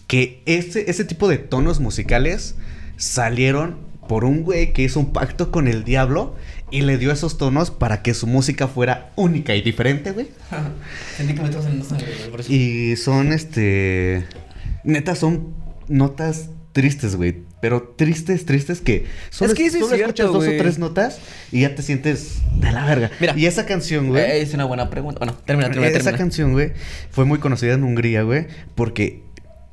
que 0.06 0.42
ese, 0.46 0.88
ese 0.88 1.04
tipo 1.04 1.28
de 1.28 1.38
tonos 1.38 1.80
musicales 1.80 2.54
salieron 2.96 3.78
por 4.08 4.24
un 4.24 4.42
güey 4.44 4.72
que 4.72 4.82
hizo 4.82 5.00
un 5.00 5.12
pacto 5.12 5.50
con 5.50 5.66
el 5.66 5.82
diablo 5.82 6.36
y 6.70 6.82
le 6.82 6.98
dio 6.98 7.12
esos 7.12 7.38
tonos 7.38 7.70
para 7.70 8.02
que 8.02 8.14
su 8.14 8.26
música 8.26 8.68
fuera 8.68 9.12
única 9.16 9.54
y 9.54 9.62
diferente, 9.62 10.12
güey. 10.12 10.28
Sentí 11.16 11.34
que 11.34 11.42
me. 11.42 11.50
Por 12.30 12.40
eso. 12.40 12.52
Y 12.52 12.96
son, 12.96 13.32
este... 13.32 14.24
Neta, 14.84 15.14
son 15.14 15.54
notas 15.88 16.50
tristes, 16.72 17.16
güey. 17.16 17.42
Pero 17.60 17.94
tristes, 17.96 18.44
tristes 18.46 18.80
que... 18.80 19.06
Solo, 19.30 19.52
Es 19.52 19.58
que 19.58 19.70
solo 19.70 19.86
cierto, 19.88 20.04
escuchas 20.04 20.26
dos 20.32 20.46
o 20.46 20.56
tres 20.58 20.78
notas 20.78 21.18
y 21.50 21.62
ya 21.62 21.74
te 21.74 21.82
sientes 21.82 22.38
de 22.54 22.70
la 22.70 22.84
verga. 22.84 23.10
Mira. 23.18 23.34
Y 23.36 23.46
esa 23.46 23.66
canción, 23.66 24.08
güey... 24.08 24.22
Eh, 24.22 24.42
es 24.42 24.54
una 24.54 24.64
buena 24.64 24.88
pregunta. 24.88 25.18
Bueno, 25.18 25.34
termina, 25.44 25.68
termina, 25.68 25.88
Esa 25.88 25.98
termina. 25.98 26.18
canción, 26.18 26.52
güey, 26.52 26.72
fue 27.10 27.24
muy 27.24 27.40
conocida 27.40 27.74
en 27.74 27.82
Hungría, 27.82 28.22
güey, 28.22 28.46
porque 28.76 29.22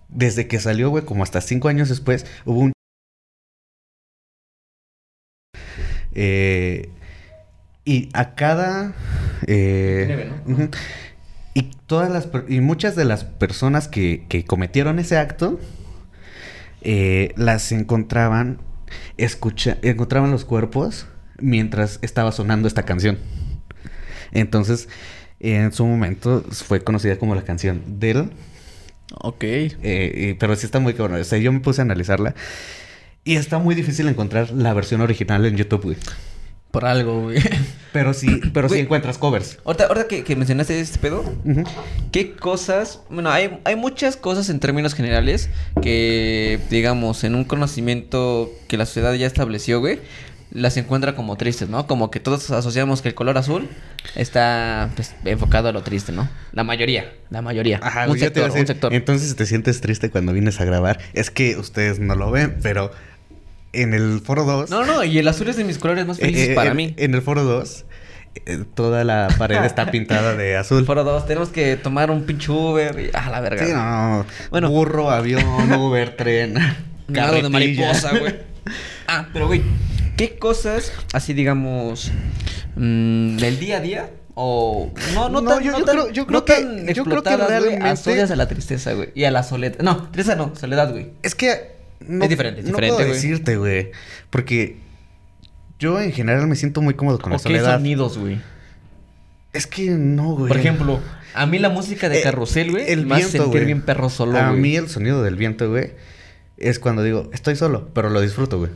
desde 0.09 0.47
que 0.47 0.59
salió, 0.59 0.89
güey, 0.89 1.05
como 1.05 1.21
hasta 1.21 1.41
cinco 1.41 1.67
años 1.67 1.89
después, 1.89 2.25
hubo 2.45 2.61
un... 2.61 2.74
Eh, 6.15 6.89
y 7.83 8.09
a 8.13 8.33
cada... 8.33 8.93
eh, 9.45 10.05
Nieve, 10.07 10.31
¿no? 10.45 10.69
Y 11.53 11.71
todas 11.85 12.09
las... 12.11 12.27
Y 12.47 12.61
muchas 12.61 12.95
de 12.95 13.05
las 13.05 13.23
personas 13.23 13.87
que, 13.87 14.25
que 14.27 14.43
cometieron 14.43 14.97
ese 14.97 15.17
acto, 15.17 15.59
eh, 16.81 17.33
las 17.35 17.71
encontraban... 17.71 18.59
Escucha, 19.17 19.77
encontraban 19.81 20.31
los 20.31 20.45
cuerpos 20.45 21.07
mientras 21.39 21.99
estaba 22.01 22.31
sonando 22.31 22.67
esta 22.67 22.83
canción. 22.83 23.19
Entonces, 24.31 24.89
en 25.39 25.71
su 25.73 25.85
momento 25.85 26.43
fue 26.51 26.83
conocida 26.83 27.17
como 27.17 27.35
la 27.35 27.43
canción 27.43 27.99
del 27.99 28.31
Ok. 29.21 29.43
Eh, 29.43 30.35
pero 30.39 30.55
sí 30.55 30.65
está 30.65 30.79
muy 30.79 30.93
cabrón. 30.93 31.19
O 31.19 31.23
sea, 31.23 31.37
yo 31.39 31.51
me 31.51 31.59
puse 31.59 31.81
a 31.81 31.83
analizarla. 31.83 32.35
Y 33.25 33.35
está 33.37 33.57
muy 33.57 33.73
difícil 33.75 34.07
encontrar 34.07 34.51
la 34.51 34.71
versión 34.73 35.01
original 35.01 35.45
en 35.45 35.57
YouTube, 35.57 35.81
güey. 35.81 35.97
Por 36.71 36.85
algo, 36.85 37.23
güey. 37.23 37.37
Pero 37.91 38.13
sí, 38.13 38.41
pero 38.53 38.67
sí 38.67 38.73
Güey. 38.73 38.81
encuentras 38.81 39.17
covers. 39.17 39.57
ahorita, 39.63 39.85
ahorita 39.85 40.07
que, 40.09 40.23
que 40.25 40.35
mencionaste 40.35 40.79
este 40.79 40.99
pedo. 40.99 41.23
¿Qué 42.11 42.33
cosas? 42.33 42.99
Bueno, 43.09 43.31
hay, 43.31 43.59
hay 43.63 43.77
muchas 43.77 44.17
cosas 44.17 44.49
en 44.49 44.59
términos 44.59 44.93
generales 44.93 45.49
que, 45.81 46.59
digamos, 46.69 47.23
en 47.23 47.35
un 47.35 47.45
conocimiento 47.45 48.51
que 48.67 48.75
la 48.77 48.85
sociedad 48.85 49.13
ya 49.13 49.25
estableció, 49.25 49.79
güey, 49.79 49.99
las 50.51 50.75
encuentra 50.77 51.15
como 51.15 51.37
tristes, 51.37 51.69
¿no? 51.69 51.87
Como 51.87 52.11
que 52.11 52.19
todos 52.19 52.51
asociamos 52.51 53.01
que 53.01 53.07
el 53.07 53.15
color 53.15 53.37
azul 53.37 53.69
está 54.15 54.91
pues, 54.95 55.15
enfocado 55.23 55.69
a 55.69 55.71
lo 55.71 55.81
triste, 55.83 56.11
¿no? 56.11 56.29
La 56.51 56.65
mayoría, 56.65 57.13
la 57.29 57.41
mayoría. 57.41 57.79
Ajá, 57.81 58.07
un 58.07 58.13
te 58.15 58.19
sector, 58.19 58.43
a 58.43 58.45
decir, 58.47 58.61
un 58.61 58.67
sector. 58.67 58.93
Entonces 58.93 59.35
te 59.37 59.45
sientes 59.45 59.79
triste 59.81 60.09
cuando 60.09 60.33
vienes 60.33 60.59
a 60.59 60.65
grabar. 60.65 60.99
Es 61.13 61.31
que 61.31 61.55
ustedes 61.57 61.99
no 61.99 62.15
lo 62.15 62.29
ven, 62.31 62.57
pero 62.61 62.91
en 63.81 63.93
el 63.93 64.21
foro 64.23 64.43
2. 64.45 64.69
No, 64.69 64.85
no, 64.85 65.03
y 65.03 65.17
el 65.19 65.27
azul 65.27 65.47
es 65.49 65.57
de 65.57 65.63
mis 65.63 65.77
colores 65.77 66.05
más 66.05 66.19
felices 66.19 66.49
eh, 66.49 66.51
eh, 66.51 66.55
para 66.55 66.71
en, 66.71 66.77
mí. 66.77 66.93
En 66.97 67.13
el 67.15 67.21
foro 67.21 67.43
2, 67.43 67.85
eh, 68.45 68.63
toda 68.73 69.03
la 69.03 69.27
pared 69.37 69.63
está 69.63 69.91
pintada 69.91 70.35
de 70.35 70.57
azul. 70.57 70.85
Foro 70.85 71.03
2, 71.03 71.25
tenemos 71.27 71.49
que 71.49 71.75
tomar 71.77 72.11
un 72.11 72.23
pinche 72.23 72.51
Uber 72.51 72.99
y... 72.99 73.09
Ah, 73.13 73.29
la 73.29 73.39
verga. 73.41 73.65
Sí, 73.65 73.71
no. 73.73 74.25
Bueno. 74.51 74.69
Burro, 74.69 75.09
avión, 75.11 75.43
Uber, 75.73 76.15
tren. 76.15 76.55
Nado 77.07 77.41
de 77.41 77.49
mariposa, 77.49 78.17
güey. 78.17 78.35
Ah, 79.07 79.27
pero 79.31 79.45
güey, 79.45 79.61
¿qué 80.17 80.39
cosas 80.39 80.91
así 81.13 81.33
digamos 81.33 82.11
mm, 82.75 83.37
del 83.37 83.59
día 83.59 83.77
a 83.77 83.79
día 83.79 84.09
o 84.33 84.91
no 85.13 85.29
no 85.29 85.41
No, 85.41 85.49
tan 85.51 85.63
yo- 85.63 85.71
no 85.73 85.79
yo 85.79 85.85
tan, 85.85 85.95
creo- 85.95 86.09
yo 86.11 86.21
no 86.23 86.27
creo 86.27 86.45
que- 86.45 86.53
tan 86.53 86.87
yo 86.87 87.03
creo 87.03 87.21
que 87.23 87.37
realmente- 87.37 87.87
asocias 87.87 88.31
a 88.31 88.35
la 88.35 88.47
tristeza, 88.47 88.93
güey, 88.93 89.09
y 89.13 89.25
a 89.25 89.29
la 89.31 89.43
soledad. 89.43 89.77
No, 89.83 90.09
tristeza 90.11 90.35
no, 90.35 90.53
soledad, 90.55 90.89
güey. 90.91 91.11
Es 91.21 91.35
que. 91.35 91.74
No, 91.99 92.23
Es 92.23 92.29
diferente, 92.29 92.59
es 92.61 92.65
no 92.65 92.71
diferente, 92.71 92.95
puedo 92.95 93.07
güey. 93.07 93.13
decirte, 93.21 93.57
güey. 93.57 93.91
Porque 94.29 94.77
yo 95.79 95.99
en 95.99 96.11
general 96.11 96.47
me 96.47 96.55
siento 96.55 96.81
muy 96.81 96.93
cómodo 96.93 97.19
con 97.19 97.31
¿O 97.31 97.35
la 97.35 97.37
qué 97.39 97.43
soledad. 97.43 97.75
sonidos, 97.77 98.17
güey? 98.17 98.39
Es 99.53 99.67
que 99.67 99.89
no, 99.91 100.31
güey. 100.35 100.47
Por 100.49 100.57
ejemplo, 100.57 100.99
a 101.33 101.45
mí 101.45 101.59
la 101.59 101.69
música 101.69 102.09
de 102.09 102.19
Eh, 102.19 102.23
carrusel, 102.23 102.71
güey, 102.71 102.91
el 102.91 103.05
me 103.05 103.15
hace 103.15 103.23
viento, 103.23 103.37
sentir 103.43 103.51
güey. 103.61 103.65
bien 103.65 103.81
perro 103.81 104.09
solo, 104.09 104.37
A 104.37 104.49
güey. 104.49 104.59
mí 104.61 104.75
el 104.75 104.89
sonido 104.89 105.23
del 105.23 105.35
viento, 105.35 105.69
güey, 105.69 105.91
es 106.57 106.79
cuando 106.79 107.03
digo, 107.03 107.29
estoy 107.33 107.55
solo, 107.55 107.89
pero 107.93 108.09
lo 108.09 108.19
disfruto, 108.21 108.59
güey. 108.59 108.71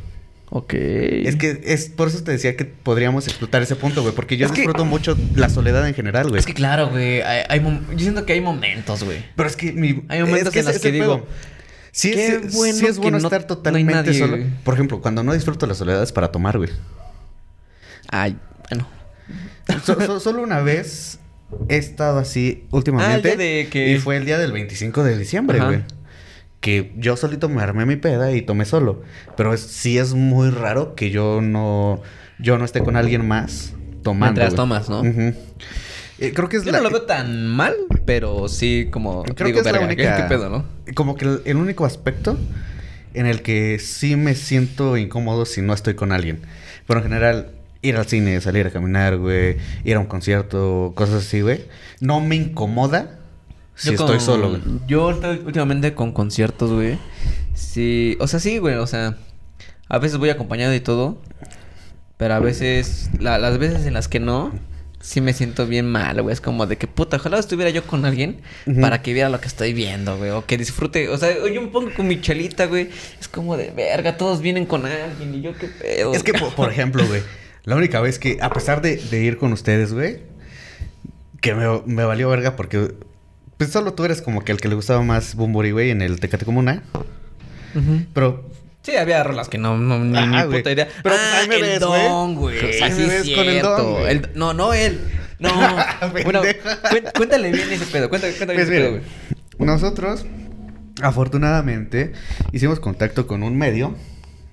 Ok. 0.52 0.74
Es 0.74 1.36
que 1.36 1.62
es 1.64 1.90
por 1.90 2.08
eso 2.08 2.24
te 2.24 2.32
decía 2.32 2.56
que 2.56 2.66
podríamos 2.66 3.28
explotar 3.28 3.62
ese 3.62 3.76
punto, 3.76 4.02
güey, 4.02 4.16
porque 4.16 4.36
yo 4.36 4.46
Es 4.48 4.52
que- 4.52 4.62
disfruto 4.62 4.84
mucho 4.86 5.16
la 5.36 5.48
soledad 5.50 5.88
en 5.88 5.94
general, 5.94 6.28
güey. 6.30 6.40
es 6.40 6.46
que 6.48 6.54
claro, 6.56 6.90
güey, 6.90 7.22
hay, 7.22 7.44
hay 7.50 7.60
mom- 7.60 7.82
yo 7.92 8.00
siento 8.00 8.26
que 8.26 8.34
hay 8.34 8.42
momentos, 8.42 9.04
güey. 9.04 9.24
Pero 9.36 9.48
es 9.50 9.56
que 9.56 9.74
mi, 9.74 10.04
Hay 10.08 10.22
momentos 10.22 10.48
es 10.48 10.50
que 10.54 10.60
en 10.60 10.66
los 10.66 10.80
que 10.80 10.92
digo, 10.92 11.18
pedo. 11.26 11.28
Sí, 11.92 12.12
qué 12.12 12.28
es, 12.36 12.54
bueno 12.56 12.74
sí 12.78 12.86
es 12.86 12.94
que 12.96 13.02
bueno 13.02 13.20
no- 13.20 13.28
estar 13.28 13.42
no 13.42 13.48
totalmente 13.48 13.94
nadie, 13.94 14.20
solo. 14.20 14.38
güey. 14.38 14.50
Por 14.64 14.74
ejemplo, 14.74 15.02
cuando 15.02 15.24
no 15.24 15.34
disfruto 15.34 15.66
la 15.68 15.74
soledad 15.74 16.02
es 16.04 16.12
para 16.12 16.32
tomar, 16.32 16.58
güey. 16.58 16.70
Ay, 18.10 18.38
bueno. 18.70 18.88
So- 19.84 20.00
so- 20.02 20.20
solo 20.20 20.42
una 20.44 20.60
vez 20.62 21.20
he 21.68 21.78
estado 21.78 22.20
así 22.20 22.66
últimamente. 22.72 23.32
Ah, 23.34 23.36
de 23.36 23.68
que- 23.72 23.92
Y 23.94 24.00
fue 24.00 24.18
el 24.18 24.26
día 24.26 24.38
del 24.38 24.52
25 24.52 25.04
de 25.04 25.18
diciembre, 25.18 25.60
Ajá. 25.60 25.68
güey. 25.68 25.84
Que 26.60 26.94
yo 26.98 27.16
solito 27.16 27.48
me 27.48 27.62
armé 27.62 27.86
mi 27.86 27.96
peda 27.96 28.32
y 28.34 28.42
tomé 28.42 28.66
solo. 28.66 29.02
Pero 29.38 29.54
es- 29.54 29.62
sí 29.62 29.98
es 29.98 30.14
muy 30.14 30.50
raro 30.50 30.96
que 30.96 31.10
yo 31.10 31.42
no, 31.42 32.02
yo 32.40 32.58
no 32.58 32.66
esté 32.66 32.82
con 32.84 32.96
alguien 32.98 33.28
más 33.28 33.74
tomando. 34.04 34.26
Mientras 34.42 34.50
güey. 34.50 34.56
tomas, 34.58 34.90
¿no? 34.90 35.02
Ujú. 35.02 35.34
Eh, 36.20 36.34
creo 36.34 36.50
que 36.50 36.58
es 36.58 36.66
Yo 36.66 36.72
la, 36.72 36.80
no 36.80 36.86
lo 36.86 36.90
veo 36.92 37.02
tan 37.04 37.48
mal, 37.48 37.76
pero 38.06 38.48
sí 38.50 38.88
como 38.92 39.24
Creo 39.24 39.48
digo, 39.48 39.56
que 39.56 39.60
es 39.60 39.66
la 39.66 39.80
verga, 39.80 39.88
¿qué- 39.96 40.02
única- 40.04 40.18
¿qué, 40.18 40.24
pedo, 40.36 40.50
no? 40.50 40.66
Como 40.96 41.16
que 41.16 41.26
el, 41.26 41.42
el 41.46 41.58
único 41.58 41.86
aspecto 41.86 42.38
en 43.14 43.26
el 43.26 43.42
que 43.42 43.80
sí 43.80 44.16
me 44.16 44.36
siento 44.36 44.98
incómodo 44.98 45.46
si 45.46 45.62
no 45.62 45.74
estoy 45.74 45.96
con 45.96 46.12
alguien. 46.12 46.42
Pero 46.88 47.00
en 47.00 47.04
general, 47.06 47.52
ir 47.82 47.96
al 47.98 48.06
cine, 48.08 48.40
salir 48.42 48.68
a 48.68 48.72
caminar, 48.72 49.18
güey, 49.18 49.58
ir 49.84 49.96
a 49.96 50.00
un 50.00 50.06
concierto, 50.08 50.92
cosas 50.96 51.26
así, 51.26 51.42
güey, 51.42 51.66
no 52.02 52.20
me 52.20 52.36
incomoda 52.36 53.20
si 53.76 53.88
Yo 53.88 53.94
estoy 53.94 54.18
con- 54.18 54.22
solo, 54.22 54.50
güey. 54.50 54.62
Yo 54.88 55.08
últimamente 55.08 55.94
con 55.94 56.12
conciertos, 56.12 56.72
güey. 56.72 57.00
Sí, 57.54 58.18
o 58.20 58.28
sea, 58.28 58.40
sí, 58.40 58.58
güey, 58.58 58.76
o 58.76 58.88
sea, 58.88 59.16
a 59.88 59.98
veces 60.00 60.18
voy 60.18 60.30
acompañado 60.30 60.74
y 60.74 60.80
todo, 60.82 61.22
pero 62.18 62.34
a 62.34 62.40
veces 62.40 63.10
la- 63.20 63.38
las 63.38 63.58
veces 63.58 63.86
en 63.86 63.94
las 63.94 64.08
que 64.08 64.20
no 64.20 64.52
sí 65.02 65.22
me 65.22 65.34
siento 65.34 65.66
bien 65.66 65.90
mal, 65.90 66.22
güey, 66.22 66.34
es 66.34 66.42
como 66.42 66.66
de 66.68 66.78
que 66.78 66.88
puta, 66.88 67.18
ojalá 67.18 67.40
estuviera 67.40 67.70
yo 67.72 67.84
con 67.84 68.06
alguien 68.06 68.42
para 68.82 69.02
que 69.02 69.14
viera 69.14 69.30
lo 69.30 69.40
que 69.40 69.48
estoy 69.48 69.74
viendo, 69.74 70.18
güey, 70.18 70.32
o 70.32 70.46
que 70.46 70.58
disfrute, 70.58 71.10
o 71.10 71.18
sea, 71.18 71.30
yo 71.48 71.62
me 71.62 71.68
pongo 71.68 71.94
con 71.96 72.08
mi 72.08 72.20
chelita, 72.22 72.66
güey, 72.66 72.90
es 73.20 73.28
como 73.28 73.56
de 73.58 73.72
verga, 73.72 74.18
todos 74.18 74.42
vienen 74.42 74.66
con 74.66 74.86
alguien 74.86 75.36
y 75.36 75.42
yo 75.42 75.54
qué 75.58 75.68
pedo. 75.68 76.14
Es 76.14 76.24
que, 76.24 76.34
por, 76.34 76.54
por 76.54 76.72
ejemplo, 76.72 77.06
güey, 77.08 77.22
la 77.64 77.76
única 77.76 78.02
vez 78.02 78.20
que, 78.20 78.38
a 78.42 78.50
pesar 78.50 78.82
de, 78.82 78.98
de 78.98 79.24
ir 79.24 79.38
con 79.38 79.54
ustedes, 79.54 79.94
güey, 79.94 80.20
que 81.42 81.56
me, 81.56 81.82
me 81.86 82.04
valió 82.04 82.30
verga 82.30 82.56
porque, 82.56 82.94
pues 83.58 83.72
solo 83.72 83.94
tú 83.94 84.06
eres 84.06 84.22
como 84.22 84.44
que 84.44 84.52
el 84.52 84.60
que 84.60 84.68
le 84.68 84.76
gustaba 84.76 85.02
más 85.02 85.36
Bumburi, 85.36 85.72
güey, 85.72 85.90
en 85.92 86.02
el 86.02 86.20
Tecate 86.20 86.46
Comuna. 86.46 86.84
Pero 88.14 88.50
Sí, 88.82 88.96
había 88.96 89.24
rolas 89.24 89.50
que 89.50 89.58
no, 89.58 89.78
no 89.78 90.00
ni, 90.00 90.18
Ah, 90.38 90.48
puta 90.50 90.72
idea. 90.72 90.88
Pero, 91.04 91.16
pues, 91.16 91.34
ahí 91.34 91.48
me 91.50 91.56
el 91.56 91.62
ves, 91.62 91.80
don, 91.80 92.36
güey. 92.36 92.60
Pues, 92.60 92.76
Sí, 92.78 93.04
ves 93.04 93.28
es 93.28 93.36
con 93.36 93.48
el 93.50 93.62
don. 93.62 94.08
El- 94.08 94.30
no, 94.36 94.54
no 94.54 94.74
él. 94.74 95.00
No. 95.40 95.50
bueno, 96.24 96.42
cuéntale 97.16 97.52
bien 97.52 97.72
ese 97.72 97.86
pedo. 97.86 98.10
Cuéntale, 98.10 98.34
cuéntale 98.34 98.58
Pues 98.58 98.70
bien 98.70 98.82
ese 98.84 98.90
mira, 98.90 99.02
pedo, 99.02 99.50
güey. 99.58 99.68
nosotros, 99.68 100.26
afortunadamente, 101.02 102.14
hicimos 102.52 102.80
contacto 102.80 103.28
con 103.28 103.44
un 103.44 103.58
medio 103.58 103.96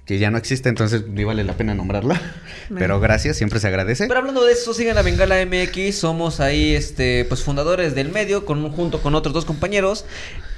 que 0.05 0.19
ya 0.19 0.31
no 0.31 0.39
existe, 0.39 0.69
entonces 0.69 1.05
ni 1.09 1.25
vale 1.25 1.43
la 1.43 1.55
pena 1.55 1.75
nombrarlo. 1.75 2.15
Pero 2.79 3.01
gracias, 3.01 3.37
siempre 3.37 3.59
se 3.61 3.67
agradece. 3.69 4.07
Pero 4.07 4.21
hablando 4.21 4.45
de 4.45 4.53
eso, 4.53 4.73
sigan 4.75 4.99
a 4.99 5.03
Bengala 5.03 5.37
MX. 5.45 5.97
Somos 5.99 6.39
ahí, 6.41 6.75
este, 6.75 7.25
pues 7.25 7.43
fundadores 7.43 7.95
del 7.95 8.11
medio, 8.11 8.45
con, 8.45 8.71
junto 8.73 9.01
con 9.03 9.15
otros 9.17 9.35
dos 9.35 9.45
compañeros. 9.45 10.05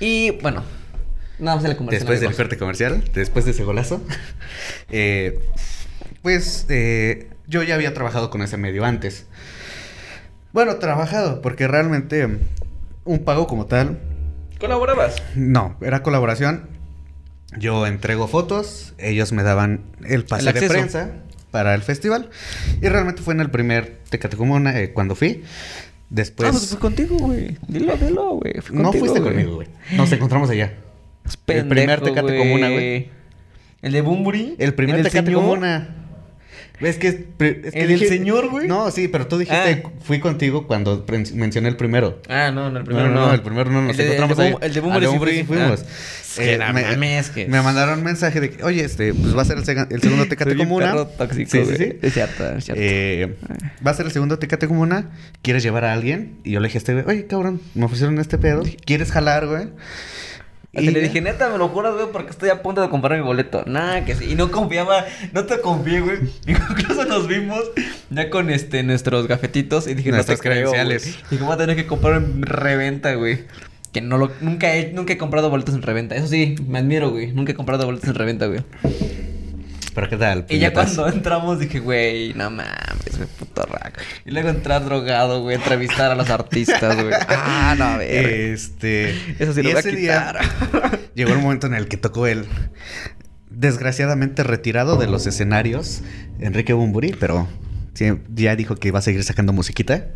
Y 0.00 0.32
bueno, 0.42 0.64
nada 1.38 1.56
más 1.56 1.64
el 1.64 1.76
comercial. 1.76 2.00
Después 2.00 2.20
del 2.20 2.34
corte 2.34 2.58
comercial, 2.58 3.04
después 3.14 3.44
de 3.44 3.52
ese 3.52 3.64
golazo, 3.64 4.00
eh, 4.90 5.40
pues 6.22 6.66
eh, 6.68 7.30
yo 7.46 7.62
ya 7.62 7.74
había 7.74 7.94
trabajado 7.94 8.30
con 8.30 8.42
ese 8.42 8.56
medio 8.56 8.84
antes. 8.84 9.26
Bueno, 10.52 10.76
trabajado, 10.76 11.40
porque 11.42 11.68
realmente 11.68 12.28
un 13.04 13.24
pago 13.24 13.46
como 13.46 13.66
tal, 13.66 14.00
¿Colaborabas? 14.58 15.22
no, 15.34 15.76
era 15.80 16.02
colaboración. 16.02 16.68
Yo 17.56 17.86
entrego 17.86 18.28
fotos, 18.28 18.94
ellos 18.98 19.32
me 19.32 19.42
daban 19.42 19.80
el 20.04 20.24
pase 20.24 20.40
El 20.40 20.44
de 20.46 20.50
acceso. 20.50 20.72
prensa 20.72 21.10
para 21.50 21.74
el 21.74 21.82
festival. 21.82 22.28
Y 22.82 22.88
realmente 22.88 23.22
fue 23.22 23.34
en 23.34 23.40
el 23.40 23.50
primer 23.50 24.00
Tecate 24.10 24.36
Comuna 24.36 24.78
eh, 24.78 24.92
cuando 24.92 25.14
fui. 25.14 25.44
Después... 26.10 26.48
ah, 26.48 26.52
pues 26.52 26.68
fue 26.68 26.78
contigo, 26.78 27.16
güey. 27.18 27.56
Dilo, 27.68 27.96
dilo, 27.96 28.34
güey. 28.36 28.60
Fue 28.60 28.76
no 28.76 28.92
fuiste 28.92 29.20
conmigo, 29.20 29.56
güey. 29.56 29.68
Nos 29.92 30.12
encontramos 30.12 30.50
allá. 30.50 30.74
El 31.46 31.68
primer 31.68 32.00
Tecate 32.00 32.36
Comuna, 32.36 32.68
güey. 32.70 33.08
¿El 33.82 33.92
de 33.92 34.00
Bumburi? 34.02 34.56
El 34.58 34.74
primer 34.74 34.96
del 34.96 35.04
Tecate 35.04 35.26
señor? 35.26 35.42
Comuna. 35.42 35.94
Es 36.80 36.96
que, 36.96 37.08
es 37.08 37.16
que 37.38 37.70
¿El 37.74 37.88
del 37.88 38.08
señor, 38.08 38.50
güey? 38.50 38.68
No, 38.68 38.92
sí, 38.92 39.08
pero 39.08 39.26
tú 39.26 39.36
dijiste, 39.36 39.82
Ah. 39.84 39.90
fui 40.00 40.20
contigo 40.20 40.68
cuando 40.68 41.04
mencioné 41.34 41.68
el 41.68 41.76
primero. 41.76 42.22
Ah, 42.28 42.52
no, 42.52 42.70
no, 42.70 42.78
el 42.78 42.84
primero 42.84 43.08
no, 43.08 43.14
no. 43.14 43.26
no, 43.26 43.34
el 43.34 43.42
primero 43.42 43.68
no, 43.72 43.82
nos 43.82 43.90
El 43.90 43.96
de- 43.96 44.04
encontramos 44.14 44.38
el 44.38 44.44
ahí. 44.44 44.54
El 44.62 44.74
de 44.74 44.80
Bumburi 44.80 45.06
sí 45.06 45.18
fui. 45.18 45.56
fuimos. 45.56 45.80
Ah. 45.82 45.86
Es 46.28 46.38
que 46.38 46.54
Eh, 46.54 46.58
me, 46.72 46.82
mames, 46.84 47.30
que- 47.30 47.48
me 47.48 47.60
mandaron 47.62 47.98
un 47.98 48.04
mensaje 48.04 48.40
de 48.40 48.50
que, 48.50 48.62
oye, 48.62 48.84
este, 48.84 49.12
pues 49.12 49.36
va 49.36 49.42
a 49.42 49.44
ser 49.44 49.58
el, 49.58 49.64
el 49.92 50.00
segundo 50.02 50.26
Tecate 50.28 50.50
Soy 50.52 50.58
Comuna. 50.58 50.86
perro 50.92 51.06
tóxico, 51.08 51.50
Sí, 51.50 51.58
sí, 51.58 51.64
güey. 51.64 51.76
sí. 51.76 51.98
Es 52.00 52.14
cierto, 52.14 52.48
es 52.56 52.64
cierto. 52.64 52.80
Eh, 52.84 53.34
va 53.84 53.90
a 53.90 53.94
ser 53.94 54.06
el 54.06 54.12
segundo 54.12 54.38
Tecate 54.38 54.68
Comuna. 54.68 55.10
¿Quieres 55.42 55.64
llevar 55.64 55.84
a 55.84 55.92
alguien? 55.92 56.36
Y 56.44 56.52
yo 56.52 56.60
le 56.60 56.68
dije 56.68 56.78
a 56.78 56.80
este 56.80 56.92
güey, 56.94 57.04
oye, 57.06 57.26
cabrón, 57.26 57.60
me 57.74 57.86
ofrecieron 57.86 58.20
este 58.20 58.38
pedo. 58.38 58.62
¿Quieres 58.84 59.10
jalar, 59.10 59.48
güey? 59.48 59.66
Y 60.80 60.90
le 60.90 61.00
dije, 61.00 61.20
neta, 61.20 61.48
me 61.48 61.58
lo 61.58 61.68
juras, 61.68 61.94
güey, 61.94 62.06
porque 62.12 62.30
estoy 62.30 62.50
a 62.50 62.62
punto 62.62 62.80
de 62.80 62.88
comprar 62.88 63.18
mi 63.18 63.24
boleto. 63.24 63.64
Nada, 63.66 64.04
que 64.04 64.14
sí. 64.14 64.26
Y 64.30 64.34
no 64.34 64.50
confiaba, 64.50 65.04
no 65.32 65.44
te 65.44 65.60
confié, 65.60 66.00
güey. 66.00 66.18
Incluso 66.46 67.04
nos 67.04 67.26
vimos 67.28 67.60
ya 68.10 68.30
con 68.30 68.50
este 68.50 68.82
nuestros 68.82 69.26
gafetitos 69.28 69.86
y 69.86 69.94
dije, 69.94 70.10
Nuestras 70.10 70.38
no 70.38 70.42
te 70.42 70.48
creo, 70.48 70.70
credenciales. 70.72 71.04
güey. 71.04 71.24
Dije, 71.30 71.44
voy 71.44 71.52
a 71.54 71.56
tener 71.56 71.76
que 71.76 71.86
comprar 71.86 72.14
en 72.22 72.42
reventa, 72.42 73.14
güey. 73.14 73.44
Que 73.92 74.00
no 74.02 74.18
lo, 74.18 74.30
nunca 74.40 74.74
he, 74.74 74.92
nunca 74.92 75.14
he 75.14 75.18
comprado 75.18 75.48
boletos 75.50 75.74
en 75.74 75.82
reventa. 75.82 76.14
Eso 76.14 76.28
sí, 76.28 76.56
me 76.66 76.78
admiro, 76.78 77.10
güey. 77.10 77.32
Nunca 77.32 77.52
he 77.52 77.54
comprado 77.54 77.86
boletos 77.86 78.08
en 78.08 78.14
reventa, 78.16 78.46
güey. 78.46 78.60
¿Pero 79.98 80.10
qué 80.10 80.16
tal? 80.16 80.46
Y 80.48 80.58
ya 80.60 80.72
cuando 80.72 81.08
entramos 81.08 81.58
dije, 81.58 81.80
güey, 81.80 82.32
no 82.34 82.50
mames, 82.50 83.16
güey, 83.16 83.28
puto 83.36 83.66
rack. 83.66 84.00
Y 84.24 84.30
luego 84.30 84.48
entrar 84.50 84.84
drogado, 84.84 85.42
güey, 85.42 85.56
entrevistar 85.56 86.12
a 86.12 86.14
los 86.14 86.30
artistas, 86.30 86.94
güey. 86.94 87.12
Ah, 87.28 87.74
no, 87.76 87.84
a 87.84 87.96
ver. 87.96 88.26
Este. 88.30 89.10
Eso 89.40 89.52
sí 89.52 89.60
lo 89.60 89.70
voy 89.70 89.76
a 89.76 89.80
ese 89.80 89.90
día 89.90 90.36
llegó 91.16 91.32
el 91.32 91.40
momento 91.40 91.66
en 91.66 91.74
el 91.74 91.88
que 91.88 91.96
tocó 91.96 92.28
él. 92.28 92.44
Desgraciadamente 93.50 94.44
retirado 94.44 94.98
de 94.98 95.08
los 95.08 95.26
escenarios, 95.26 96.02
Enrique 96.38 96.74
Bumburi, 96.74 97.16
pero 97.18 97.48
sí, 97.94 98.06
ya 98.36 98.54
dijo 98.54 98.76
que 98.76 98.86
iba 98.86 99.00
a 99.00 99.02
seguir 99.02 99.24
sacando 99.24 99.52
musiquita. 99.52 100.10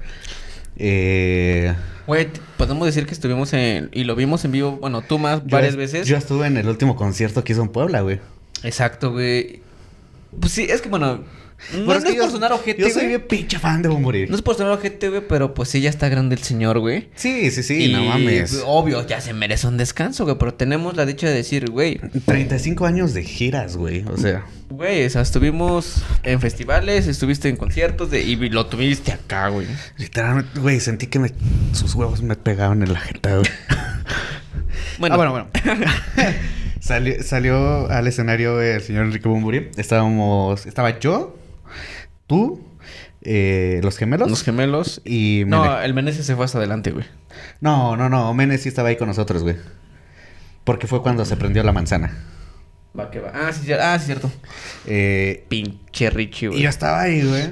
Eh, 0.77 1.75
Güey, 2.07 2.29
podemos 2.57 2.87
decir 2.87 3.05
que 3.07 3.15
estuvimos 3.15 3.53
en... 3.53 3.91
Y 3.93 4.05
lo 4.05 4.15
vimos 4.15 4.45
en 4.45 4.53
vivo, 4.53 4.77
bueno, 4.77 5.03
tú 5.03 5.19
más, 5.19 5.41
yo- 5.41 5.49
varias 5.57 5.75
veces. 5.75 6.07
Yo 6.07 6.17
estuve 6.17 6.47
en 6.47 6.57
el 6.57 6.69
último 6.69 6.95
concierto 6.95 7.43
que 7.43 7.53
hizo 7.53 7.63
en 7.63 7.69
Puebla, 7.71 8.03
güey. 8.03 8.21
Exacto, 8.63 9.11
güey. 9.11 9.62
Pues 10.41 10.53
sí, 10.53 10.67
es 10.69 10.81
que 10.83 10.89
bueno... 10.89 11.25
No, 11.79 11.95
es 11.95 12.03
que 12.03 12.11
es 12.11 12.17
yo- 12.17 12.23
por 12.23 12.33
sonar 12.33 12.53
ojete, 12.53 12.83
Yo 12.83 12.91
soy 12.91 13.07
bien 13.07 13.25
pinche 13.29 13.57
fan 13.57 13.83
de 13.83 13.89
Morir. 13.89 14.29
No 14.29 14.35
es 14.35 14.43
por 14.43 14.57
sonar 14.57 14.73
ojete, 14.73 15.11
güey, 15.11 15.23
pero 15.29 15.55
pues 15.55 15.69
sí, 15.69 15.81
ya 15.81 15.91
está 15.91 16.09
grande 16.09 16.35
el 16.35 16.43
señor, 16.43 16.81
güey. 16.81 17.09
Sí, 17.15 17.53
sí, 17.53 17.63
sí, 17.63 17.85
y, 17.85 17.93
no 17.93 18.03
mames. 18.03 18.65
Obvio, 18.67 19.07
ya 19.07 19.21
se 19.21 19.33
merece 19.33 19.69
un 19.69 19.77
descanso, 19.77 20.25
güey. 20.25 20.37
Pero 20.39 20.55
tenemos 20.55 20.97
la 20.97 21.07
dicha 21.07 21.29
de 21.29 21.35
decir, 21.35 21.71
güey... 21.71 22.01
35 22.25 22.85
años 22.85 23.15
de 23.15 23.23
giras, 23.23 23.77
güey. 23.77 24.05
O 24.13 24.17
sea, 24.17 24.45
Güey, 24.71 25.05
o 25.05 25.11
sea, 25.11 25.23
estuvimos 25.23 26.03
en 26.25 26.41
festivales, 26.41 27.07
estuviste 27.07 27.49
en 27.49 27.57
conciertos 27.57 28.11
de, 28.11 28.23
y 28.23 28.35
lo 28.49 28.67
tuviste 28.67 29.13
acá, 29.13 29.47
güey. 29.49 29.67
literalmente, 29.99 30.59
güey, 30.59 30.81
sentí 30.81 31.07
que 31.07 31.19
me, 31.21 31.31
sus 31.75 31.95
huevos 31.95 32.23
me 32.23 32.35
pegaban 32.35 32.83
en 32.83 32.93
la 32.93 32.99
jeta, 33.01 33.37
güey. 33.37 33.47
Bueno, 34.99 35.15
Ah, 35.15 35.17
bueno, 35.19 35.31
bueno. 35.33 35.47
salió, 36.83 37.23
salió 37.23 37.91
al 37.91 38.07
escenario 38.07 38.61
el 38.61 38.83
señor 38.83 39.07
Enrique 39.07 39.29
Bumburi. 39.29 39.71
Estábamos, 39.77 40.67
estaba 40.67 40.99
yo, 40.99 41.39
tú, 42.27 42.61
eh, 43.23 43.81
los 43.83 43.97
gemelos. 43.97 44.29
Los 44.29 44.43
gemelos. 44.43 45.01
y 45.05 45.45
No, 45.47 45.81
el 45.81 45.95
Menezes 45.95 46.27
se 46.27 46.35
fue 46.35 46.45
hasta 46.45 46.59
adelante, 46.59 46.91
güey. 46.91 47.07
No, 47.61 47.97
no, 47.97 48.09
no. 48.09 48.35
Mene 48.35 48.59
sí 48.59 48.69
estaba 48.69 48.89
ahí 48.89 48.97
con 48.97 49.09
nosotros, 49.09 49.43
güey. 49.43 49.57
Porque 50.65 50.87
fue 50.87 51.03
cuando 51.03 51.25
se 51.25 51.37
prendió 51.37 51.63
la 51.63 51.73
manzana. 51.73 52.17
Va 52.99 53.11
que 53.11 53.21
va. 53.21 53.33
Ah, 53.35 53.53
sí, 53.53 53.73
ah, 53.73 53.99
sí, 53.99 54.07
cierto. 54.07 54.31
Eh, 54.87 55.45
Pinche 55.49 56.11
Richie, 56.11 56.47
y 56.47 56.49
güey. 56.49 56.63
yo 56.63 56.69
estaba 56.69 57.01
ahí, 57.01 57.23
güey. 57.27 57.51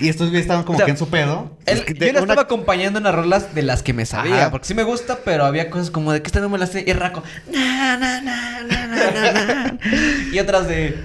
Y 0.00 0.08
estos 0.08 0.28
güeyes 0.28 0.42
estaban 0.42 0.64
como 0.64 0.76
O 0.76 0.78
sea, 0.78 0.86
que 0.86 0.90
en 0.92 0.98
su 0.98 1.08
pedo. 1.08 1.56
Él- 1.66 1.78
Es 1.78 1.84
que 1.84 1.94
yo 1.94 2.00
de 2.00 2.06
le 2.06 2.10
una- 2.12 2.20
estaba 2.20 2.42
acompañando 2.42 2.98
en 2.98 3.04
las 3.04 3.14
rolas 3.14 3.54
de 3.54 3.62
las 3.62 3.82
que 3.82 3.92
me 3.92 4.04
sabía. 4.06 4.36
Ajá. 4.42 4.50
Porque 4.50 4.66
sí 4.66 4.74
me 4.74 4.82
gusta, 4.82 5.18
pero 5.24 5.44
había 5.44 5.70
cosas 5.70 5.90
como 5.90 6.12
de 6.12 6.20
que 6.22 6.26
esta 6.28 6.40
no 6.40 6.48
me 6.48 6.58
la 6.58 6.66
sé. 6.66 6.84
Y 6.86 6.92
Raco. 6.92 7.22
Na, 7.52 7.96
na, 7.96 8.20
na, 8.20 8.62
na, 8.62 8.86
na, 8.86 9.32
na, 9.32 9.78
y 10.32 10.38
otras 10.38 10.66
de. 10.68 10.98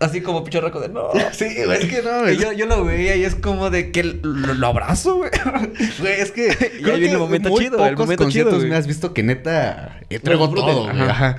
Así 0.00 0.20
como 0.20 0.42
pinche 0.42 0.60
Raco 0.60 0.80
de 0.80 0.88
no. 0.88 1.10
Sí, 1.32 1.46
güey, 1.64 1.82
es 1.84 1.88
que 1.88 2.02
no, 2.02 2.20
güey. 2.22 2.36
Yo, 2.36 2.52
yo 2.52 2.66
lo 2.66 2.84
veía 2.84 3.14
y 3.16 3.24
es 3.24 3.34
como 3.36 3.70
de 3.70 3.92
que 3.92 4.02
lo, 4.02 4.54
lo 4.54 4.66
abrazo, 4.66 5.16
güey. 5.18 5.30
Güey, 6.00 6.20
es 6.20 6.32
que. 6.32 6.48
Y 6.80 6.90
ahí 6.90 6.98
viene 6.98 7.12
el 7.14 7.18
momento 7.20 7.50
muy 7.50 7.60
chido, 7.64 7.76
el 7.86 7.92
pocos 7.94 8.06
momento 8.06 8.28
chido, 8.30 8.46
conciertos 8.50 8.64
me 8.70 8.76
has 8.76 8.86
visto 8.86 9.12
que 9.14 9.22
neta 9.22 10.00
entrego 10.10 10.46
Lo 10.46 10.52
disfruten, 10.52 10.74
todo, 10.74 10.92
güey. 10.92 11.08
ajá. 11.08 11.36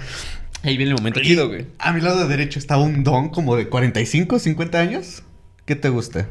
Ahí 0.64 0.78
viene 0.78 0.92
el 0.92 0.98
momento 0.98 1.20
Y 1.20 1.24
chido, 1.24 1.50
güey. 1.50 1.66
A 1.78 1.92
mi 1.92 2.00
lado 2.00 2.26
derecho 2.28 2.58
estaba 2.58 2.82
un 2.84 3.04
don 3.04 3.30
como 3.30 3.58
de 3.58 3.68
45, 3.68 4.40
50 4.40 4.80
años. 4.80 5.24
¿Qué 5.66 5.76
te 5.76 5.90
gusta? 5.90 6.28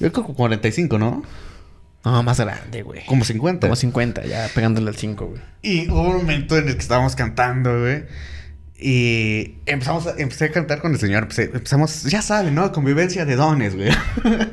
Yo 0.00 0.12
creo 0.12 0.26
que 0.26 0.32
45, 0.34 0.98
¿no? 0.98 1.22
No, 2.04 2.22
más 2.22 2.38
grande, 2.40 2.82
güey. 2.82 3.04
Como 3.06 3.24
50. 3.24 3.66
Como 3.66 3.76
50, 3.76 4.24
ya 4.24 4.48
pegándole 4.54 4.88
al 4.90 4.96
5, 4.96 5.26
güey. 5.26 5.40
Y 5.62 5.90
hubo 5.90 6.02
un 6.10 6.16
momento 6.18 6.56
en 6.56 6.68
el 6.68 6.74
que 6.74 6.80
estábamos 6.80 7.16
cantando, 7.16 7.80
güey. 7.80 8.04
Y 8.80 9.56
empezamos 9.66 10.06
a, 10.06 10.14
empecé 10.18 10.46
a 10.46 10.52
cantar 10.52 10.80
con 10.80 10.92
el 10.92 11.00
señor. 11.00 11.24
empecé- 11.24 11.50
empezamos, 11.52 12.04
ya 12.04 12.22
saben, 12.22 12.54
¿no? 12.54 12.70
Convivencia 12.72 13.24
de 13.24 13.34
dones, 13.34 13.74
güey. 13.74 13.90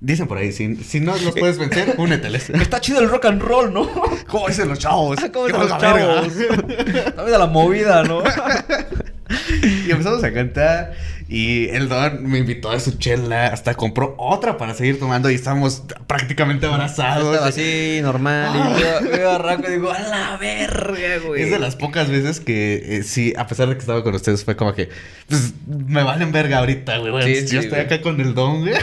Dicen 0.00 0.28
por 0.28 0.38
ahí, 0.38 0.52
si, 0.52 0.76
si 0.76 1.00
no 1.00 1.16
los 1.16 1.34
puedes 1.34 1.58
vencer, 1.58 1.94
úneteles. 1.98 2.50
Está 2.50 2.80
chido 2.80 3.00
el 3.00 3.08
rock 3.08 3.24
and 3.24 3.42
roll, 3.42 3.72
¿no? 3.72 3.90
¿Cómo 4.28 4.46
dicen 4.46 4.68
los 4.68 4.78
chavos? 4.78 5.18
¿Cómo 5.32 5.46
¡Que 5.46 5.52
dicen 5.54 5.68
los 5.68 5.78
chavos? 5.80 6.36
Está 6.36 7.24
vida 7.24 7.38
la 7.38 7.46
movida, 7.46 8.04
¿no? 8.04 8.22
y 9.86 9.90
empezamos 9.90 10.22
a 10.24 10.32
cantar. 10.32 10.94
Y 11.28 11.68
el 11.68 11.90
don 11.90 12.26
me 12.26 12.38
invitó 12.38 12.70
a 12.70 12.80
su 12.80 12.92
chela. 12.98 13.48
Hasta 13.48 13.74
compró 13.74 14.14
otra 14.16 14.56
para 14.56 14.72
seguir 14.74 14.98
tomando. 14.98 15.30
Y 15.30 15.34
estábamos 15.34 15.82
prácticamente 16.06 16.66
abrazados. 16.66 17.34
Estaba 17.34 17.48
así, 17.48 18.00
normal. 18.02 18.56
Y 18.56 18.82
veo, 18.82 19.00
veo 19.12 19.30
a 19.34 19.38
Raco 19.38 19.68
y 19.68 19.72
digo, 19.72 19.92
a 19.92 20.00
la 20.00 20.36
verga, 20.38 21.18
güey. 21.26 21.42
Es 21.42 21.50
de 21.50 21.58
las 21.58 21.76
pocas 21.76 22.10
veces 22.10 22.40
que 22.40 22.98
eh, 22.98 23.02
sí, 23.02 23.34
a 23.36 23.46
pesar 23.46 23.68
de 23.68 23.74
que 23.74 23.80
estaba 23.80 24.02
con 24.02 24.14
ustedes, 24.14 24.44
fue 24.44 24.56
como 24.56 24.74
que, 24.74 24.88
pues, 25.28 25.52
me 25.66 26.02
valen 26.02 26.32
verga 26.32 26.58
ahorita, 26.58 26.96
güey. 26.98 27.22
Sí, 27.22 27.46
Yo 27.54 27.60
estoy 27.60 27.68
güey. 27.68 27.80
acá 27.82 28.00
con 28.00 28.20
el 28.20 28.34
don, 28.34 28.60
güey. 28.62 28.74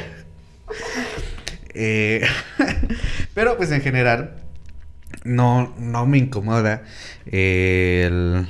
Eh, 1.74 2.22
pero, 3.34 3.58
pues, 3.58 3.72
en 3.72 3.82
general, 3.82 4.36
no, 5.24 5.74
no 5.80 6.06
me 6.06 6.20
incomoda 6.20 6.84
el, 7.26 8.48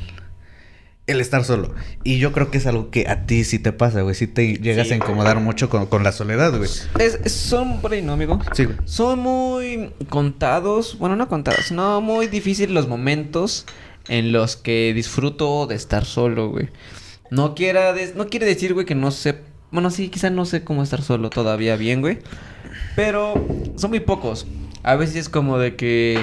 el 1.07 1.21
estar 1.21 1.43
solo. 1.43 1.73
Y 2.03 2.17
yo 2.17 2.31
creo 2.31 2.49
que 2.49 2.57
es 2.57 2.65
algo 2.65 2.89
que 2.89 3.07
a 3.07 3.25
ti 3.25 3.43
sí 3.43 3.59
te 3.59 3.71
pasa, 3.71 4.01
güey. 4.01 4.15
Sí 4.15 4.25
te 4.27 4.57
llegas 4.57 4.87
Sí. 4.87 4.93
a 4.93 4.95
incomodar 4.97 5.39
mucho 5.39 5.69
con, 5.69 5.85
con 5.85 6.03
la 6.03 6.11
soledad, 6.11 6.51
güey. 6.57 6.63
Es, 6.99 7.19
es- 7.23 7.31
son, 7.31 7.79
por 7.81 7.93
ahí, 7.93 8.01
¿no, 8.01 8.13
amigo? 8.13 8.39
Sí, 8.53 8.65
güey. 8.65 8.77
Son 8.85 9.19
muy 9.19 9.91
contados, 10.09 10.97
bueno, 10.97 11.15
no 11.15 11.27
contados, 11.27 11.71
no 11.71 12.01
muy 12.01 12.27
difíciles 12.27 12.71
los 12.71 12.87
momentos 12.87 13.65
en 14.07 14.31
los 14.31 14.55
que 14.55 14.93
disfruto 14.95 15.67
de 15.67 15.75
estar 15.75 16.05
solo, 16.05 16.49
güey. 16.49 16.69
No 17.31 17.55
quiera 17.55 17.93
des- 17.93 18.15
no 18.15 18.27
quiere 18.27 18.45
decir, 18.45 18.73
güey, 18.73 18.85
que 18.85 18.95
no 18.95 19.11
sé, 19.11 19.35
bueno, 19.71 19.89
sí, 19.91 20.09
quizá 20.09 20.29
no 20.29 20.45
sé 20.45 20.63
cómo 20.63 20.81
estar 20.83 21.01
solo 21.01 21.29
todavía 21.29 21.75
bien, 21.75 22.01
güey. 22.01 22.19
Pero 22.95 23.33
son 23.75 23.89
muy 23.91 23.99
pocos. 23.99 24.47
A 24.83 24.95
veces 24.95 25.15
es 25.15 25.29
como 25.29 25.57
de 25.57 25.75
que 25.75 26.19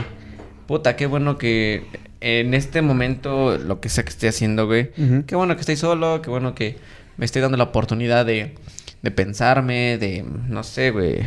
puta, 0.67 0.97
qué 0.97 1.07
bueno 1.07 1.39
que 1.39 1.85
en 2.23 2.55
este 2.55 2.81
momento 2.83 3.59
lo 3.59 3.81
que 3.81 3.89
sea 3.89 4.05
que 4.05 4.11
esté 4.11 4.29
haciendo, 4.29 4.67
güey, 4.67 4.91
qué 5.27 5.35
bueno 5.37 5.55
que 5.57 5.61
estoy 5.61 5.77
solo, 5.77 6.23
qué 6.23 6.31
bueno 6.31 6.55
que 6.55 6.77
me 7.17 7.25
estoy 7.25 7.43
dando 7.43 7.57
la 7.59 7.65
oportunidad 7.65 8.25
de 8.27 8.55
de 9.03 9.11
pensarme, 9.11 9.99
de 9.99 10.25
no 10.49 10.63
sé, 10.63 10.91
güey, 10.93 11.19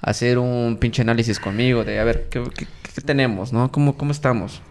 hacer 0.00 0.38
un 0.38 0.76
pinche 0.80 1.02
análisis 1.02 1.40
conmigo, 1.40 1.84
de 1.84 1.98
a 1.98 2.04
ver, 2.04 2.28
¿qué, 2.30 2.42
qué- 2.56 2.66
qué 2.94 3.00
tenemos, 3.00 3.52
no? 3.52 3.72
¿Cómo, 3.72 3.96
¿Cómo 3.98 4.12
estamos? 4.12 4.62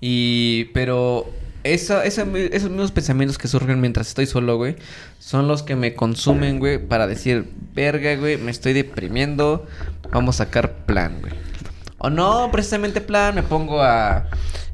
Y, 0.00 0.64
pero, 0.74 1.30
esa, 1.64 2.04
esa, 2.04 2.22
esos 2.52 2.70
mismos 2.70 2.92
pensamientos 2.92 3.38
que 3.38 3.48
surgen 3.48 3.80
mientras 3.80 4.08
estoy 4.08 4.26
solo, 4.26 4.56
güey, 4.56 4.76
son 5.18 5.48
los 5.48 5.62
que 5.62 5.76
me 5.76 5.94
consumen, 5.94 6.58
güey, 6.58 6.78
para 6.78 7.06
decir, 7.06 7.46
verga, 7.74 8.14
güey, 8.16 8.36
me 8.36 8.50
estoy 8.50 8.72
deprimiendo, 8.72 9.66
vamos 10.12 10.40
a 10.40 10.44
sacar 10.44 10.84
plan, 10.86 11.18
güey. 11.20 11.32
O 11.98 12.10
no, 12.10 12.50
precisamente 12.52 13.00
plan, 13.00 13.34
me 13.34 13.42
pongo 13.42 13.82
a... 13.82 14.26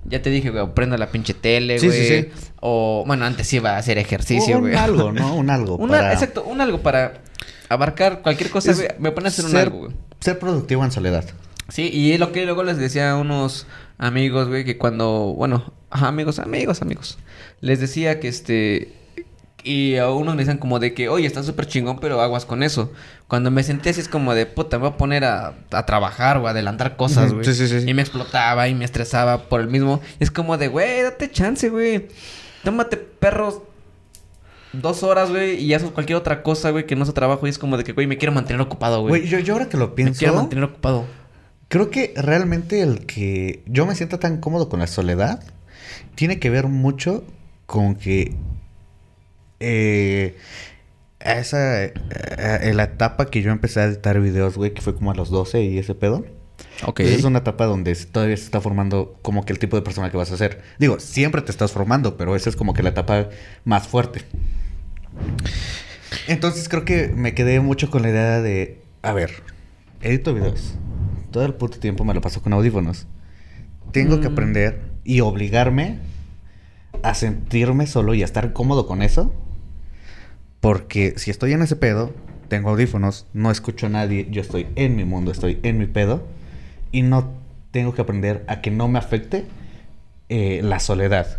Ya 0.04 0.20
te 0.20 0.30
dije, 0.30 0.50
güey, 0.50 0.66
prendo 0.74 0.96
la 0.96 1.06
pinche 1.10 1.32
tele, 1.34 1.78
Sí, 1.78 1.86
güey. 1.86 1.98
sí, 2.06 2.22
sí. 2.22 2.28
O, 2.60 3.04
bueno, 3.06 3.24
antes 3.24 3.52
iba 3.52 3.70
a 3.70 3.76
hacer 3.78 3.98
ejercicio, 3.98 4.56
un 4.56 4.62
güey. 4.62 4.74
algo, 4.74 5.12
¿no? 5.12 5.34
Un 5.36 5.48
algo. 5.50 5.76
Una- 5.76 5.98
para- 5.98 6.12
Exacto, 6.12 6.42
un 6.44 6.60
algo 6.60 6.80
para 6.82 7.14
abarcar 7.68 8.22
cualquier 8.22 8.50
cosa, 8.50 8.72
Es. 8.72 8.84
Me 8.98 9.12
pone 9.12 9.28
a 9.28 9.30
hacer 9.30 9.44
un 9.44 9.50
ser- 9.52 9.60
algo, 9.68 9.78
güey. 9.78 9.92
Ser 10.20 10.38
productivo 10.38 10.84
en 10.84 10.90
soledad. 10.90 11.24
Sí, 11.68 11.88
y 11.92 12.12
es 12.12 12.18
lo 12.20 12.32
que 12.32 12.44
luego 12.44 12.64
les 12.64 12.76
decía 12.76 13.12
a 13.12 13.16
unos 13.16 13.66
amigos, 13.98 14.48
güey, 14.48 14.64
que 14.64 14.76
cuando, 14.76 15.32
bueno, 15.36 15.72
amigos, 15.90 16.38
amigos, 16.40 16.82
amigos, 16.82 17.18
les 17.60 17.78
decía 17.80 18.18
que 18.20 18.26
este, 18.28 18.92
y 19.64 19.96
a 19.96 20.10
unos 20.10 20.34
me 20.34 20.42
decían 20.42 20.58
como 20.58 20.78
de 20.78 20.94
que, 20.94 21.08
oye, 21.08 21.26
está 21.26 21.42
súper 21.42 21.66
chingón, 21.66 21.98
pero 21.98 22.20
aguas 22.20 22.44
con 22.44 22.62
eso. 22.62 22.92
Cuando 23.28 23.50
me 23.50 23.62
senté 23.62 23.90
así 23.90 24.00
es 24.00 24.08
como 24.08 24.34
de, 24.34 24.46
puta, 24.46 24.78
me 24.78 24.82
voy 24.82 24.94
a 24.94 24.96
poner 24.96 25.24
a, 25.24 25.54
a 25.70 25.86
trabajar 25.86 26.38
o 26.38 26.46
a 26.46 26.50
adelantar 26.50 26.96
cosas, 26.96 27.32
güey. 27.32 27.44
sí, 27.44 27.54
sí, 27.54 27.68
sí. 27.68 27.88
Y 27.88 27.94
me 27.94 28.02
explotaba 28.02 28.68
y 28.68 28.74
me 28.74 28.84
estresaba 28.84 29.48
por 29.48 29.60
el 29.60 29.68
mismo. 29.68 30.00
Es 30.20 30.30
como 30.30 30.58
de, 30.58 30.68
güey, 30.68 31.02
date 31.02 31.30
chance, 31.30 31.68
güey. 31.68 32.08
Tómate 32.64 32.96
perros 32.96 33.60
dos 34.72 35.02
horas, 35.02 35.30
güey, 35.30 35.62
y 35.62 35.74
haces 35.74 35.90
cualquier 35.90 36.16
otra 36.16 36.42
cosa, 36.42 36.70
güey, 36.70 36.86
que 36.86 36.96
no 36.96 37.04
sea 37.04 37.14
trabajo. 37.14 37.46
Y 37.46 37.50
es 37.50 37.58
como 37.58 37.76
de 37.76 37.84
que, 37.84 37.92
güey, 37.92 38.06
me 38.06 38.18
quiero 38.18 38.32
mantener 38.32 38.60
ocupado, 38.60 39.00
güey. 39.00 39.20
Güey, 39.20 39.28
yo, 39.28 39.38
yo 39.38 39.54
ahora 39.54 39.68
que 39.68 39.76
lo 39.76 39.88
Me 39.88 39.94
pienso... 39.94 40.18
quiero 40.18 40.34
mantener 40.34 40.64
ocupado. 40.64 41.06
Creo 41.68 41.90
que 41.90 42.12
realmente 42.16 42.82
el 42.82 43.06
que 43.06 43.62
yo 43.66 43.86
me 43.86 43.94
sienta 43.94 44.18
tan 44.18 44.38
cómodo 44.38 44.68
con 44.68 44.80
la 44.80 44.86
soledad 44.86 45.42
tiene 46.14 46.38
que 46.38 46.50
ver 46.50 46.66
mucho 46.66 47.24
con 47.66 47.94
que 47.94 48.34
eh, 49.62 50.36
a 51.20 51.34
esa 51.38 51.84
eh, 51.84 51.92
en 52.62 52.76
la 52.76 52.84
etapa 52.84 53.26
que 53.26 53.42
yo 53.42 53.50
empecé 53.52 53.80
a 53.80 53.84
editar 53.84 54.20
videos, 54.20 54.56
güey, 54.56 54.74
que 54.74 54.82
fue 54.82 54.94
como 54.94 55.10
a 55.10 55.14
los 55.14 55.30
12 55.30 55.62
y 55.62 55.78
ese 55.78 55.94
pedo. 55.94 56.24
Ok. 56.86 56.96
Pues 56.96 57.10
es 57.10 57.24
una 57.24 57.38
etapa 57.40 57.66
donde 57.66 57.94
todavía 57.94 58.36
se 58.36 58.44
está 58.44 58.60
formando 58.60 59.18
como 59.22 59.44
que 59.44 59.52
el 59.52 59.58
tipo 59.58 59.76
de 59.76 59.82
persona 59.82 60.10
que 60.10 60.16
vas 60.16 60.32
a 60.32 60.36
ser. 60.36 60.62
Digo, 60.78 60.98
siempre 61.00 61.42
te 61.42 61.50
estás 61.50 61.70
formando, 61.72 62.16
pero 62.16 62.34
esa 62.36 62.50
es 62.50 62.56
como 62.56 62.74
que 62.74 62.82
la 62.82 62.90
etapa 62.90 63.28
más 63.64 63.86
fuerte. 63.86 64.22
Entonces 66.28 66.68
creo 66.68 66.84
que 66.84 67.08
me 67.08 67.34
quedé 67.34 67.60
mucho 67.60 67.90
con 67.90 68.02
la 68.02 68.10
idea 68.10 68.40
de, 68.40 68.80
a 69.02 69.12
ver, 69.12 69.30
edito 70.02 70.34
videos. 70.34 70.74
Todo 71.30 71.44
el 71.46 71.54
puto 71.54 71.78
tiempo 71.78 72.04
me 72.04 72.14
lo 72.14 72.20
paso 72.20 72.42
con 72.42 72.52
audífonos. 72.52 73.06
Tengo 73.92 74.20
que 74.20 74.28
Mm. 74.28 74.32
aprender 74.32 74.82
y 75.04 75.20
obligarme 75.20 75.98
a 77.02 77.14
sentirme 77.14 77.86
solo 77.86 78.14
y 78.14 78.22
a 78.22 78.24
estar 78.24 78.52
cómodo 78.52 78.86
con 78.86 79.02
eso. 79.02 79.34
Porque 80.62 81.12
si 81.18 81.30
estoy 81.30 81.52
en 81.52 81.60
ese 81.60 81.76
pedo, 81.76 82.14
tengo 82.48 82.70
audífonos, 82.70 83.26
no 83.34 83.50
escucho 83.50 83.84
a 83.84 83.88
nadie, 83.90 84.28
yo 84.30 84.40
estoy 84.40 84.68
en 84.76 84.96
mi 84.96 85.04
mundo, 85.04 85.30
estoy 85.30 85.60
en 85.62 85.76
mi 85.76 85.84
pedo. 85.84 86.26
Y 86.90 87.02
no 87.02 87.34
tengo 87.70 87.92
que 87.94 88.00
aprender 88.00 88.44
a 88.46 88.62
que 88.62 88.70
no 88.70 88.88
me 88.88 88.98
afecte 88.98 89.44
eh, 90.30 90.60
la 90.62 90.80
soledad. 90.80 91.38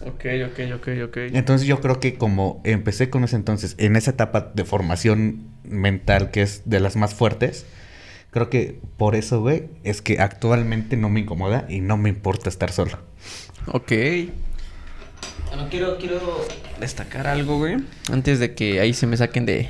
Ok, 0.00 0.26
ok, 0.50 0.60
ok, 0.74 0.88
ok. 1.04 1.16
Entonces 1.32 1.66
yo 1.66 1.80
creo 1.80 1.98
que 1.98 2.16
como 2.16 2.60
empecé 2.64 3.08
con 3.08 3.24
ese 3.24 3.36
entonces, 3.36 3.74
en 3.78 3.96
esa 3.96 4.10
etapa 4.10 4.52
de 4.54 4.66
formación 4.66 5.44
mental 5.62 6.30
que 6.30 6.42
es 6.42 6.62
de 6.66 6.80
las 6.80 6.96
más 6.96 7.14
fuertes, 7.14 7.64
Creo 8.34 8.50
que 8.50 8.80
por 8.96 9.14
eso, 9.14 9.40
güey, 9.42 9.68
es 9.84 10.02
que 10.02 10.18
actualmente 10.18 10.96
no 10.96 11.08
me 11.08 11.20
incomoda 11.20 11.66
y 11.68 11.78
no 11.78 11.96
me 11.96 12.08
importa 12.08 12.48
estar 12.48 12.72
solo. 12.72 12.98
Ok. 13.68 13.92
Bueno, 15.48 15.68
quiero, 15.70 15.98
quiero 15.98 16.46
destacar 16.80 17.26
algo, 17.26 17.58
güey. 17.58 17.76
Antes 18.12 18.38
de 18.38 18.54
que 18.54 18.80
ahí 18.80 18.92
se 18.94 19.06
me 19.06 19.16
saquen 19.16 19.46
de, 19.46 19.68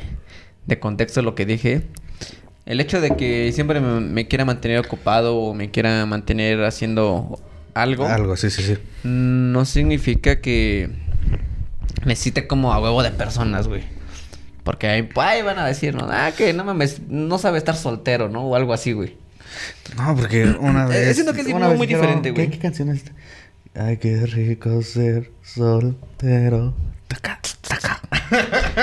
de 0.67 0.79
contexto 0.79 1.23
lo 1.23 1.35
que 1.35 1.47
dije. 1.47 1.83
El 2.67 2.81
hecho 2.81 3.01
de 3.01 3.17
que 3.17 3.53
siempre 3.53 3.81
me, 3.81 4.01
me 4.01 4.27
quiera 4.27 4.45
mantener 4.45 4.79
ocupado 4.79 5.37
o 5.37 5.55
me 5.55 5.71
quiera 5.71 6.07
mantener 6.07 6.65
haciendo 6.65 7.39
algo. 7.75 8.07
Algo, 8.07 8.37
sí, 8.37 8.51
sí, 8.51 8.63
sí. 8.63 8.79
No 9.03 9.65
significa 9.65 10.41
que 10.41 10.91
necesite 12.05 12.47
como 12.47 12.73
a 12.73 12.81
huevo 12.81 13.03
de 13.03 13.11
personas, 13.11 13.69
güey. 13.69 13.83
Porque 14.63 14.87
ahí, 14.89 15.09
ahí 15.17 15.43
van 15.43 15.59
a 15.59 15.67
decirnos, 15.67 16.09
ah, 16.11 16.33
que 16.37 16.55
no 16.55 16.65
mames, 16.65 17.03
no 17.09 17.37
sabe 17.39 17.59
estar 17.59 17.77
soltero, 17.77 18.31
¿no? 18.31 18.45
O 18.45 18.57
algo 18.57 18.73
así, 18.73 18.93
güey. 18.93 19.17
No, 19.97 20.17
porque 20.17 20.45
una 20.45 20.87
vez. 20.89 21.15
siento 21.15 21.35
que 21.35 21.43
es 21.43 21.49
una 21.49 21.69
muy 21.69 21.87
vez 21.87 21.89
diferente, 21.89 22.31
güey. 22.31 22.47
¿Qué, 22.47 22.53
¿Qué 22.53 22.59
canción 22.61 22.89
es 22.89 22.97
esta? 22.99 23.13
Ay, 23.75 23.97
qué 23.97 24.25
rico 24.27 24.83
ser 24.83 25.31
soltero. 25.43 26.75
Taca, 27.09 27.41
taca. 27.67 28.01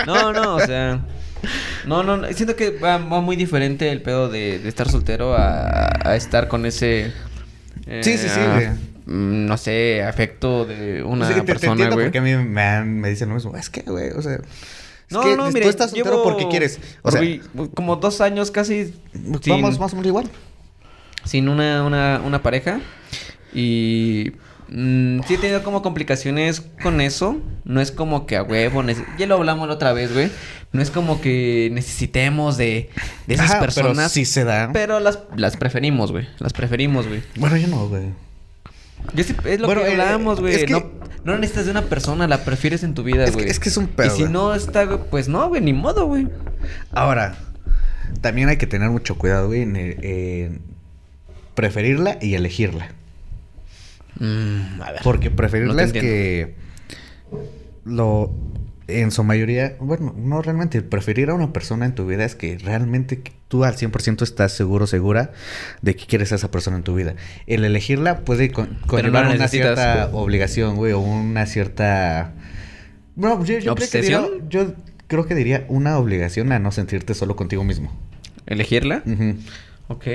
No, 0.06 0.34
no, 0.34 0.56
o 0.56 0.60
sea. 0.60 1.00
No, 1.86 2.04
no, 2.04 2.18
no, 2.18 2.28
siento 2.34 2.56
que 2.56 2.72
va, 2.72 2.98
va 2.98 3.22
muy 3.22 3.36
diferente 3.36 3.92
el 3.92 4.02
pedo 4.02 4.30
de, 4.30 4.60
de 4.60 4.70
estar 4.70 4.88
soltero 4.89 5.34
a, 5.36 5.89
a 6.08 6.16
estar 6.16 6.48
con 6.48 6.66
ese. 6.66 7.12
eh, 7.88 8.02
Sí, 8.04 8.18
sí, 8.18 8.28
sí, 8.30 8.39
güey. 8.54 8.68
mm, 9.06 9.46
No 9.48 9.58
sé, 9.58 10.04
afecto 10.04 10.66
de 10.66 11.02
una 11.04 11.28
Sí, 11.28 11.34
te- 11.34 11.39
te, 11.42 11.46
persona, 11.48 11.89
güey. 11.89 12.06
porque 12.06 12.20
a 12.20 12.22
mí 12.22 12.36
me, 12.36 12.84
me 12.84 13.10
dicen 13.10 13.30
lo 13.30 13.36
mismo. 13.36 13.56
Es 13.56 13.70
que, 13.70 13.82
güey, 13.82 14.12
o 14.12 14.22
sea. 14.22 14.36
Es 14.36 14.42
No, 15.10 15.22
que 15.22 15.36
no, 15.36 15.48
tú 15.48 15.54
mire, 15.54 15.68
estás 15.70 15.92
soltero 15.92 16.12
llevo 16.12 16.24
porque 16.24 16.48
quieres. 16.50 16.80
O 17.02 17.12
sea, 17.12 17.22
como 17.74 17.96
dos 17.96 18.22
años 18.22 18.52
casi 18.52 18.94
sin, 19.14 19.54
vamos 19.54 19.80
más 19.80 19.94
o 19.94 19.96
menos 19.96 20.08
igual. 20.08 20.30
sin 21.26 21.50
una, 21.50 21.84
una, 21.84 22.22
una 22.24 22.44
pareja. 22.44 22.80
Y 23.54 24.32
mm, 24.72 25.22
sí 25.28 25.36
he 25.36 25.38
tenido 25.38 25.63
como 25.63 25.82
complicaciones 25.82 26.61
con 26.82 27.01
eso. 27.01 27.38
No 27.65 27.82
es 27.82 27.91
como 27.91 28.26
que 28.26 28.38
a 28.38 28.43
huevo. 28.43 28.84
Ya 29.17 29.28
lo 29.28 29.36
hablamos 29.36 29.67
la 29.67 29.76
otra 29.76 29.93
vez, 29.93 30.13
güey. 30.13 30.30
No 30.74 30.82
es 30.82 30.89
como 30.89 31.19
que 31.22 31.69
necesitemos 31.74 32.57
de, 32.57 32.89
de 33.28 33.34
esas 33.34 33.51
Ajá, 33.51 33.59
personas. 33.59 33.95
Pero 33.97 34.09
sí 34.09 34.26
se 34.26 34.43
da. 34.45 34.69
Pero 34.74 34.99
las, 34.99 35.19
las 35.36 35.57
preferimos, 35.57 36.11
güey. 36.11 36.28
Las 36.39 36.53
preferimos, 36.53 37.07
güey. 37.07 37.22
Bueno, 37.36 37.57
yo 37.57 37.67
no, 37.67 37.88
güey. 37.89 38.03
Yo 39.13 39.24
sí, 39.24 39.36
es 39.45 39.59
lo 39.59 39.65
Bueno, 39.67 39.82
que 39.82 39.88
eh, 39.89 39.91
hablábamos, 39.91 40.39
güey. 40.39 40.65
que- 40.65 40.72
No, 40.72 40.86
no 41.24 41.38
necesitas 41.38 41.65
de 41.65 41.72
una 41.72 41.82
persona, 41.84 42.28
la 42.28 42.45
prefieres 42.45 42.84
en 42.84 42.93
tu 42.93 43.03
vida, 43.03 43.30
güey. 43.30 43.47
es 43.49 43.59
que 43.59 43.69
es 43.69 43.78
un 43.78 43.88
pedo. 43.88 44.07
y 44.15 44.17
si 44.17 44.24
no 44.26 44.53
está, 44.55 44.86
güey, 44.86 44.99
pues 45.09 45.28
no, 45.28 45.49
güey, 45.49 45.61
ni 45.61 45.74
modo, 45.74 46.05
güey. 46.05 46.28
Ahora, 46.91 47.36
también 48.22 48.47
hay 48.49 48.57
que 48.57 48.67
tener 48.67 48.89
mucho 48.91 49.17
cuidado, 49.17 49.47
güey, 49.47 49.63
en, 49.63 49.76
en 49.76 50.61
preferirla 51.55 52.17
y 52.22 52.36
elegirla. 52.36 52.89
Mm, 54.20 54.82
a 54.82 54.91
ver. 54.91 55.01
Porque 55.03 55.30
No 55.30 55.36
preferirla 55.36 55.84
es 55.84 55.91
que 55.93 56.55
lo 57.86 58.32
en 58.88 59.12
su 59.12 59.24
mayoría, 59.24 59.78
bueno, 59.80 60.14
no 60.18 60.41
realmente, 60.41 60.82
preferir 60.82 61.30
a 61.30 61.34
una 61.34 61.53
persona 61.53 61.86
en 61.86 61.95
tu 61.95 62.05
vida 62.05 62.26
es 62.26 62.36
que 62.36 62.57
realmente 62.57 63.22
tú 63.47 63.64
al 63.64 63.76
100% 63.78 64.22
estás 64.24 64.51
seguro, 64.51 64.86
segura 64.86 65.32
de 65.82 65.95
que 65.95 66.05
quieres 66.07 66.34
a 66.34 66.36
esa 66.36 66.51
persona 66.51 66.76
en 66.76 66.84
tu 66.84 66.93
vida. 66.93 67.16
El 67.47 67.64
elegirla 67.64 68.20
puede 68.26 68.51
con- 68.51 68.80
no 68.82 68.88
conllevar 68.88 69.28
una 69.28 69.47
cierta 69.47 70.09
obligación, 70.12 70.76
güey, 70.76 70.91
o 70.91 70.99
una 70.99 71.45
cierta... 71.45 72.34
No, 73.16 73.41
yo, 73.45 73.59
yo 73.59 73.76
creo 73.76 73.89
que 73.89 74.01
diría- 74.01 74.20
¿Obsesión? 74.20 74.49
yo 74.49 74.74
creo 75.07 75.26
que 75.26 75.36
diría 75.36 75.66
una 75.70 75.97
obligación 75.97 76.51
a 76.51 76.59
no 76.59 76.74
sentirte 76.74 77.14
solo 77.14 77.38
contigo 77.38 77.64
mismo. 77.64 77.97
¿Elegirla? 78.45 79.03
Ujú. 79.05 79.36
Ok. 79.88 80.05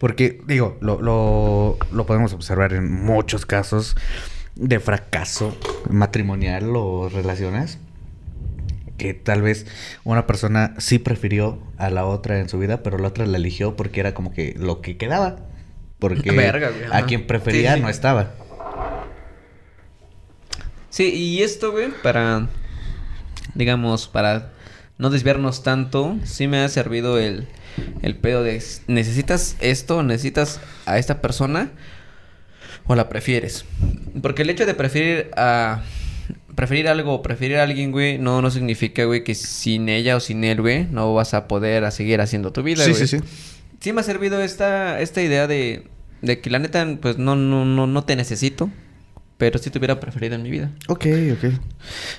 Porque, 0.00 0.40
digo, 0.46 0.78
lo, 0.80 1.02
lo, 1.02 1.76
lo 1.92 2.06
podemos 2.06 2.32
observar 2.32 2.72
en 2.72 2.90
muchos 2.90 3.44
casos 3.44 3.96
de 4.54 4.80
fracaso 4.80 5.54
matrimonial 5.90 6.74
o 6.74 7.10
relaciones. 7.10 7.78
Que 8.96 9.12
tal 9.12 9.42
vez 9.42 9.66
una 10.02 10.26
persona 10.26 10.74
sí 10.78 10.98
prefirió 10.98 11.58
a 11.76 11.90
la 11.90 12.06
otra 12.06 12.38
en 12.38 12.48
su 12.48 12.58
vida, 12.58 12.82
pero 12.82 12.96
la 12.96 13.08
otra 13.08 13.26
la 13.26 13.36
eligió 13.36 13.76
porque 13.76 14.00
era 14.00 14.14
como 14.14 14.32
que 14.32 14.54
lo 14.58 14.80
que 14.80 14.96
quedaba. 14.96 15.36
Porque 15.98 16.30
Verga, 16.32 16.70
güey, 16.70 16.84
a 16.90 17.04
quien 17.04 17.26
prefería 17.26 17.72
Sí, 17.72 17.76
sí. 17.76 17.82
no 17.82 17.88
estaba. 17.90 18.30
Sí, 20.88 21.14
y 21.14 21.42
esto, 21.42 21.72
güey, 21.72 21.90
para, 22.02 22.48
digamos, 23.54 24.08
para 24.08 24.52
no 24.96 25.10
desviarnos 25.10 25.62
tanto, 25.62 26.16
sí 26.24 26.48
me 26.48 26.60
ha 26.60 26.68
servido 26.70 27.18
el, 27.18 27.46
el 28.02 28.16
pedo 28.16 28.42
de, 28.42 28.62
¿necesitas 28.86 29.56
esto? 29.60 30.02
¿Necesitas 30.02 30.60
a 30.86 30.98
esta 30.98 31.20
persona? 31.20 31.70
¿O 32.86 32.94
la 32.94 33.08
prefieres? 33.08 33.64
Porque 34.22 34.42
el 34.42 34.50
hecho 34.50 34.66
de 34.66 34.74
preferir 34.74 35.30
a... 35.36 35.82
Preferir 36.54 36.88
algo 36.88 37.14
o 37.14 37.22
preferir 37.22 37.56
a 37.56 37.62
alguien, 37.62 37.90
güey, 37.92 38.18
no, 38.18 38.42
no 38.42 38.50
significa, 38.50 39.04
güey, 39.04 39.24
que 39.24 39.34
sin 39.34 39.88
ella 39.88 40.16
o 40.16 40.20
sin 40.20 40.44
él, 40.44 40.60
güey, 40.60 40.84
no 40.90 41.14
vas 41.14 41.32
a 41.32 41.46
poder 41.48 41.84
a 41.84 41.90
seguir 41.90 42.20
haciendo 42.20 42.52
tu 42.52 42.62
vida, 42.62 42.84
Sí, 42.84 42.90
güey. 42.90 43.06
sí, 43.06 43.18
sí. 43.18 43.24
Sí 43.80 43.92
me 43.92 44.00
ha 44.00 44.04
servido 44.04 44.42
esta, 44.42 45.00
esta 45.00 45.22
idea 45.22 45.46
de, 45.46 45.84
de 46.20 46.40
que 46.40 46.50
la 46.50 46.58
neta, 46.58 46.86
pues 47.00 47.16
no, 47.16 47.34
no, 47.34 47.64
no, 47.64 47.86
no 47.86 48.04
te 48.04 48.14
necesito, 48.14 48.68
pero 49.38 49.58
sí 49.58 49.70
te 49.70 49.78
hubiera 49.78 50.00
preferido 50.00 50.34
en 50.34 50.42
mi 50.42 50.50
vida. 50.50 50.70
Ok, 50.88 51.06
ok. 51.32 51.52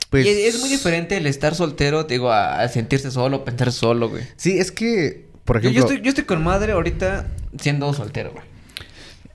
Pues... 0.10 0.26
Y 0.26 0.30
es 0.30 0.60
muy 0.60 0.70
diferente 0.70 1.18
el 1.18 1.28
estar 1.28 1.54
soltero, 1.54 2.08
te 2.08 2.16
digo, 2.16 2.32
a, 2.32 2.62
a 2.62 2.68
sentirse 2.70 3.12
solo, 3.12 3.46
pensar 3.46 3.72
solo, 3.72 4.10
güey. 4.10 4.24
Sí, 4.38 4.58
es 4.58 4.72
que, 4.72 5.28
por 5.52 5.62
Yo, 5.62 5.70
ejemplo... 5.70 5.82
yo 5.90 5.94
estoy, 5.94 6.06
yo 6.06 6.10
estoy 6.10 6.24
con 6.24 6.42
madre 6.46 6.72
ahorita 6.72 7.28
siendo 7.60 7.94
soltero, 7.94 8.32
güey. 8.32 8.46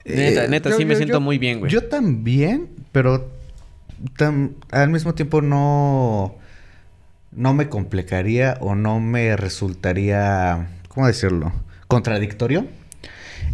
Eh, 0.07 0.47
Neta, 0.49 0.71
yo- 0.71 0.79
sí 0.79 0.87
me 0.87 0.97
siento 0.97 1.17
yo- 1.17 1.21
muy 1.21 1.37
bien, 1.37 1.59
güey. 1.59 1.71
Yo 1.71 1.85
también, 1.85 2.69
pero 2.91 3.31
tam- 4.17 4.53
al 4.71 4.89
mismo 4.89 5.12
tiempo 5.14 5.43
no, 5.43 6.35
no 7.33 7.53
me 7.53 7.69
complicaría 7.69 8.57
o 8.62 8.75
no 8.75 8.99
me 8.99 9.37
resultaría, 9.37 10.69
¿cómo 10.89 11.07
decirlo? 11.07 11.53
Contradictorio 11.87 12.67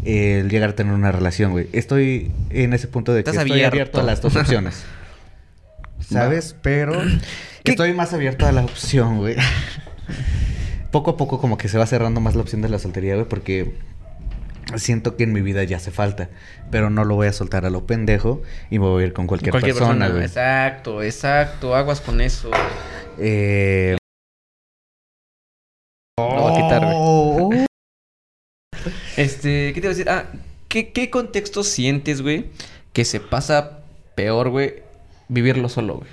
el 0.04 0.48
llegar 0.48 0.70
a 0.70 0.76
tener 0.76 0.92
una 0.92 1.10
relación, 1.10 1.50
güey. 1.50 1.68
Estoy 1.72 2.30
en 2.50 2.74
ese 2.74 2.86
punto 2.86 3.12
de 3.12 3.24
que 3.24 3.30
estoy 3.30 3.50
abierto. 3.50 3.74
abierto 3.74 4.00
a 4.00 4.04
las 4.04 4.22
dos 4.22 4.36
opciones. 4.36 4.84
¿Sabes? 6.00 6.54
Pero 6.62 6.92
¿Qué? 7.64 7.72
estoy 7.72 7.92
más 7.92 8.12
abierto 8.12 8.46
a 8.46 8.52
la 8.52 8.62
opción, 8.62 9.18
güey. 9.18 9.34
poco 10.92 11.12
a 11.12 11.16
poco 11.16 11.40
como 11.40 11.58
que 11.58 11.68
se 11.68 11.78
va 11.78 11.86
cerrando 11.86 12.20
más 12.20 12.36
la 12.36 12.42
opción 12.42 12.62
de 12.62 12.68
la 12.68 12.78
soltería, 12.78 13.14
güey, 13.14 13.26
porque 13.26 13.74
siento 14.76 15.16
que 15.16 15.24
en 15.24 15.32
mi 15.32 15.40
vida 15.40 15.64
ya 15.64 15.78
hace 15.78 15.90
falta, 15.90 16.28
pero 16.70 16.90
no 16.90 17.04
lo 17.04 17.16
voy 17.16 17.26
a 17.26 17.32
soltar 17.32 17.66
a 17.66 17.70
lo 17.70 17.86
pendejo 17.86 18.42
y 18.70 18.78
me 18.78 18.86
voy 18.86 19.02
a 19.02 19.06
ir 19.06 19.12
con 19.12 19.26
cualquier, 19.26 19.52
persona, 19.52 20.08
güey. 20.08 20.24
Exacto, 20.24 21.02
exacto. 21.02 21.74
Aguas 21.74 22.00
con 22.00 22.20
eso. 22.20 22.50
Eh... 23.18 23.96
Lo 26.18 26.28
voy 26.28 26.52
a 26.52 26.56
quitar, 26.62 26.84
güey. 26.84 26.94
Oh. 26.96 27.50
Este, 29.16 29.72
¿qué 29.72 29.80
te 29.80 29.86
iba 29.86 29.88
a 29.88 29.96
decir? 29.96 30.08
Ah, 30.10 30.26
¿qué, 30.68 30.92
qué 30.92 31.10
contexto 31.10 31.64
sientes, 31.64 32.20
güey, 32.22 32.46
que 32.92 33.04
se 33.04 33.18
pasa 33.18 33.80
peor, 34.14 34.50
güey, 34.50 34.82
vivirlo 35.28 35.68
solo, 35.68 35.96
güey? 35.96 36.10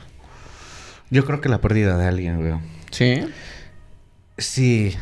Yo 1.10 1.26
creo 1.26 1.42
que 1.42 1.50
la 1.50 1.60
pérdida 1.60 1.98
de 1.98 2.08
alguien, 2.08 2.40
güey. 2.40 2.54
Sí. 2.92 3.26
Sí. 4.40 4.96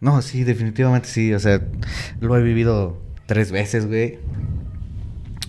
No, 0.00 0.22
sí, 0.22 0.44
definitivamente 0.44 1.08
sí. 1.08 1.34
O 1.34 1.38
sea, 1.38 1.60
lo 2.20 2.36
he 2.36 2.42
vivido 2.42 3.00
tres 3.26 3.52
veces, 3.52 3.86
güey. 3.86 4.18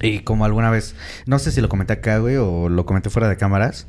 Y 0.01 0.19
como 0.19 0.45
alguna 0.45 0.69
vez, 0.69 0.95
no 1.25 1.39
sé 1.39 1.51
si 1.51 1.61
lo 1.61 1.69
comenté 1.69 1.93
acá, 1.93 2.19
güey, 2.19 2.37
o 2.37 2.69
lo 2.69 2.85
comenté 2.85 3.09
fuera 3.09 3.27
de 3.27 3.37
cámaras, 3.37 3.85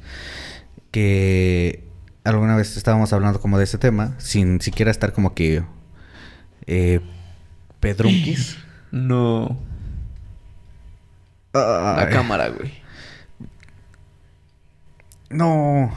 que 0.91 1.85
alguna 2.25 2.57
vez 2.57 2.77
estábamos 2.77 3.13
hablando 3.13 3.41
como 3.41 3.59
de 3.59 3.65
ese 3.65 3.79
tema, 3.79 4.15
sin 4.19 4.61
siquiera 4.61 4.91
estar 4.91 5.13
como 5.13 5.35
que 5.35 5.63
eh, 6.67 7.01
pedrunquis. 7.81 8.59
No. 8.93 9.57
La 11.55 12.01
Ay, 12.01 12.13
cámara, 12.13 12.49
güey. 12.49 12.73
No. 15.29 15.93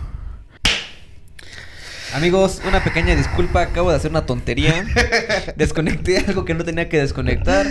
Amigos, 2.13 2.61
una 2.67 2.83
pequeña 2.83 3.15
disculpa, 3.15 3.61
acabo 3.63 3.89
de 3.89 3.95
hacer 3.95 4.11
una 4.11 4.25
tontería. 4.25 4.85
Desconecté 5.55 6.19
algo 6.19 6.45
que 6.45 6.53
no 6.53 6.63
tenía 6.63 6.87
que 6.87 6.99
desconectar. 6.99 7.65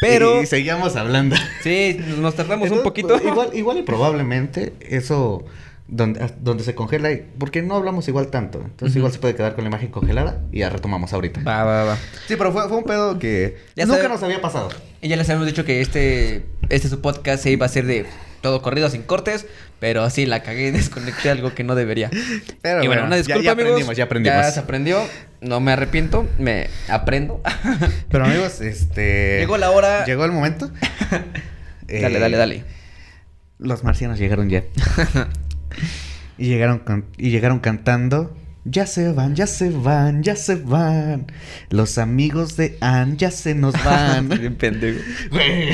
Pero 0.00 0.42
Y 0.42 0.46
seguíamos 0.46 0.94
hablando. 0.96 1.34
sí, 1.62 1.98
nos 2.18 2.34
tardamos 2.36 2.70
un 2.70 2.82
poquito. 2.82 3.08
pues, 3.08 3.24
Igual, 3.24 3.50
igual 3.54 3.78
y 3.78 3.82
probablemente 3.82 4.74
eso 4.80 5.44
donde, 5.88 6.24
donde 6.40 6.62
se 6.62 6.76
congela, 6.76 7.10
y- 7.10 7.26
porque 7.38 7.62
no 7.62 7.74
hablamos 7.74 8.06
igual 8.06 8.28
tanto. 8.28 8.60
Entonces 8.64 8.94
igual 8.96 9.10
se 9.12 9.18
puede 9.18 9.34
quedar 9.34 9.56
con 9.56 9.64
la 9.64 9.70
imagen 9.70 9.88
congelada 9.90 10.40
y 10.52 10.60
ya 10.60 10.70
retomamos 10.70 11.12
ahorita. 11.12 11.42
Va, 11.42 11.64
va, 11.64 11.84
va. 11.84 11.96
Sí, 12.28 12.36
pero 12.36 12.52
fue, 12.52 12.68
fue 12.68 12.76
un 12.78 12.84
pedo 12.84 13.18
que 13.18 13.56
Ya 13.74 13.86
nunca 13.86 13.96
sabe- 14.02 14.08
nos 14.14 14.22
había 14.22 14.40
pasado. 14.40 14.68
Y 15.02 15.08
ya 15.08 15.16
les 15.16 15.28
habíamos 15.28 15.48
dicho 15.48 15.64
que 15.64 15.80
este, 15.80 16.46
este 16.68 16.88
su 16.88 17.00
podcast 17.00 17.42
se 17.42 17.50
iba 17.50 17.66
a 17.66 17.68
hacer 17.68 17.86
de 17.86 18.06
todo 18.40 18.62
corrido 18.62 18.88
sin 18.88 19.02
cortes, 19.02 19.46
pero 19.80 20.08
sí 20.10 20.26
la 20.26 20.42
cagué, 20.42 20.70
desconecté 20.72 21.30
algo 21.30 21.54
que 21.54 21.64
no 21.64 21.74
debería. 21.74 22.10
Pero 22.62 22.84
y 22.84 22.86
bueno, 22.86 23.02
una 23.02 23.12
ya- 23.12 23.16
disculpa, 23.16 23.42
ya, 23.42 23.50
amigos. 23.52 23.70
aprendimos, 23.70 23.96
ya 23.96 24.04
aprendimos. 24.04 24.42
Ya 24.44 24.50
se 24.52 24.60
aprendió, 24.60 25.02
no 25.40 25.60
me 25.60 25.72
arrepiento, 25.72 26.28
me 26.38 26.68
aprendo. 26.88 27.42
Pero 28.10 28.24
amigos, 28.26 28.60
este... 28.60 29.38
Llegó 29.40 29.56
la 29.58 29.70
hora. 29.70 30.04
Llegó 30.04 30.24
el 30.24 30.32
momento. 30.32 30.70
Dale, 31.88 32.16
Eh, 32.16 32.20
dale, 32.20 32.36
dale. 32.36 32.64
Los 33.58 33.82
marcianos 33.82 34.18
llegaron 34.18 34.48
ya. 34.48 34.62
y 36.38 36.46
llegaron 36.48 36.82
y 37.16 37.30
llegaron 37.30 37.58
cantando. 37.58 38.36
Ya 38.72 38.86
se 38.86 39.10
van, 39.10 39.34
ya 39.34 39.48
se 39.48 39.70
van, 39.70 40.22
ya 40.22 40.36
se 40.36 40.54
van. 40.54 41.26
Los 41.70 41.98
amigos 41.98 42.56
de 42.56 42.76
Ann 42.80 43.16
ya 43.16 43.32
se 43.32 43.54
nos 43.56 43.72
van. 43.84 44.28
Bien 44.38 44.54
pendejo. 44.54 45.00
Güey. 45.30 45.70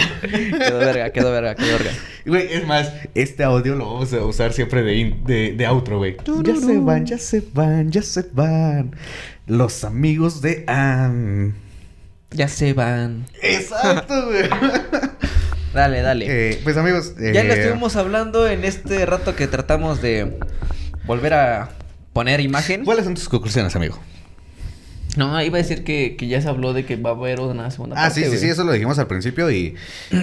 Quedó 0.59 0.79
verga, 0.79 1.11
quedó 1.13 1.31
verga, 1.31 1.55
quedó 1.57 1.77
verga. 1.79 1.91
Güey, 2.25 2.49
es 2.55 2.67
más, 2.67 2.91
este 3.15 3.45
audio 3.45 3.75
lo 3.75 3.85
vamos 3.93 4.13
a 4.15 4.25
usar 4.25 4.55
siempre 4.55 4.83
de, 4.83 4.95
in- 4.95 5.25
de, 5.25 5.53
de 5.53 5.67
outro, 5.67 5.99
güey. 5.99 6.17
Ya 6.43 6.57
se 6.57 6.79
van, 6.79 7.05
ya 7.05 7.19
se 7.19 7.43
van, 7.53 7.91
ya 7.91 8.01
se 8.03 8.25
van. 8.33 8.97
Los 9.47 9.85
amigos 9.85 10.41
de 10.41 10.65
Ann. 10.67 11.55
Ya 12.31 12.49
se 12.49 12.73
van. 12.73 13.27
Exacto, 13.43 14.27
güey. 14.27 14.49
Dale, 15.75 16.01
dale. 16.01 16.27
Eh, 16.29 16.61
pues 16.65 16.77
amigos, 16.79 17.15
Ya 17.17 17.43
le 17.45 17.53
eh, 17.53 17.61
estuvimos 17.63 17.97
hablando 17.97 18.49
en 18.49 18.65
este 18.65 19.05
rato 19.05 19.37
que 19.37 19.47
tratamos 19.47 20.01
de 20.01 20.39
volver 21.05 21.35
a 21.35 21.69
poner 22.17 22.41
imagen. 22.41 22.85
¿Cuáles 22.85 23.05
son 23.05 23.15
tus 23.15 23.29
conclusiones, 23.29 23.77
amigo? 23.77 23.99
No, 25.17 25.41
iba 25.43 25.57
a 25.57 25.63
decir 25.63 25.83
que, 25.83 26.15
que 26.19 26.27
ya 26.29 26.43
se 26.43 26.49
habló 26.49 26.75
de 26.75 26.85
que 26.85 26.97
va 26.97 27.11
a 27.11 27.13
haber 27.15 27.41
una 27.41 27.71
segunda 27.71 27.97
Ah, 27.97 28.09
parte. 28.09 28.17
sí, 28.17 28.21
sí, 28.23 28.27
güey. 28.29 28.39
sí, 28.41 28.49
eso 28.49 28.65
lo 28.65 28.73
dijimos 28.73 28.99
al 28.99 29.07
principio 29.07 29.51
y, 29.51 29.75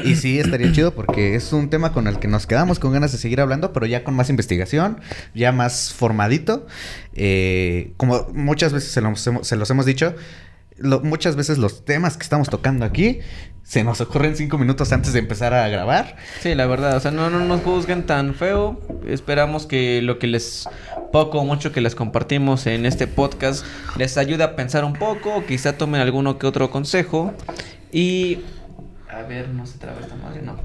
y 0.03 0.15
sí 0.15 0.37
estaría 0.39 0.71
chido 0.71 0.93
porque 0.93 1.33
es 1.33 1.51
un 1.51 1.69
tema 1.71 1.93
con 1.93 2.07
el 2.07 2.19
que 2.19 2.27
nos 2.27 2.45
quedamos 2.45 2.77
con 2.77 2.93
ganas 2.93 3.11
de 3.11 3.17
seguir 3.17 3.41
hablando, 3.41 3.73
pero 3.73 3.87
ya 3.87 4.03
con 4.03 4.13
más 4.15 4.29
investigación, 4.29 4.99
ya 5.33 5.51
más 5.51 5.93
formadito. 5.93 6.67
Eh, 7.15 7.93
como 7.97 8.27
muchas 8.33 8.71
veces 8.71 8.91
se 8.91 9.01
los 9.01 9.25
hemos, 9.25 9.47
se 9.47 9.55
los 9.55 9.69
hemos 9.71 9.85
dicho, 9.87 10.13
muchas 10.81 11.35
veces 11.35 11.57
los 11.57 11.85
temas 11.85 12.17
que 12.17 12.23
estamos 12.23 12.49
tocando 12.49 12.85
aquí 12.85 13.19
se 13.63 13.83
nos 13.83 14.01
ocurren 14.01 14.35
cinco 14.35 14.57
minutos 14.57 14.91
antes 14.91 15.13
de 15.13 15.19
empezar 15.19 15.53
a 15.53 15.67
grabar. 15.69 16.17
Sí, 16.41 16.53
la 16.53 16.65
verdad, 16.65 16.97
o 16.97 16.99
sea, 16.99 17.11
no, 17.11 17.29
no 17.29 17.39
nos 17.39 17.61
juzguen 17.61 18.05
tan 18.05 18.35
feo. 18.35 18.79
Esperamos 19.07 19.65
que 19.65 20.01
lo 20.01 20.19
que 20.19 20.27
les, 20.27 20.67
poco 21.11 21.39
o 21.39 21.45
mucho 21.45 21.71
que 21.71 21.79
les 21.79 21.95
compartimos 21.95 22.67
en 22.67 22.85
este 22.85 23.07
podcast, 23.07 23.65
les 23.97 24.17
ayude 24.17 24.43
a 24.43 24.55
pensar 24.55 24.83
un 24.83 24.93
poco, 24.93 25.45
quizá 25.45 25.77
tomen 25.77 26.01
alguno 26.01 26.37
que 26.37 26.45
otro 26.45 26.69
consejo. 26.71 27.33
Y... 27.91 28.39
A 29.09 29.21
ver, 29.21 29.49
no 29.49 29.65
se 29.65 29.77
traba 29.77 30.01
esta 30.01 30.15
madre, 30.15 30.41
no. 30.41 30.57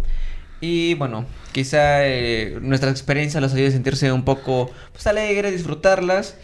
Y 0.60 0.94
bueno, 0.94 1.24
quizá 1.52 2.04
eh, 2.06 2.58
nuestra 2.60 2.90
experiencia 2.90 3.40
los 3.40 3.52
ayude 3.54 3.68
a 3.68 3.72
sentirse 3.72 4.10
un 4.10 4.24
poco 4.24 4.70
pues, 4.92 5.06
alegre, 5.06 5.52
disfrutarlas. 5.52 6.36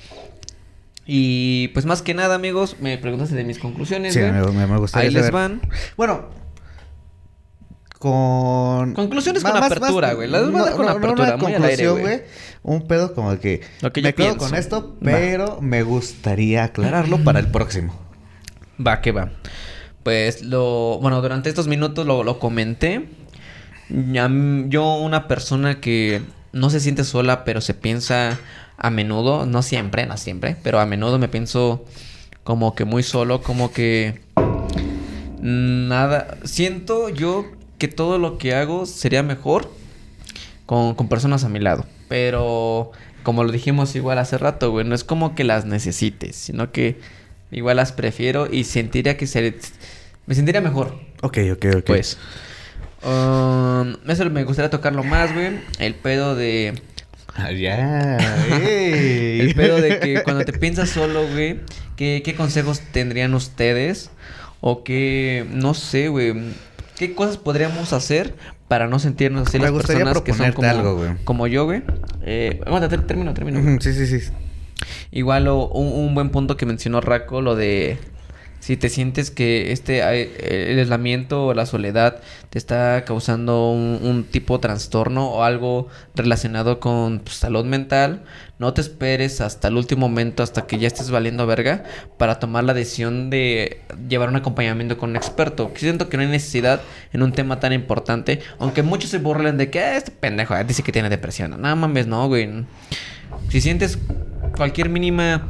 Y 1.07 1.69
pues 1.69 1.85
más 1.87 2.03
que 2.03 2.15
nada, 2.15 2.35
amigos, 2.35 2.77
me 2.81 2.97
preguntaste 2.99 3.35
de 3.35 3.45
mis 3.45 3.59
conclusiones. 3.59 4.15
Sí, 4.15 4.21
güey. 4.21 4.33
me, 4.33 4.79
gustaría 4.79 5.09
Ahí 5.09 5.15
les 5.15 5.31
van. 5.31 5.61
Bueno, 5.97 6.31
con... 7.99 8.95
Conclusiones 8.95 9.43
con 9.43 9.57
apertura, 9.57 10.13
güey. 10.15 10.29
Las 10.29 10.51
voy 10.51 10.61
a 10.61 10.65
dar 10.65 10.75
con 10.75 10.89
apertura, 10.89 11.35
una 11.35 11.37
muy 11.37 11.55
al 11.55 11.65
aire, 11.65 11.89
güey. 11.89 12.23
Un 12.63 12.87
pedo 12.87 13.15
como 13.15 13.39
que... 13.39 13.63
Lo 13.81 13.93
que 13.93 14.03
me 14.03 14.11
yo 14.11 14.15
quedo 14.15 14.27
pienso. 14.29 14.47
con 14.47 14.59
esto, 14.59 14.97
Va. 14.97 15.13
pero 15.13 15.61
me 15.61 15.83
gustaría 15.83 16.65
aclararlo 16.65 17.25
para 17.25 17.39
el 17.39 17.49
próximo. 17.49 17.99
Va, 18.85 19.01
que 19.01 19.13
va. 19.13 19.31
Pues 20.03 20.43
lo. 20.43 20.99
Bueno, 21.01 21.23
durante 21.23 21.49
estos 21.49 21.67
minutos 21.67 22.07
lo, 22.07 22.25
lo 22.25 22.39
comenté. 22.39 23.09
Yo, 23.89 24.97
una 24.97 25.29
persona 25.29 25.81
que 25.81 26.23
no 26.53 26.71
se 26.71 26.81
siente 26.81 27.05
sola, 27.05 27.45
pero 27.45 27.61
se 27.61 27.75
piensa 27.75 28.39
a 28.77 28.91
menudo, 28.91 29.47
no 29.47 29.63
siempre, 29.63 30.07
no 30.07 30.17
siempre, 30.17 30.57
pero 30.63 30.81
a 30.81 30.87
menudo 30.87 31.19
me 31.19 31.29
pienso 31.29 31.85
como 32.43 32.75
que 32.75 32.85
muy 32.85 33.03
solo, 33.03 33.43
como 33.43 33.73
que. 33.73 34.21
Nada. 35.41 36.39
Siento 36.45 37.09
yo 37.09 37.47
que 37.79 37.89
todo 37.89 38.19
lo 38.19 38.39
que 38.39 38.55
hago 38.55 38.87
sería 38.87 39.23
mejor 39.23 39.71
con, 40.67 40.95
con 40.95 41.09
personas 41.09 41.45
a 41.45 41.49
mi 41.49 41.59
lado. 41.61 41.85
Pero, 42.09 42.93
como 43.23 43.45
lo 43.45 43.53
dijimos 43.53 43.95
igual 43.97 44.19
hace 44.19 44.39
rato, 44.39 44.71
güey, 44.71 44.87
no 44.87 44.95
es 44.95 45.05
como 45.05 45.35
que 45.35 45.45
las 45.45 45.65
necesites, 45.65 46.37
sino 46.37 46.73
que 46.73 46.99
igual 47.51 47.77
las 47.77 47.93
prefiero 47.93 48.47
y 48.51 48.65
sentiría 48.65 49.17
que 49.17 49.27
se, 49.27 49.55
me 50.27 50.35
sentiría 50.35 50.61
mejor, 50.61 50.99
Ok, 51.23 51.39
ok, 51.53 51.67
ok. 51.79 51.85
pues. 51.87 52.19
Um, 53.03 53.97
eso 54.09 54.25
me 54.31 54.45
gustaría 54.45 54.71
tocarlo 54.71 55.05
más, 55.05 55.33
güey. 55.35 55.61
El 55.79 55.95
pedo 55.95 56.35
de... 56.35 56.81
Ah, 57.37 57.51
ya. 57.53 58.17
ey. 58.63 59.41
El 59.41 59.55
pedo 59.55 59.81
de 59.81 59.99
que 59.99 60.23
cuando 60.23 60.45
te 60.45 60.53
piensas 60.53 60.91
solo, 60.91 61.27
güey, 61.29 61.61
¿qué, 61.97 62.23
qué 62.25 62.35
consejos 62.35 62.81
tendrían 62.93 63.35
ustedes? 63.35 64.11
O 64.61 64.85
qué, 64.85 65.45
no 65.51 65.75
sé, 65.75 66.09
güey, 66.09 66.33
¿qué 66.97 67.15
cosas 67.15 67.37
podríamos 67.37 67.93
hacer 67.93 68.35
para 68.69 68.87
no 68.87 68.99
sentirnos 68.99 69.49
así 69.49 69.59
Me 69.59 69.65
las 69.65 69.73
personas 69.75 70.21
que 70.23 70.33
son 70.33 70.53
como, 70.53 70.69
algo, 70.69 70.97
güey. 70.97 71.11
como 71.25 71.47
yo, 71.47 71.65
güey? 71.65 71.83
Eh, 72.23 72.61
aguanta, 72.65 72.89
ter- 72.89 73.07
termino, 73.07 73.35
termino. 73.35 73.79
Sí, 73.81 73.93
sí, 73.93 74.07
sí. 74.07 74.31
Igual 75.11 75.49
o- 75.49 75.69
un, 75.69 76.07
un 76.07 76.15
buen 76.15 76.31
punto 76.31 76.57
que 76.57 76.67
mencionó 76.67 77.01
Raco, 77.01 77.41
lo 77.43 77.57
de 77.57 77.99
si 78.65 78.79
te 78.79 78.89
sientes 78.89 79.31
que 79.31 79.73
este 79.73 79.99
eh, 79.99 80.73
el 80.73 80.79
aislamiento 80.79 81.49
o 81.49 81.53
la 81.53 81.67
soledad 81.67 82.23
te 82.49 82.57
está 82.57 83.05
causando 83.05 83.71
un, 83.71 84.25
tipo 84.25 84.57
de 84.57 84.63
trastorno 84.63 85.29
o 85.29 85.43
algo 85.43 85.89
relacionado 86.15 86.81
con 86.81 87.19
pues, 87.19 87.37
salud 87.37 87.67
mental, 87.67 88.23
no 88.59 88.73
te 88.73 88.81
esperes 88.81 89.43
hasta 89.43 89.69
el 89.69 89.77
último 89.77 90.09
momento, 90.09 90.43
hasta 90.43 90.67
que 90.67 90.79
ya 90.79 90.87
estés 90.87 91.11
valiendo 91.11 91.47
verga, 91.47 91.85
para 92.17 92.39
tomar 92.39 92.65
la 92.65 92.73
decisión 92.73 93.29
de 93.29 93.83
llevar 94.09 94.31
un 94.31 94.37
acompañamiento 94.37 94.97
con 94.97 95.11
un 95.11 95.17
experto. 95.17 95.71
Siento 95.77 96.09
que 96.09 96.17
no 96.17 96.23
hay 96.23 96.31
necesidad 96.31 96.81
en 97.13 97.23
un 97.23 97.33
tema 97.33 97.61
tan 97.61 97.75
importante, 97.75 98.41
aunque 98.59 98.83
muchos 98.83 99.11
se 99.11 99.19
burlen 99.19 99.59
de 99.59 99.69
que 99.69 99.81
"Ah, 99.81 99.99
este 99.99 100.11
pendejo 100.11 100.55
ah, 100.55 100.65
dice 100.65 100.83
que 100.83 100.91
tiene 100.91 101.11
depresión. 101.11 101.61
No 101.61 101.77
mames, 101.77 102.07
no, 102.07 102.29
güey. 102.29 102.65
Si 103.51 103.61
sientes 103.61 103.99
cualquier 104.57 104.89
mínima 104.89 105.47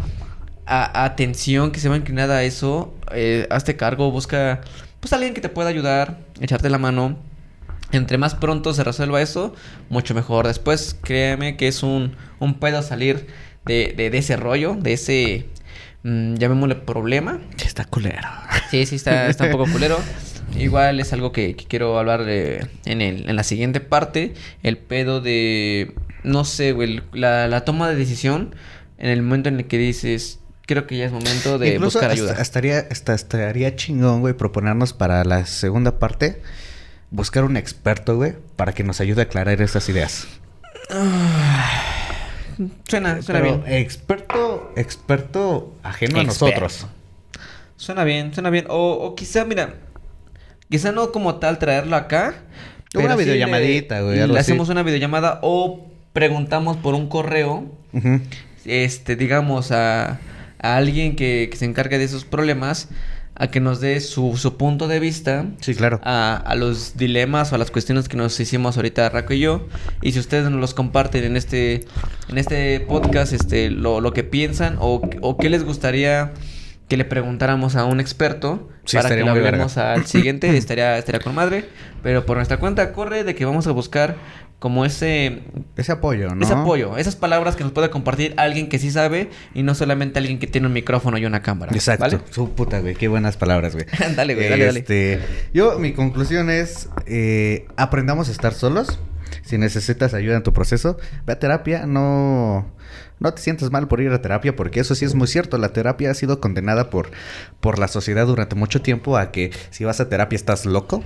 a- 0.67 1.05
atención 1.05 1.71
que 1.73 1.81
se 1.81 1.89
va 1.89 1.97
inclinada 1.97 2.39
a 2.39 2.43
eso, 2.45 2.95
eh, 3.13 3.47
hazte 3.51 3.77
cargo, 3.77 4.11
busca 4.11 4.61
pues 5.01 5.13
alguien 5.13 5.35
que 5.35 5.41
te 5.41 5.49
pueda 5.49 5.69
ayudar, 5.69 6.19
echarte 6.41 6.71
la 6.71 6.79
mano. 6.79 7.19
Entre 7.93 8.19
más 8.19 8.35
pronto 8.35 8.73
se 8.75 8.83
resuelva 8.83 9.21
eso, 9.23 9.55
mucho 9.89 10.15
mejor. 10.15 10.47
Después, 10.49 10.99
créeme 11.03 11.57
que 11.57 11.69
es 11.69 11.83
un, 11.83 12.17
un 12.41 12.55
pedo 12.55 12.83
salir 12.83 13.27
de, 13.67 13.95
de, 13.97 14.11
de 14.11 14.19
ese 14.19 14.37
rollo, 14.37 14.75
de 14.75 14.95
ese, 14.95 15.47
mm, 16.03 16.35
llamémosle 16.37 16.75
problema. 16.77 17.41
Sí, 17.57 17.67
está 17.67 17.85
culero. 17.85 18.27
Sí, 18.71 18.87
sí, 18.87 18.97
está, 18.97 19.29
está 19.29 19.45
un 19.45 19.51
poco 19.53 19.71
culero. 19.71 19.99
Igual 20.59 20.99
es 20.99 21.13
algo 21.13 21.31
que, 21.31 21.55
que 21.55 21.67
quiero 21.67 21.99
hablar 21.99 22.25
eh, 22.27 22.67
en, 22.85 23.01
el, 23.01 23.29
en 23.29 23.37
la 23.37 23.45
siguiente 23.45 23.81
parte. 23.81 24.35
El 24.63 24.77
pedo 24.79 25.21
de, 25.21 25.95
no 26.25 26.45
sé, 26.45 26.73
güey, 26.73 27.01
la, 27.13 27.47
la 27.47 27.65
toma 27.65 27.89
de 27.89 27.95
decisión 27.97 28.55
en 28.99 29.11
el 29.11 29.23
momento 29.23 29.51
en 29.51 29.57
el 29.61 29.67
que 29.67 29.79
dices, 29.79 30.41
creo 30.67 30.87
que 30.87 30.97
ya 30.97 31.07
es 31.07 31.13
momento 31.13 31.59
de 31.59 31.75
Incluso 31.75 31.99
buscar 31.99 32.11
hasta- 32.11 32.23
ayuda. 32.25 32.43
Estaría, 32.43 32.79
hasta 32.91 33.15
estaría 33.15 33.77
chingón, 33.77 34.21
güey, 34.21 34.35
proponernos 34.35 34.93
para 34.93 35.25
la 35.25 35.47
segunda 35.47 35.99
parte 35.99 36.43
buscar 37.11 37.45
un 37.45 37.57
experto, 37.57 38.17
güey, 38.17 38.35
para 38.57 38.73
que 38.73 38.83
nos 38.85 39.01
ayude 39.01 39.21
a 39.23 39.25
aclarar 39.25 39.61
esas 39.63 39.89
ideas. 39.89 40.27
Suena, 42.89 43.21
suena 43.23 43.41
Pero 43.41 43.59
bien. 43.59 43.75
experto, 43.79 44.73
experto 44.77 45.75
ajeno 45.83 46.21
a 46.21 46.25
nosotros. 46.25 46.87
Suena 47.77 48.05
bien, 48.05 48.33
suena 48.33 48.51
bien. 48.51 48.67
O, 48.69 48.93
o 48.93 49.15
quizá, 49.17 49.45
mira, 49.45 49.75
quizá 50.71 50.93
no 50.93 51.11
como 51.11 51.37
tal 51.37 51.59
traerlo 51.59 51.97
acá. 51.97 52.35
Una 52.95 53.17
sí 53.17 53.25
videollamadita, 53.25 54.03
güey, 54.03 54.25
Le 54.29 54.39
hacemos 54.39 54.69
una 54.69 54.85
videollamada 54.85 55.41
o 55.43 55.85
preguntamos 56.13 56.77
por 56.77 56.95
un 56.95 57.09
correo 57.09 57.65
este, 58.65 59.17
digamos, 59.17 59.73
a, 59.73 60.21
a 60.65 60.77
alguien 60.77 61.17
que, 61.17 61.49
que 61.51 61.57
se 61.57 61.65
encargue 61.65 61.99
de 61.99 62.05
esos 62.05 62.25
problemas, 62.25 62.89
a 63.37 63.49
que 63.49 63.59
nos 63.61 63.81
dé 63.81 64.01
su, 64.01 64.37
su 64.37 64.57
punto 64.57 64.87
de 64.87 65.01
vista 65.01 65.47
Sí, 65.61 65.75
claro. 65.75 66.01
a, 66.05 66.37
a 66.37 66.55
los 66.55 66.97
dilemas 66.97 67.51
o 67.53 67.57
a 67.57 67.59
las 67.59 67.71
cuestiones 67.73 68.09
que 68.09 68.17
nos 68.17 68.39
hicimos 68.39 68.77
ahorita 68.77 69.09
Raco 69.09 69.35
y 69.35 69.41
yo. 69.41 69.67
Y 70.03 70.13
si 70.13 70.21
ustedes 70.21 70.49
nos 70.51 70.61
los 70.61 70.73
comparten 70.73 71.25
en 71.25 71.37
este, 71.37 71.85
en 72.29 72.39
este 72.39 72.79
podcast, 72.81 73.33
este, 73.33 73.71
lo, 73.71 74.01
lo 74.01 74.13
que 74.13 74.23
piensan 74.23 74.77
o, 74.79 75.03
o 75.21 75.37
qué 75.37 75.51
les 75.51 75.65
gustaría 75.65 76.33
que 76.89 76.97
le 76.97 77.05
preguntáramos 77.07 77.77
a 77.77 77.87
un 77.87 77.99
experto 77.99 78.69
Sí, 78.85 78.99
para 78.99 79.09
que 79.09 79.25
lo 79.25 79.31
hablemos 79.31 79.79
al 79.79 80.07
siguiente, 80.07 80.55
estaría, 80.57 80.97
estaría 80.99 81.21
con 81.21 81.35
madre. 81.35 81.65
Pero 82.03 82.27
por 82.27 82.37
nuestra 82.37 82.59
cuenta 82.59 82.93
corre 82.93 83.25
de 83.25 83.35
que 83.35 83.45
vamos 83.47 83.67
a 83.67 83.73
buscar 83.73 84.17
como 84.65 84.87
ese 84.87 85.41
Ese 85.77 85.93
apoyo, 85.93 86.35
¿no? 86.35 86.43
ese 86.43 86.55
apoyo, 86.55 86.97
esas 86.97 87.17
palabras 87.17 87.55
que 87.55 87.65
nos 87.65 87.73
pueda 87.75 87.91
compartir 87.91 88.33
alguien 88.39 88.71
que 88.71 88.79
sí 88.79 88.91
sabe 88.91 89.29
y 89.53 89.63
no 89.63 89.75
solamente 89.75 90.19
alguien 90.19 90.39
que 90.39 90.47
tiene 90.47 90.69
un 90.69 90.73
micrófono 90.73 91.19
y 91.19 91.27
una 91.27 91.43
cámara. 91.43 91.71
Exacto. 91.75 92.05
¿Vale? 92.07 92.21
Su 92.31 92.49
puta, 92.53 92.81
güey. 92.81 92.95
Qué 92.95 93.09
buenas 93.09 93.37
palabras, 93.37 93.75
güey. 93.75 93.85
dale, 94.17 94.35
güey, 94.35 94.49
dale, 94.49 94.65
dale. 94.65 94.79
Este, 94.79 95.21
Yo, 95.53 95.79
mi 95.79 95.93
conclusión 95.93 96.49
es, 96.49 96.89
eh, 97.05 97.67
aprendamos 97.77 98.31
a 98.31 98.33
estar 98.33 98.55
solos. 98.55 98.99
Si 99.45 99.59
necesitas 99.59 100.15
ayuda 100.15 100.37
en 100.37 100.43
tu 100.43 100.53
proceso, 100.53 100.97
ve 101.27 101.35
a 101.35 101.39
terapia. 101.39 101.87
No, 101.87 102.67
no 103.21 103.35
te 103.35 103.43
sientes 103.43 103.71
mal 103.71 103.89
por 103.89 104.01
ir 104.01 104.11
a 104.11 104.21
terapia, 104.23 104.57
porque 104.57 104.81
eso 104.81 104.95
sí 104.95 105.05
es 105.05 105.15
muy 105.15 105.27
cierto. 105.27 105.59
La 105.59 105.71
terapia 105.71 106.11
ha 106.11 106.15
sido 106.15 106.41
condenada 106.41 106.91
por, 106.91 107.11
por 107.61 107.79
la 107.79 107.89
sociedad 107.89 108.27
durante 108.27 108.57
mucho 108.57 108.83
tiempo 108.83 109.17
a 109.17 109.33
que 109.33 109.53
si 109.71 109.85
vas 109.85 110.01
a 110.01 110.09
terapia 110.09 110.37
estás 110.37 110.67
loco. 110.67 111.05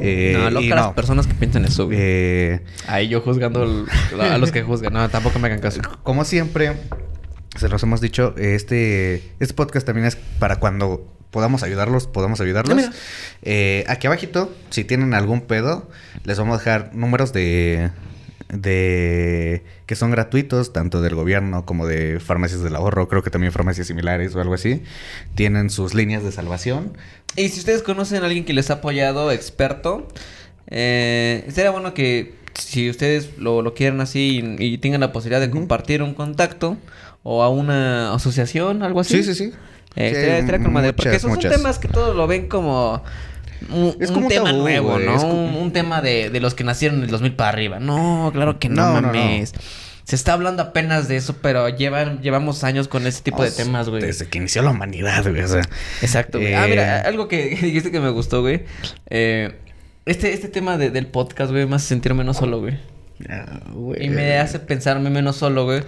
Eh, 0.00 0.36
no, 0.38 0.50
loca 0.50 0.74
las 0.74 0.92
personas 0.92 1.26
que 1.26 1.34
piensan 1.34 1.64
eso, 1.64 1.86
güey. 1.86 1.98
Eh, 2.00 2.60
Ahí 2.86 3.08
yo 3.08 3.20
juzgando 3.20 3.86
a 4.20 4.38
los 4.38 4.52
que 4.52 4.62
juzgan. 4.62 4.92
No, 4.92 5.08
tampoco 5.08 5.38
me 5.38 5.48
hagan 5.48 5.60
caso. 5.60 5.80
Como 6.02 6.24
siempre, 6.24 6.74
se 7.56 7.68
los 7.68 7.82
hemos 7.82 8.00
dicho, 8.00 8.34
este, 8.36 9.34
este 9.40 9.54
podcast 9.54 9.86
también 9.86 10.06
es 10.06 10.16
para 10.16 10.56
cuando 10.56 11.12
podamos 11.32 11.64
ayudarlos, 11.64 12.06
podamos 12.06 12.40
ayudarlos. 12.40 12.90
Eh, 13.42 13.84
aquí 13.88 14.06
abajito, 14.06 14.54
si 14.70 14.84
tienen 14.84 15.14
algún 15.14 15.40
pedo, 15.40 15.90
les 16.22 16.38
vamos 16.38 16.54
a 16.54 16.58
dejar 16.58 16.94
números 16.94 17.32
de 17.32 17.90
de 18.52 19.64
que 19.86 19.94
son 19.94 20.10
gratuitos 20.10 20.74
tanto 20.74 21.00
del 21.00 21.14
gobierno 21.14 21.64
como 21.64 21.86
de 21.86 22.20
farmacias 22.20 22.62
del 22.62 22.76
ahorro, 22.76 23.08
creo 23.08 23.22
que 23.22 23.30
también 23.30 23.50
farmacias 23.50 23.86
similares 23.86 24.36
o 24.36 24.40
algo 24.40 24.54
así, 24.54 24.82
tienen 25.34 25.70
sus 25.70 25.94
líneas 25.94 26.22
de 26.22 26.32
salvación. 26.32 26.92
Y 27.34 27.48
si 27.48 27.60
ustedes 27.60 27.82
conocen 27.82 28.22
a 28.22 28.26
alguien 28.26 28.44
que 28.44 28.52
les 28.52 28.70
ha 28.70 28.74
apoyado, 28.74 29.32
experto, 29.32 30.06
eh, 30.68 31.46
sería 31.50 31.70
bueno 31.70 31.94
que 31.94 32.34
si 32.54 32.90
ustedes 32.90 33.38
lo, 33.38 33.62
lo 33.62 33.72
quieren 33.72 34.02
así 34.02 34.56
y, 34.58 34.76
tengan 34.78 35.00
la 35.00 35.12
posibilidad 35.12 35.40
de 35.40 35.50
compartir 35.50 36.02
un 36.02 36.12
contacto 36.12 36.76
o 37.22 37.42
a 37.42 37.48
una 37.48 38.14
asociación, 38.14 38.82
algo 38.82 39.00
así. 39.00 39.22
Sí, 39.22 39.34
sí, 39.34 39.34
sí. 39.34 39.52
Eh, 39.96 40.44
porque 40.96 41.16
esos 41.16 41.30
son 41.30 41.38
temas 41.38 41.78
que 41.78 41.88
todos 41.88 42.16
lo 42.16 42.26
ven 42.26 42.48
como 42.48 43.02
un, 43.70 43.96
es 44.00 44.10
como 44.10 44.26
un, 44.26 44.32
tema 44.32 44.52
nuevo, 44.52 44.98
¿no? 44.98 45.22
Un, 45.24 45.72
tema 45.72 46.00
de, 46.00 46.30
de, 46.30 46.40
los 46.40 46.54
que 46.54 46.64
nacieron 46.64 46.98
en 46.98 47.04
el 47.04 47.10
2000 47.10 47.34
para 47.34 47.50
arriba. 47.50 47.78
No, 47.78 48.30
claro 48.32 48.58
que 48.58 48.68
no, 48.68 49.00
mames. 49.00 49.54
Se 50.04 50.16
está 50.16 50.32
hablando 50.32 50.62
apenas 50.62 51.06
de 51.06 51.16
eso, 51.16 51.36
pero 51.40 51.68
llevan, 51.68 52.20
llevamos 52.22 52.64
años 52.64 52.88
con 52.88 53.06
ese 53.06 53.22
tipo 53.22 53.42
de 53.42 53.52
temas, 53.52 53.88
güey. 53.88 54.02
Desde 54.02 54.26
que 54.26 54.38
inició 54.38 54.62
la 54.62 54.70
humanidad, 54.70 55.22
güey. 55.22 55.42
O 55.42 55.48
sea, 55.48 55.62
Exacto, 56.00 56.38
güey. 56.38 56.54
Ah, 56.54 56.66
mira, 56.68 56.98
eh, 56.98 57.02
algo 57.06 57.28
que 57.28 57.50
dijiste 57.62 57.92
que 57.92 58.00
me 58.00 58.10
gustó, 58.10 58.40
güey. 58.40 58.64
Eh, 59.10 59.54
este, 60.04 60.32
este 60.32 60.48
tema 60.48 60.76
de, 60.76 60.90
del 60.90 61.06
podcast, 61.06 61.52
güey, 61.52 61.66
me 61.66 61.76
hace 61.76 61.86
sentir 61.86 62.14
menos 62.14 62.38
solo, 62.38 62.60
güey. 62.60 62.78
Y 63.98 64.10
me 64.10 64.38
hace 64.38 64.58
pensarme 64.58 65.10
menos 65.10 65.36
solo, 65.36 65.64
güey. 65.64 65.82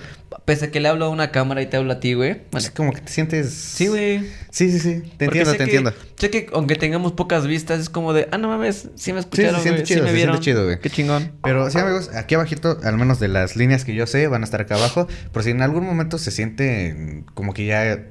Pese 0.44 0.66
a 0.66 0.70
que 0.70 0.80
le 0.80 0.88
hablo 0.88 1.06
a 1.06 1.08
una 1.08 1.30
cámara 1.30 1.62
y 1.62 1.66
te 1.66 1.76
hablo 1.76 1.92
a 1.92 2.00
ti, 2.00 2.14
güey. 2.14 2.42
Bueno, 2.50 2.68
como 2.74 2.92
que 2.92 3.00
te 3.00 3.10
sientes. 3.10 3.52
Sí, 3.52 3.86
güey. 3.86 4.20
Sí, 4.50 4.70
sí, 4.70 4.78
sí. 4.78 5.02
Te 5.16 5.26
entiendo, 5.26 5.54
te 5.54 5.62
entiendo. 5.62 5.92
Sé 6.16 6.30
que 6.30 6.48
aunque 6.52 6.76
tengamos 6.76 7.12
pocas 7.12 7.46
vistas, 7.46 7.80
es 7.80 7.88
como 7.88 8.12
de, 8.12 8.28
ah, 8.30 8.38
no 8.38 8.48
mames, 8.48 8.90
sí 8.94 9.12
me 9.12 9.20
escucharon. 9.20 9.56
Sí, 9.56 9.56
se 9.56 9.62
siente 9.62 9.82
chido, 9.84 10.00
sí 10.00 10.06
me 10.06 10.12
vieron. 10.12 10.40
chido, 10.40 10.64
güey. 10.64 10.78
Qué 10.80 10.90
chingón. 10.90 11.32
Pero 11.42 11.70
sí, 11.70 11.78
amigos, 11.78 12.10
aquí 12.14 12.34
abajito, 12.34 12.78
al 12.82 12.96
menos 12.96 13.20
de 13.20 13.28
las 13.28 13.56
líneas 13.56 13.84
que 13.84 13.94
yo 13.94 14.06
sé, 14.06 14.26
van 14.28 14.42
a 14.42 14.44
estar 14.44 14.60
acá 14.60 14.76
abajo. 14.76 15.08
Por 15.32 15.42
si 15.42 15.50
en 15.50 15.62
algún 15.62 15.84
momento 15.84 16.18
se 16.18 16.30
siente 16.30 17.24
como 17.34 17.54
que 17.54 17.66
ya 17.66 18.04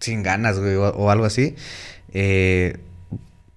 sin 0.00 0.22
ganas, 0.22 0.58
güey, 0.58 0.76
o 0.76 1.10
algo 1.10 1.24
así. 1.24 1.56
Eh 2.12 2.76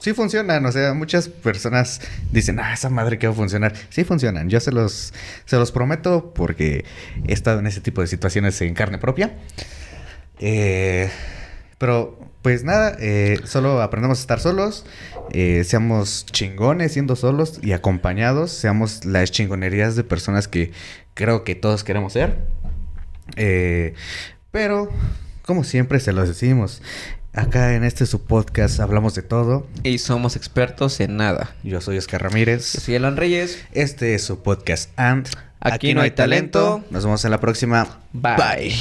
sí 0.06 0.14
funcionan. 0.14 0.64
O 0.68 0.72
sea, 0.72 0.94
muchas 0.94 1.30
personas 1.30 2.00
dicen, 2.32 2.60
ah, 2.60 2.74
esa 2.74 2.92
madre 2.92 3.18
que 3.18 3.26
va 3.26 3.34
a 3.34 3.36
funcionar. 3.36 3.74
Sí 3.90 4.04
funcionan. 4.04 4.50
Yo 4.50 4.60
se 4.60 4.72
los, 4.72 5.14
se 5.46 5.58
los 5.58 5.72
prometo 5.72 6.32
porque 6.36 6.86
he 7.28 7.34
estado 7.34 7.58
en 7.58 7.66
ese 7.66 7.82
tipo 7.82 8.02
de 8.02 8.08
situaciones 8.08 8.62
en 8.62 8.76
carne 8.76 9.00
propia. 9.00 9.34
Eh, 10.40 11.10
pero, 11.80 12.20
pues 12.44 12.64
nada, 12.64 12.96
eh, 13.00 13.40
solo 13.46 13.82
aprendemos 13.82 14.20
a 14.20 14.22
estar 14.22 14.40
solos. 14.40 14.86
Eh, 15.32 15.64
seamos 15.64 16.28
chingones 16.28 16.94
siendo 16.94 17.16
solos 17.16 17.60
y 17.64 17.72
acompañados. 17.72 18.52
Seamos 18.52 19.06
las 19.06 19.32
chingonerías 19.32 19.96
de 19.96 20.04
personas 20.04 20.48
que 20.48 20.72
creo 21.16 21.44
que 21.44 21.56
todos 21.56 21.84
queremos 21.84 22.14
ser. 22.14 22.38
pero, 24.52 24.88
como 25.48 25.64
siempre 25.64 26.00
se 26.00 26.14
los 26.14 26.28
decimos, 26.28 26.84
Acá 27.36 27.76
en 27.76 27.84
este 27.84 28.06
su 28.06 28.22
podcast 28.22 28.80
hablamos 28.80 29.14
de 29.14 29.22
todo. 29.22 29.68
Y 29.84 29.98
somos 29.98 30.38
expertos 30.38 31.02
en 31.02 31.18
nada. 31.18 31.54
Yo 31.64 31.82
soy 31.82 31.98
Oscar 31.98 32.24
Ramírez. 32.24 32.72
Yo 32.72 32.80
soy 32.80 32.96
Alan 32.96 33.18
Reyes. 33.18 33.62
Este 33.74 34.16
es 34.16 34.24
su 34.24 34.42
podcast 34.42 34.98
And. 34.98 35.28
Aquí, 35.60 35.94
no 35.94 36.00
hay 36.00 36.12
talento. 36.12 36.82
Nos 36.92 37.04
vemos 37.04 37.26
en 37.26 37.32
la 37.32 37.42
próxima. 37.42 38.00
Bye. 38.14 38.74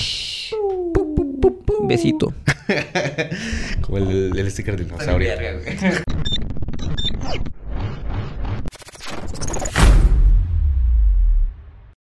Besito. 1.89 2.33
Como 3.81 3.99
el, 3.99 4.39
el 4.39 4.51
sticker 4.53 4.77
del 4.77 4.87
dinosaurio. 4.87 5.33